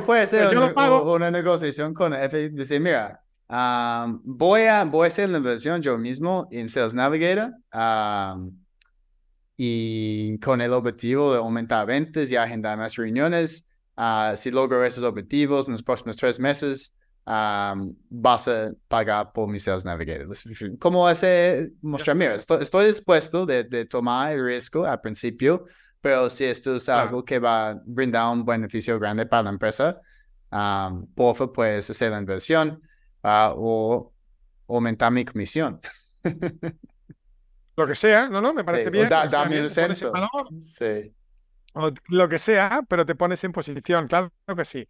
puede, 0.04 0.26
ser 0.26 0.50
yo 0.52 0.60
lo 0.60 0.74
pago. 0.74 1.12
una 1.14 1.30
negociación 1.30 1.94
con 1.94 2.12
el 2.12 2.20
jefe 2.20 2.50
decir, 2.50 2.80
mira, 2.80 3.22
voy, 3.48 4.62
a, 4.62 4.84
voy 4.84 5.04
a 5.04 5.08
hacer 5.08 5.28
la 5.28 5.38
inversión 5.38 5.82
yo 5.82 5.96
mismo 5.98 6.48
en 6.50 6.68
Sales 6.68 6.94
Navigator 6.94 7.52
y 9.56 10.38
con 10.40 10.60
el 10.60 10.72
objetivo 10.72 11.32
de 11.32 11.38
aumentar 11.38 11.86
ventas 11.86 12.30
y 12.30 12.36
agendar 12.36 12.76
más 12.76 12.96
reuniones. 12.96 13.68
Ah, 13.96 14.34
si 14.36 14.50
logro 14.50 14.84
esos 14.84 15.04
objetivos 15.04 15.66
en 15.68 15.72
los 15.72 15.82
próximos 15.82 16.16
tres 16.16 16.38
meses, 16.38 16.96
vas 17.24 18.48
a 18.48 18.72
pagar 18.88 19.32
por 19.32 19.48
mi 19.48 19.58
Sales 19.58 19.84
Navigator. 19.84 20.28
¿Cómo 20.78 21.06
hace 21.06 21.70
mostrar? 21.80 22.16
Mira, 22.16 22.34
estoy, 22.34 22.86
dispuesto 22.86 23.46
de, 23.46 23.64
de, 23.64 23.86
tomar 23.86 24.32
el 24.32 24.44
riesgo 24.44 24.84
al 24.84 25.00
principio, 25.00 25.64
pero 26.00 26.28
si 26.30 26.44
esto 26.44 26.76
es 26.76 26.88
algo 26.88 27.24
que 27.24 27.38
va 27.38 27.70
a 27.70 27.80
brindar 27.84 28.30
un 28.32 28.44
beneficio 28.44 28.98
grande 28.98 29.26
para 29.26 29.44
la 29.44 29.50
empresa, 29.50 30.00
por 30.50 31.34
favor, 31.34 31.52
puedes 31.52 31.88
hacer 31.88 32.12
la 32.12 32.18
inversión 32.18 32.80
o 33.56 34.12
aumentar 34.68 35.10
mi 35.12 35.24
comisión. 35.24 35.80
lo 37.76 37.86
que 37.86 37.94
sea, 37.94 38.28
no, 38.28 38.40
no, 38.40 38.54
me 38.54 38.64
parece 38.64 38.90
bien. 38.90 39.08
dame 39.08 39.58
el 39.58 39.70
censo. 39.70 40.12
Sí. 40.60 41.12
O 41.74 41.92
lo 42.08 42.28
que 42.28 42.38
sea, 42.38 42.82
pero 42.88 43.04
te 43.04 43.14
pones 43.14 43.44
en 43.44 43.52
posición, 43.52 44.08
claro 44.08 44.30
que 44.56 44.64
sí. 44.64 44.88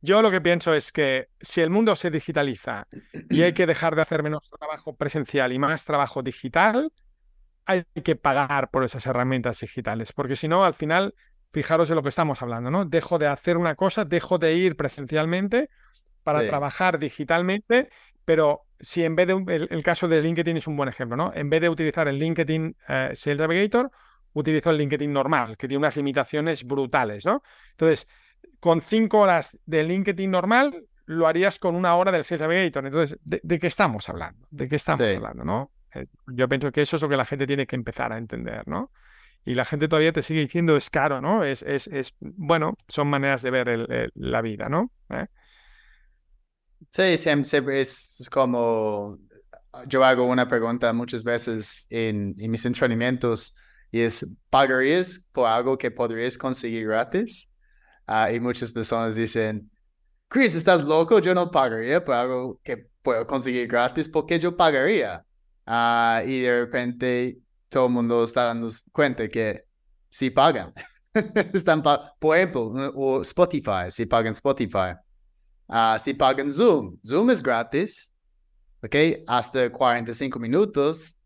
Yo 0.00 0.20
lo 0.20 0.30
que 0.30 0.40
pienso 0.40 0.74
es 0.74 0.92
que 0.92 1.28
si 1.40 1.60
el 1.60 1.70
mundo 1.70 1.96
se 1.96 2.10
digitaliza 2.10 2.86
y 3.30 3.42
hay 3.42 3.54
que 3.54 3.66
dejar 3.66 3.94
de 3.96 4.02
hacer 4.02 4.22
menos 4.22 4.50
trabajo 4.50 4.96
presencial 4.96 5.52
y 5.52 5.58
más 5.58 5.84
trabajo 5.84 6.22
digital, 6.22 6.92
hay 7.64 7.84
que 8.02 8.16
pagar 8.16 8.70
por 8.70 8.84
esas 8.84 9.06
herramientas 9.06 9.60
digitales, 9.60 10.12
porque 10.12 10.36
si 10.36 10.48
no, 10.48 10.64
al 10.64 10.74
final, 10.74 11.14
fijaros 11.52 11.88
en 11.88 11.96
lo 11.96 12.02
que 12.02 12.10
estamos 12.10 12.42
hablando, 12.42 12.70
¿no? 12.70 12.84
Dejo 12.84 13.18
de 13.18 13.28
hacer 13.28 13.56
una 13.56 13.76
cosa, 13.76 14.04
dejo 14.04 14.38
de 14.38 14.54
ir 14.54 14.76
presencialmente 14.76 15.70
para 16.24 16.46
trabajar 16.46 16.98
digitalmente, 16.98 17.90
pero 18.24 18.66
si 18.80 19.04
en 19.04 19.14
vez 19.14 19.28
de 19.28 19.66
el, 19.70 19.82
caso 19.82 20.08
de 20.08 20.20
LinkedIn 20.20 20.56
es 20.56 20.66
un 20.66 20.76
buen 20.76 20.88
ejemplo, 20.88 21.16
¿no? 21.16 21.32
En 21.34 21.48
vez 21.48 21.60
de 21.60 21.68
utilizar 21.68 22.08
el 22.08 22.18
LinkedIn 22.18 22.76
eh, 22.88 23.10
Sales 23.14 23.38
Navigator, 23.38 23.90
utilizo 24.32 24.70
el 24.70 24.78
LinkedIn 24.78 25.12
normal, 25.12 25.56
que 25.56 25.68
tiene 25.68 25.78
unas 25.78 25.96
limitaciones 25.96 26.64
brutales, 26.64 27.24
¿no? 27.24 27.42
Entonces, 27.70 28.08
con 28.58 28.80
cinco 28.80 29.20
horas 29.20 29.58
de 29.66 29.84
LinkedIn 29.84 30.30
normal, 30.30 30.86
lo 31.06 31.26
harías 31.26 31.58
con 31.58 31.76
una 31.76 31.94
hora 31.96 32.10
del 32.10 32.24
Sales 32.24 32.42
Navigator. 32.42 32.86
Entonces, 32.86 33.18
¿de, 33.22 33.58
qué 33.58 33.66
estamos 33.66 34.08
hablando? 34.08 34.46
¿De 34.50 34.68
qué 34.68 34.76
estamos 34.76 35.00
hablando, 35.00 35.44
no? 35.44 35.70
Eh, 35.94 36.06
yo 36.26 36.48
pienso 36.48 36.72
que 36.72 36.82
eso 36.82 36.96
es 36.96 37.02
lo 37.02 37.08
que 37.08 37.16
la 37.16 37.24
gente 37.24 37.46
tiene 37.46 37.66
que 37.66 37.76
empezar 37.76 38.12
a 38.12 38.18
entender, 38.18 38.66
¿no? 38.66 38.90
Y 39.44 39.54
la 39.54 39.66
gente 39.66 39.88
todavía 39.88 40.12
te 40.12 40.22
sigue 40.22 40.40
diciendo 40.40 40.76
es 40.76 40.88
caro, 40.88 41.20
¿no? 41.20 41.44
Es, 41.44 41.62
es, 41.62 41.86
es 41.88 42.14
bueno, 42.20 42.76
son 42.88 43.08
maneras 43.08 43.42
de 43.42 43.50
ver 43.50 44.10
la 44.14 44.40
vida, 44.40 44.68
¿no? 44.70 44.90
¿Eh? 45.10 45.26
Sí, 46.90 47.16
siempre 47.16 47.80
es 47.80 48.28
como 48.30 49.18
yo 49.86 50.04
hago 50.04 50.24
una 50.24 50.48
pregunta 50.48 50.92
muchas 50.92 51.24
veces 51.24 51.86
en, 51.90 52.34
en 52.38 52.50
mis 52.50 52.64
entrenamientos 52.64 53.56
y 53.90 54.00
es, 54.00 54.26
¿pagarías 54.50 55.28
por 55.32 55.48
algo 55.48 55.78
que 55.78 55.90
podrías 55.90 56.36
conseguir 56.38 56.86
gratis? 56.86 57.50
Uh, 58.06 58.34
y 58.34 58.40
muchas 58.40 58.72
personas 58.72 59.16
dicen, 59.16 59.70
Chris, 60.28 60.54
¿estás 60.54 60.84
loco? 60.84 61.20
Yo 61.20 61.34
no 61.34 61.50
pagaría 61.50 62.04
por 62.04 62.14
algo 62.14 62.60
que 62.62 62.88
puedo 63.02 63.26
conseguir 63.26 63.68
gratis. 63.68 64.08
¿Por 64.08 64.26
qué 64.26 64.38
yo 64.38 64.56
pagaría? 64.56 65.24
Uh, 65.66 66.26
y 66.26 66.40
de 66.40 66.60
repente 66.60 67.38
todo 67.68 67.86
el 67.86 67.92
mundo 67.92 68.24
está 68.24 68.44
dando 68.46 68.68
cuenta 68.92 69.28
que 69.28 69.64
sí 70.10 70.30
pagan. 70.30 70.72
Están 71.54 71.82
por 72.18 72.36
ejemplo, 72.36 72.72
o 72.94 73.22
Spotify, 73.22 73.90
si 73.90 74.06
pagan 74.06 74.32
Spotify. 74.32 74.94
Uh, 75.68 75.98
si 75.98 76.14
pagan 76.14 76.50
Zoom, 76.50 76.98
Zoom 77.04 77.30
es 77.30 77.42
gratis, 77.42 78.12
¿ok? 78.82 79.24
Hasta 79.26 79.70
45 79.70 80.38
minutos. 80.38 81.16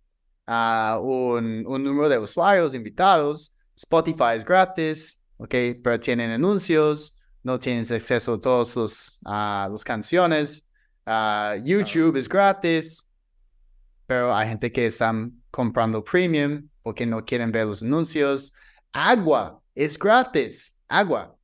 Uh, 0.46 0.98
un, 1.00 1.66
un 1.66 1.84
número 1.84 2.08
de 2.08 2.18
usuarios 2.18 2.74
invitados. 2.74 3.54
Spotify 3.76 4.36
es 4.36 4.44
gratis, 4.44 5.22
¿ok? 5.36 5.54
Pero 5.82 6.00
tienen 6.00 6.30
anuncios, 6.30 7.20
no 7.42 7.58
tienes 7.58 7.90
acceso 7.90 8.34
a 8.34 8.40
todas 8.40 9.20
las 9.22 9.82
uh, 9.82 9.84
canciones. 9.84 10.70
YouTube 11.62 12.16
es 12.16 12.28
gratis, 12.28 13.10
pero 14.06 14.34
hay 14.34 14.48
gente 14.48 14.70
que 14.70 14.86
están 14.86 15.32
comprando 15.50 16.04
premium 16.04 16.68
porque 16.82 17.06
no 17.06 17.24
quieren 17.24 17.50
ver 17.50 17.66
los 17.66 17.82
anuncios. 17.82 18.52
Agua 18.92 19.60
es 19.74 19.98
gratis. 19.98 20.76
Agua. 20.88 21.37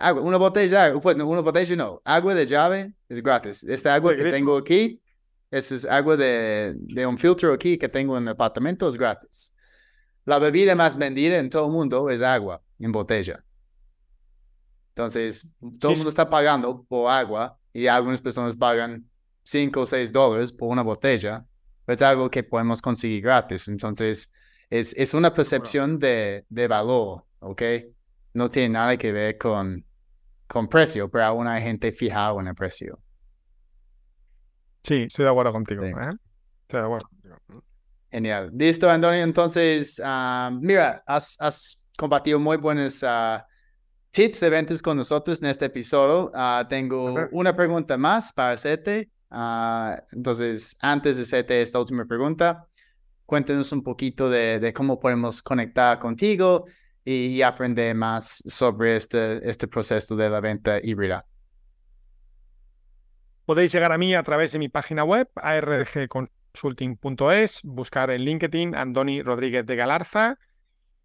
Agua. 0.00 0.22
Una 0.22 0.36
botella, 0.38 0.92
pues, 1.00 1.16
una 1.16 1.40
botella 1.40 1.76
no. 1.76 2.00
Agua 2.04 2.34
de 2.34 2.46
llave 2.46 2.92
es 3.08 3.22
gratis. 3.22 3.62
Esta 3.64 3.94
agua 3.94 4.16
que 4.16 4.24
tengo 4.24 4.56
aquí, 4.56 5.00
esa 5.50 5.74
es 5.74 5.84
agua 5.84 6.16
de, 6.16 6.74
de 6.76 7.06
un 7.06 7.18
filtro 7.18 7.52
aquí 7.52 7.76
que 7.76 7.88
tengo 7.88 8.16
en 8.16 8.24
el 8.24 8.30
apartamento, 8.30 8.88
es 8.88 8.96
gratis. 8.96 9.52
La 10.24 10.38
bebida 10.38 10.74
más 10.74 10.96
vendida 10.96 11.38
en 11.38 11.50
todo 11.50 11.66
el 11.66 11.72
mundo 11.72 12.08
es 12.10 12.22
agua 12.22 12.62
en 12.78 12.92
botella. 12.92 13.44
Entonces, 14.90 15.54
todo 15.78 15.92
el 15.92 15.96
mundo 15.98 16.08
está 16.08 16.28
pagando 16.28 16.84
por 16.88 17.10
agua 17.10 17.58
y 17.72 17.86
algunas 17.86 18.20
personas 18.20 18.56
pagan 18.56 19.08
5 19.44 19.80
o 19.80 19.86
6 19.86 20.12
dólares 20.12 20.52
por 20.52 20.68
una 20.68 20.82
botella, 20.82 21.44
pero 21.84 21.96
es 21.96 22.02
algo 22.02 22.30
que 22.30 22.42
podemos 22.42 22.82
conseguir 22.82 23.22
gratis. 23.22 23.68
Entonces, 23.68 24.32
es, 24.68 24.94
es 24.96 25.14
una 25.14 25.32
percepción 25.32 25.98
de, 25.98 26.44
de 26.48 26.68
valor, 26.68 27.24
¿ok? 27.40 27.62
No 28.34 28.48
tiene 28.48 28.70
nada 28.70 28.96
que 28.96 29.10
ver 29.10 29.38
con, 29.38 29.84
con 30.50 30.68
precio, 30.68 31.08
pero 31.08 31.24
aún 31.24 31.46
hay 31.46 31.62
gente 31.62 31.92
fijada 31.92 32.38
en 32.40 32.48
el 32.48 32.54
precio. 32.54 32.98
Sí, 34.82 35.04
estoy 35.06 35.24
de 35.24 35.30
acuerdo 35.30 35.52
contigo. 35.52 35.84
¿eh? 35.84 35.92
Estoy 36.62 36.80
de 36.80 36.86
acuerdo 36.86 37.08
contigo. 37.08 37.36
Genial. 38.10 38.50
Listo, 38.52 38.90
Antonio. 38.90 39.22
Entonces, 39.22 40.00
uh, 40.00 40.50
mira, 40.50 41.02
has, 41.06 41.36
has, 41.40 41.76
compartido 41.96 42.38
muy 42.38 42.56
buenos 42.56 43.02
uh, 43.02 43.38
tips 44.10 44.40
de 44.40 44.50
ventas 44.50 44.82
con 44.82 44.96
nosotros 44.96 45.40
en 45.40 45.48
este 45.48 45.66
episodio. 45.66 46.32
Uh, 46.34 46.66
tengo 46.66 47.28
una 47.30 47.54
pregunta 47.54 47.96
más 47.96 48.32
para 48.32 48.52
hacerte. 48.52 49.08
entonces, 50.10 50.76
antes 50.80 51.18
de 51.18 51.22
hacerte 51.22 51.62
esta 51.62 51.78
última 51.78 52.04
pregunta, 52.06 52.66
cuéntanos 53.24 53.70
un 53.70 53.84
poquito 53.84 54.28
de, 54.28 54.58
de 54.58 54.72
cómo 54.72 54.98
podemos 54.98 55.42
conectar 55.42 56.00
contigo 56.00 56.64
y, 57.04 57.42
aprender 57.42 57.94
más 57.94 58.42
sobre 58.46 58.96
este, 58.96 59.48
este 59.48 59.68
proceso 59.68 60.16
de 60.16 60.28
la 60.28 60.40
venta 60.40 60.80
híbrida. 60.82 61.24
Podéis 63.46 63.72
llegar 63.72 63.92
a 63.92 63.98
mí 63.98 64.14
a 64.14 64.22
través 64.22 64.52
de 64.52 64.58
mi 64.58 64.68
página 64.68 65.04
web, 65.04 65.30
ardgconsulting.es, 65.34 67.62
buscar 67.64 68.10
en 68.10 68.22
LinkedIn 68.22 68.74
Andoni 68.74 69.22
Rodríguez 69.22 69.64
de 69.66 69.76
Galarza 69.76 70.38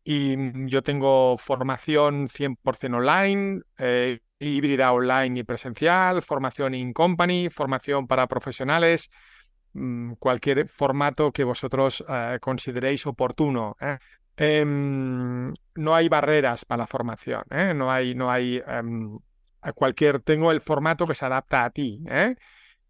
y 0.04 0.36
yo 0.70 0.84
tengo 0.84 1.38
formación 1.38 2.28
100% 2.28 2.98
online, 2.98 3.62
eh, 3.80 4.20
híbrida 4.38 4.92
online 4.94 5.40
y 5.40 5.44
presencial, 5.44 6.22
formación 6.22 6.76
in 6.76 6.94
company, 6.94 7.50
formación 7.50 8.06
para 8.06 8.28
profesionales, 8.28 9.10
Mm, 9.76 10.14
cualquier 10.20 10.70
formato 10.70 11.34
que 11.34 11.44
vosotros 11.44 12.04
eh, 12.08 12.40
consideréis 12.42 13.06
oportuno. 13.08 13.76
¿eh? 13.82 13.98
Em, 14.38 15.54
no 15.76 15.96
hay 15.96 16.10
barreras 16.10 16.66
para 16.66 16.84
la 16.84 16.88
formación, 16.88 17.44
¿eh? 17.52 17.74
no 17.74 17.92
hay, 17.92 18.16
no 18.16 18.30
hay 18.30 18.62
em, 18.68 19.18
cualquier, 19.74 20.20
tengo 20.20 20.52
el 20.52 20.62
formato 20.62 21.08
que 21.08 21.16
se 21.16 21.26
adapta 21.26 21.64
a 21.64 21.70
ti. 21.70 22.04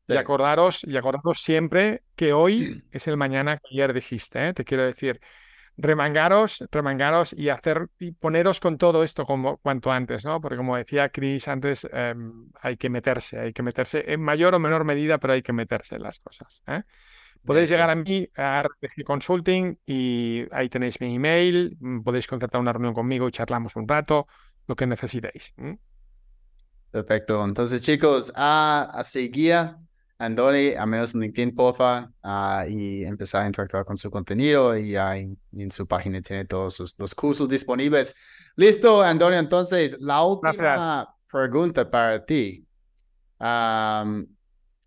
Y 0.07 0.17
acordaros, 0.17 0.83
y 0.83 0.97
acordaros 0.97 1.39
siempre 1.39 2.03
que 2.15 2.33
hoy 2.33 2.83
es 2.91 3.07
el 3.07 3.17
mañana 3.17 3.57
que 3.57 3.67
ayer 3.71 3.93
dijiste. 3.93 4.53
Te 4.53 4.63
quiero 4.63 4.83
decir, 4.83 5.19
remangaros, 5.77 6.63
remangaros 6.71 7.33
y 7.33 7.49
hacer 7.49 7.89
y 7.99 8.11
poneros 8.11 8.59
con 8.59 8.77
todo 8.77 9.03
esto 9.03 9.25
como 9.25 9.57
cuanto 9.57 9.91
antes, 9.91 10.25
¿no? 10.25 10.39
Porque 10.41 10.57
como 10.57 10.77
decía 10.77 11.09
Chris 11.09 11.47
antes, 11.47 11.87
em, 11.91 12.49
hay 12.61 12.77
que 12.77 12.89
meterse, 12.89 13.39
hay 13.39 13.53
que 13.53 13.63
meterse 13.63 14.03
en 14.11 14.21
mayor 14.21 14.55
o 14.55 14.59
menor 14.59 14.83
medida, 14.83 15.17
pero 15.17 15.33
hay 15.33 15.41
que 15.41 15.53
meterse 15.53 15.95
en 15.95 16.03
las 16.03 16.19
cosas. 16.19 16.63
Podéis 17.45 17.69
llegar 17.69 17.89
a 17.89 17.95
mí 17.95 18.27
a 18.35 18.63
RPG 18.63 19.03
Consulting 19.05 19.77
y 19.85 20.45
ahí 20.51 20.67
tenéis 20.69 20.99
mi 20.99 21.15
email, 21.15 21.77
mm, 21.79 22.01
podéis 22.01 22.27
concertar 22.27 22.59
una 22.59 22.73
reunión 22.73 22.93
conmigo 22.93 23.27
y 23.27 23.31
charlamos 23.31 23.75
un 23.75 23.87
rato, 23.87 24.27
lo 24.67 24.75
que 24.75 24.87
necesitéis. 24.87 25.53
Perfecto. 26.91 27.43
Entonces, 27.43 27.81
chicos, 27.81 28.31
a, 28.35 28.89
a 28.93 29.03
seguir 29.03 29.75
Andoni, 30.17 30.73
a 30.75 30.85
menos 30.85 31.13
en 31.13 31.21
LinkedIn, 31.21 31.53
porfa, 31.53 32.09
uh, 32.23 32.69
y 32.69 33.03
empezar 33.03 33.43
a 33.43 33.47
interactuar 33.47 33.83
con 33.83 33.97
su 33.97 34.09
contenido 34.09 34.77
y 34.77 34.95
en, 34.95 35.37
su 35.71 35.85
página 35.87 36.21
tiene 36.21 36.45
todos 36.45 36.95
los 36.97 37.13
cursos 37.13 37.49
disponibles. 37.49 38.15
Listo, 38.55 39.01
Andoni, 39.01 39.35
entonces, 39.35 39.97
la 39.99 40.23
última 40.23 41.13
pregunta 41.29 41.89
para 41.89 42.25
ti. 42.25 42.65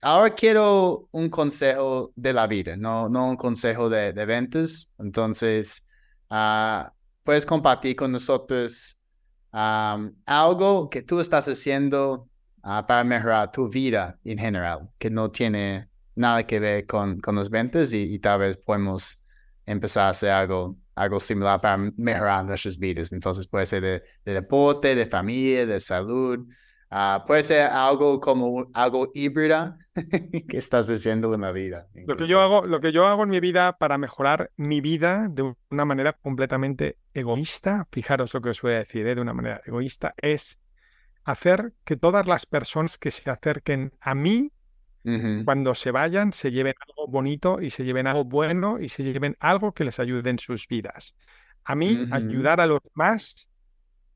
Ahora 0.01 0.35
quiero 0.35 1.09
un 1.13 1.29
consejo 1.29 2.13
de 2.17 2.33
la 2.33 2.47
vida, 2.47 2.77
no, 2.77 3.09
no 3.09 3.29
un 3.31 3.37
consejo 3.37 3.89
de, 3.89 4.13
de 4.13 4.27
ventas. 4.27 4.95
Entonces, 4.99 5.87
uh, 6.31 6.89
puedes 7.23 7.47
compartir 7.47 7.97
con 7.97 8.13
nosotros 8.13 8.95
algo 9.51 10.91
que 10.91 11.03
tú 11.03 11.21
estás 11.21 11.49
haciendo 11.49 12.29
Ah, 12.63 12.85
para 12.87 13.05
mejorar 13.05 13.51
tu 13.51 13.69
vida 13.69 14.19
en 14.25 14.39
general, 14.39 14.91
que 14.99 15.09
no 15.11 15.31
tiene 15.31 15.89
nada 16.17 16.47
que 16.47 16.61
ver 16.61 16.87
con, 16.87 17.19
con 17.21 17.37
las 17.37 17.49
ventas 17.49 17.93
y, 17.95 18.19
tal 18.19 18.41
vez 18.41 18.59
podemos 18.59 19.25
empezar 19.65 20.07
a 20.07 20.11
hacer 20.11 20.31
algo, 20.31 20.77
algo 20.95 21.21
similar 21.21 21.61
para 21.61 21.79
mejorar 21.97 22.45
nuestras 22.45 22.77
vidas. 22.79 23.13
Entonces 23.13 23.47
puede 23.47 23.65
ser 23.67 23.83
de, 23.83 24.03
deporte, 24.35 24.95
de 24.95 25.07
familia, 25.07 25.67
de 25.67 25.81
salud. 25.81 26.47
Ah, 26.91 27.25
puede 27.27 27.43
ser 27.43 27.63
algo 27.71 28.19
como 28.19 28.71
algo 28.73 29.11
híbrida 29.15 29.79
que 30.49 30.57
estás 30.57 30.89
haciendo 30.89 31.35
en 31.35 31.43
la 31.43 31.53
vida. 31.53 31.87
Lo 32.07 32.17
que, 32.17 32.25
yo 32.25 32.41
hago, 32.41 32.65
lo 32.67 32.81
que 32.81 32.93
yo 32.93 33.07
hago 33.07 33.25
en 33.25 33.31
mi 33.31 33.41
vida 33.41 33.77
para 33.77 33.99
mejorar 33.99 34.51
mi 34.57 34.81
vida 34.81 35.29
de 35.29 35.55
una 35.71 35.85
manera 35.85 36.15
completamente 36.15 36.97
egoísta, 37.13 37.87
fijaros 37.93 38.33
lo 38.33 38.41
que 38.41 38.51
os 38.51 38.63
voy 38.63 38.73
a 38.73 38.79
decir, 38.79 39.07
¿eh? 39.07 39.15
de 39.15 39.21
una 39.21 39.35
manera 39.35 39.61
egoísta, 39.67 40.15
es 40.17 40.59
hacer 41.25 41.75
que 41.85 41.97
todas 41.97 42.27
las 42.27 42.47
personas 42.47 42.97
que 42.97 43.11
se 43.11 43.31
acerquen 43.31 43.93
a 44.01 44.15
mí, 44.15 44.53
cuando 45.47 45.75
se 45.75 45.91
vayan, 45.91 46.35
se 46.35 46.51
lleven 46.51 46.75
algo 46.87 47.11
bonito 47.11 47.63
y 47.63 47.71
se 47.71 47.83
lleven 47.83 48.07
algo 48.07 48.25
bueno 48.25 48.79
y 48.79 48.91
se 48.91 49.03
lleven 49.03 49.37
algo 49.41 49.73
que 49.73 49.85
les 49.85 49.99
ayude 50.01 50.29
en 50.29 50.39
sus 50.39 50.69
vidas. 50.69 51.17
A 51.65 51.75
mí, 51.75 52.07
ayudar 52.11 52.61
a 52.61 52.67
los 52.67 52.81
demás 52.83 53.49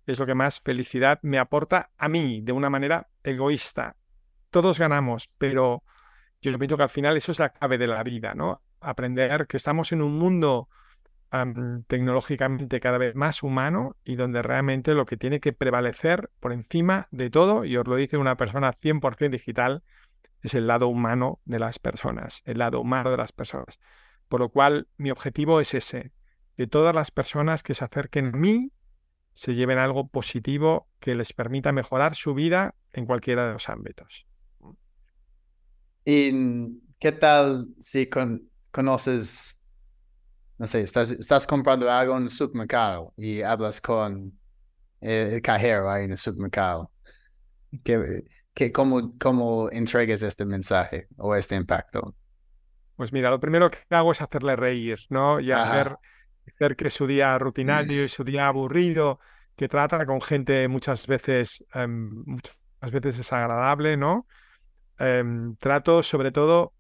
es 0.07 0.19
lo 0.19 0.27
que 0.27 0.35
más 0.35 0.61
felicidad 0.61 1.19
me 1.23 1.39
aporta 1.39 1.91
a 1.97 2.09
mí, 2.09 2.41
de 2.43 2.53
una 2.53 2.71
manera 2.71 3.09
egoísta. 3.23 3.97
Todos 4.51 4.79
ganamos, 4.79 5.31
pero 5.39 5.83
yo 6.41 6.59
pienso 6.59 6.77
que 6.77 6.83
al 6.83 6.89
final 6.89 7.17
eso 7.17 7.33
es 7.33 7.39
la 7.39 7.51
clave 7.51 7.79
de 7.79 7.87
la 7.87 8.03
vida, 8.03 8.35
¿no? 8.35 8.63
Aprender 8.81 9.47
que 9.47 9.57
estamos 9.57 9.93
en 9.93 10.03
un 10.03 10.19
mundo 10.19 10.69
tecnológicamente 11.87 12.79
cada 12.79 12.99
vez 12.99 13.15
más 13.15 13.43
humano 13.43 13.97
y 14.05 14.17
donde 14.17 14.43
realmente 14.43 14.93
lo 14.93 15.07
que 15.07 15.17
tiene 15.17 15.41
que 15.41 15.55
prevalecer 15.55 16.31
por 16.41 16.53
encima 16.53 17.09
de 17.11 17.31
todo, 17.31 17.65
y 17.65 17.77
os 17.79 17.87
lo 17.87 17.97
dice 17.97 18.19
una 18.19 18.37
persona 18.37 18.73
100% 18.73 19.31
digital, 19.31 19.83
es 20.43 20.55
el 20.55 20.67
lado 20.67 20.89
humano 20.89 21.41
de 21.47 21.59
las 21.59 21.79
personas, 21.79 22.43
el 22.45 22.59
lado 22.59 22.81
humano 22.81 23.11
de 23.11 23.17
las 23.17 23.33
personas. 23.33 23.79
Por 24.29 24.41
lo 24.41 24.51
cual 24.51 24.89
mi 24.99 25.11
objetivo 25.11 25.61
es 25.61 25.73
ese, 25.73 26.13
que 26.57 26.67
todas 26.67 26.95
las 26.95 27.11
personas 27.11 27.63
que 27.63 27.75
se 27.75 27.85
acerquen 27.85 28.27
a 28.35 28.37
mí 28.37 28.73
se 29.33 29.55
lleven 29.55 29.79
algo 29.79 30.09
positivo 30.09 30.89
que 31.01 31.15
les 31.15 31.33
permita 31.33 31.73
mejorar 31.73 32.15
su 32.15 32.35
vida 32.35 32.75
en 32.93 33.07
cualquiera 33.07 33.47
de 33.47 33.53
los 33.55 33.69
ámbitos. 33.69 34.27
¿Y 36.05 36.81
qué 36.99 37.13
tal 37.13 37.69
si 37.81 38.09
conoces 38.71 39.63
no 40.63 40.69
sé, 40.69 40.83
estás, 40.83 41.11
estás 41.11 41.45
comprando 41.45 41.91
algo 41.91 42.17
en 42.17 42.23
el 42.23 42.29
supermercado 42.29 43.13
y 43.17 43.43
hablas 43.43 43.81
con 43.81 44.39
el, 45.01 45.43
cajero 45.43 45.91
ahí 45.91 46.05
en 46.05 46.13
el 46.13 46.17
supermercado. 46.17 46.93
¿Qué, 47.83 48.23
qué, 48.55 48.71
cómo, 48.71 49.19
¿Cómo 49.19 49.69
entregas 49.73 50.23
este 50.23 50.45
mensaje 50.45 51.09
o 51.17 51.35
este 51.35 51.57
impacto? 51.57 52.15
Pues 52.95 53.13
mira, 53.13 53.29
lo 53.29 53.41
primero 53.41 53.73
que 53.73 53.79
hago 53.91 54.13
es 54.13 54.23
hacerle 54.23 54.55
reír, 54.55 55.01
¿no? 55.09 55.41
Y 55.41 55.51
hacer, 55.51 55.97
que 56.71 56.91
su 56.91 57.07
día 57.07 57.37
mm. 57.37 57.41
rutinario 57.41 58.05
y 58.05 58.09
su 58.09 58.25
día 58.25 58.49
aburrido, 58.49 59.21
que 59.57 59.69
trata 59.69 60.05
con 60.07 60.21
gente 60.21 60.67
muchas 60.69 61.07
veces, 61.07 61.65
em, 61.75 62.25
muchas 62.27 62.57
veces 62.91 63.17
desagradable, 63.19 63.97
¿no? 63.97 64.27
Em, 64.99 65.57
trato 65.57 66.03
sobre 66.03 66.33
todo, 66.33 66.75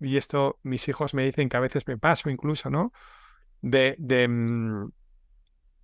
y 0.00 0.16
esto 0.16 0.58
mis 0.62 0.88
hijos 0.88 1.14
me 1.14 1.24
dicen 1.24 1.48
que 1.48 1.56
a 1.56 1.60
veces 1.60 1.86
me 1.86 1.98
paso 1.98 2.30
incluso, 2.30 2.70
¿no? 2.70 2.92
De, 3.60 3.96
de, 3.98 4.28
mm, 4.28 4.90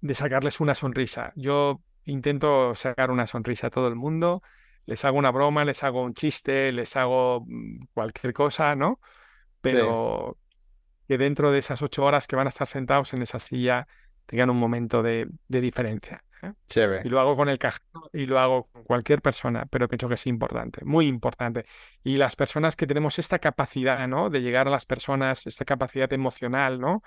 de 0.00 0.14
sacarles 0.14 0.60
una 0.60 0.74
sonrisa. 0.74 1.32
Yo 1.36 1.82
intento 2.04 2.74
sacar 2.74 3.10
una 3.10 3.26
sonrisa 3.26 3.68
a 3.68 3.70
todo 3.70 3.88
el 3.88 3.96
mundo, 3.96 4.42
les 4.86 5.04
hago 5.04 5.18
una 5.18 5.30
broma, 5.30 5.64
les 5.64 5.82
hago 5.82 6.02
un 6.02 6.14
chiste, 6.14 6.72
les 6.72 6.96
hago 6.96 7.44
mm, 7.46 7.86
cualquier 7.92 8.32
cosa, 8.32 8.74
¿no? 8.76 9.00
Pero 9.60 10.38
que 11.08 11.18
dentro 11.18 11.50
de 11.50 11.58
esas 11.58 11.82
ocho 11.82 12.04
horas 12.04 12.26
que 12.26 12.36
van 12.36 12.46
a 12.46 12.50
estar 12.50 12.66
sentados 12.66 13.12
en 13.14 13.22
esa 13.22 13.38
silla 13.38 13.86
tengan 14.26 14.50
un 14.50 14.58
momento 14.58 15.02
de, 15.02 15.28
diferencia. 15.48 16.22
¿eh? 16.42 16.52
Y 17.04 17.08
lo 17.08 17.20
hago 17.20 17.36
con 17.36 17.48
el 17.48 17.58
cajero 17.58 18.10
y 18.12 18.26
lo 18.26 18.38
hago 18.38 18.64
con 18.72 18.84
cualquier 18.84 19.22
persona, 19.22 19.66
pero 19.70 19.88
pienso 19.88 20.08
que 20.08 20.14
es 20.14 20.26
importante, 20.26 20.84
muy 20.84 21.06
importante. 21.06 21.66
Y 22.02 22.16
las 22.16 22.36
personas 22.36 22.76
que 22.76 22.86
tenemos 22.86 23.18
esta 23.18 23.38
capacidad, 23.38 24.06
¿no? 24.08 24.30
De 24.30 24.42
llegar 24.42 24.66
a 24.66 24.70
las 24.70 24.84
personas, 24.84 25.46
esta 25.46 25.64
capacidad 25.64 26.12
emocional, 26.12 26.80
¿no? 26.80 27.02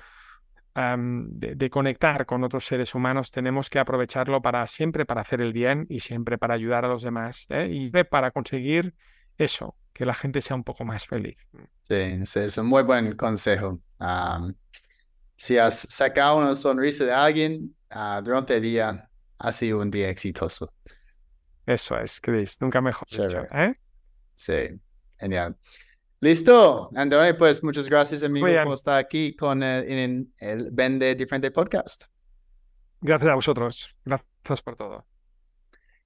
de, 0.76 1.70
conectar 1.70 2.26
con 2.26 2.44
otros 2.44 2.66
seres 2.66 2.96
humanos, 2.96 3.32
tenemos 3.32 3.70
que 3.70 3.80
aprovecharlo 3.80 4.42
para 4.42 4.66
siempre 4.68 5.06
para 5.06 5.22
hacer 5.22 5.42
el 5.42 5.52
bien 5.52 5.86
y 5.90 6.00
siempre 6.00 6.38
para 6.38 6.54
ayudar 6.54 6.86
a 6.86 6.88
los 6.88 7.02
demás 7.02 7.48
¿eh? 7.50 7.68
y 7.70 7.90
para 7.90 8.32
conseguir 8.32 8.96
eso, 9.38 9.76
que 9.94 10.06
la 10.06 10.14
gente 10.14 10.42
sea 10.42 10.56
un 10.56 10.64
poco 10.64 10.86
más 10.86 11.06
feliz. 11.06 11.38
Sí, 11.82 11.96
es 11.96 12.58
un 12.58 12.68
muy 12.68 12.84
buen 12.84 13.16
consejo. 13.16 13.82
Si 15.36 15.58
has 15.58 15.88
sacado 15.90 16.38
una 16.38 16.56
sonrisa 16.56 17.06
de 17.06 17.14
alguien 17.14 17.76
ah, 17.90 18.22
durante 18.24 18.56
el 18.56 18.62
día, 18.62 19.10
ha 19.38 19.52
sido 19.52 19.80
un 19.80 19.92
día 19.92 20.10
exitoso. 20.10 20.74
Eso 21.66 21.98
es, 22.00 22.20
Chris, 22.20 22.60
nunca 22.62 22.82
mejor 22.82 23.08
dicho, 23.08 23.46
¿eh? 23.52 23.76
Sí, 24.36 24.70
genial. 25.18 25.56
Listo, 26.22 26.90
André, 26.96 27.34
pues 27.36 27.64
muchas 27.64 27.88
gracias, 27.88 28.24
amigo, 28.24 28.48
por 28.66 28.74
estar 28.74 28.98
aquí 28.98 29.36
con 29.36 29.64
el, 29.64 29.90
en 29.90 30.34
el 30.40 30.70
Vende 30.72 31.16
Diferente 31.16 31.52
Podcast. 31.52 32.06
Gracias 33.00 33.32
a 33.32 33.36
vosotros. 33.36 33.96
Gracias 34.04 34.62
por 34.62 34.76
todo. 34.76 35.06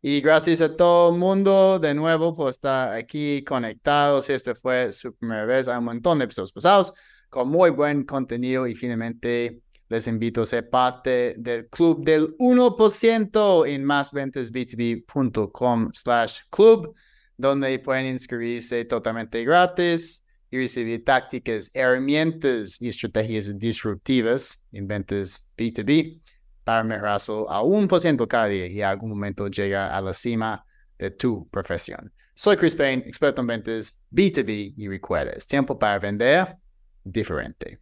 Y 0.01 0.21
gracias 0.21 0.61
a 0.61 0.75
todo 0.75 1.13
el 1.13 1.17
mundo 1.17 1.79
de 1.79 1.93
nuevo 1.93 2.35
por 2.35 2.49
estar 2.49 2.93
aquí 2.93 3.43
conectados. 3.43 4.25
Si 4.25 4.33
este 4.33 4.53
fue 4.53 4.91
su 4.91 5.15
primera 5.15 5.45
vez, 5.45 5.67
hay 5.67 5.77
un 5.77 5.85
montón 5.85 6.19
de 6.19 6.25
episodios 6.25 6.51
pasados 6.51 6.93
con 7.34 7.49
muy 7.49 7.71
buen 7.71 8.03
contenido 8.03 8.67
y 8.67 8.75
finalmente 8.75 9.63
les 9.89 10.07
invito 10.07 10.43
a 10.43 10.45
ser 10.45 10.69
parte 10.69 11.34
del 11.39 11.67
club 11.67 12.05
del 12.05 12.38
1% 12.38 13.67
en 13.67 13.84
másventasb2b.com 13.84 15.89
slash 15.93 16.41
club 16.51 16.93
donde 17.36 17.79
pueden 17.79 18.05
inscribirse 18.05 18.86
totalmente 18.86 19.43
gratis 19.43 20.23
y 20.51 20.57
recibir 20.57 21.03
tácticas, 21.03 21.71
herramientas 21.73 22.79
y 22.79 22.89
estrategias 22.89 23.57
disruptivas 23.57 24.63
en 24.71 24.88
ventas 24.88 25.49
B2B 25.57 26.21
para 26.63 26.84
mejorar 26.84 27.19
a 27.49 27.63
un 27.63 27.88
por 27.88 27.99
ciento 27.99 28.27
cada 28.27 28.45
día 28.45 28.67
y 28.67 28.79
en 28.79 28.86
algún 28.86 29.09
momento 29.09 29.47
llegar 29.47 29.91
a 29.91 29.99
la 30.01 30.13
cima 30.13 30.63
de 30.99 31.09
tu 31.09 31.49
profesión. 31.49 32.13
Soy 32.36 32.57
Chris 32.57 32.75
Payne, 32.75 33.01
experto 33.07 33.41
en 33.41 33.47
ventas 33.47 34.05
B2B 34.11 34.75
y 34.77 34.88
recuerda, 34.88 35.31
es 35.31 35.47
tiempo 35.47 35.79
para 35.79 35.97
vender 35.97 36.61
diferente. 37.04 37.80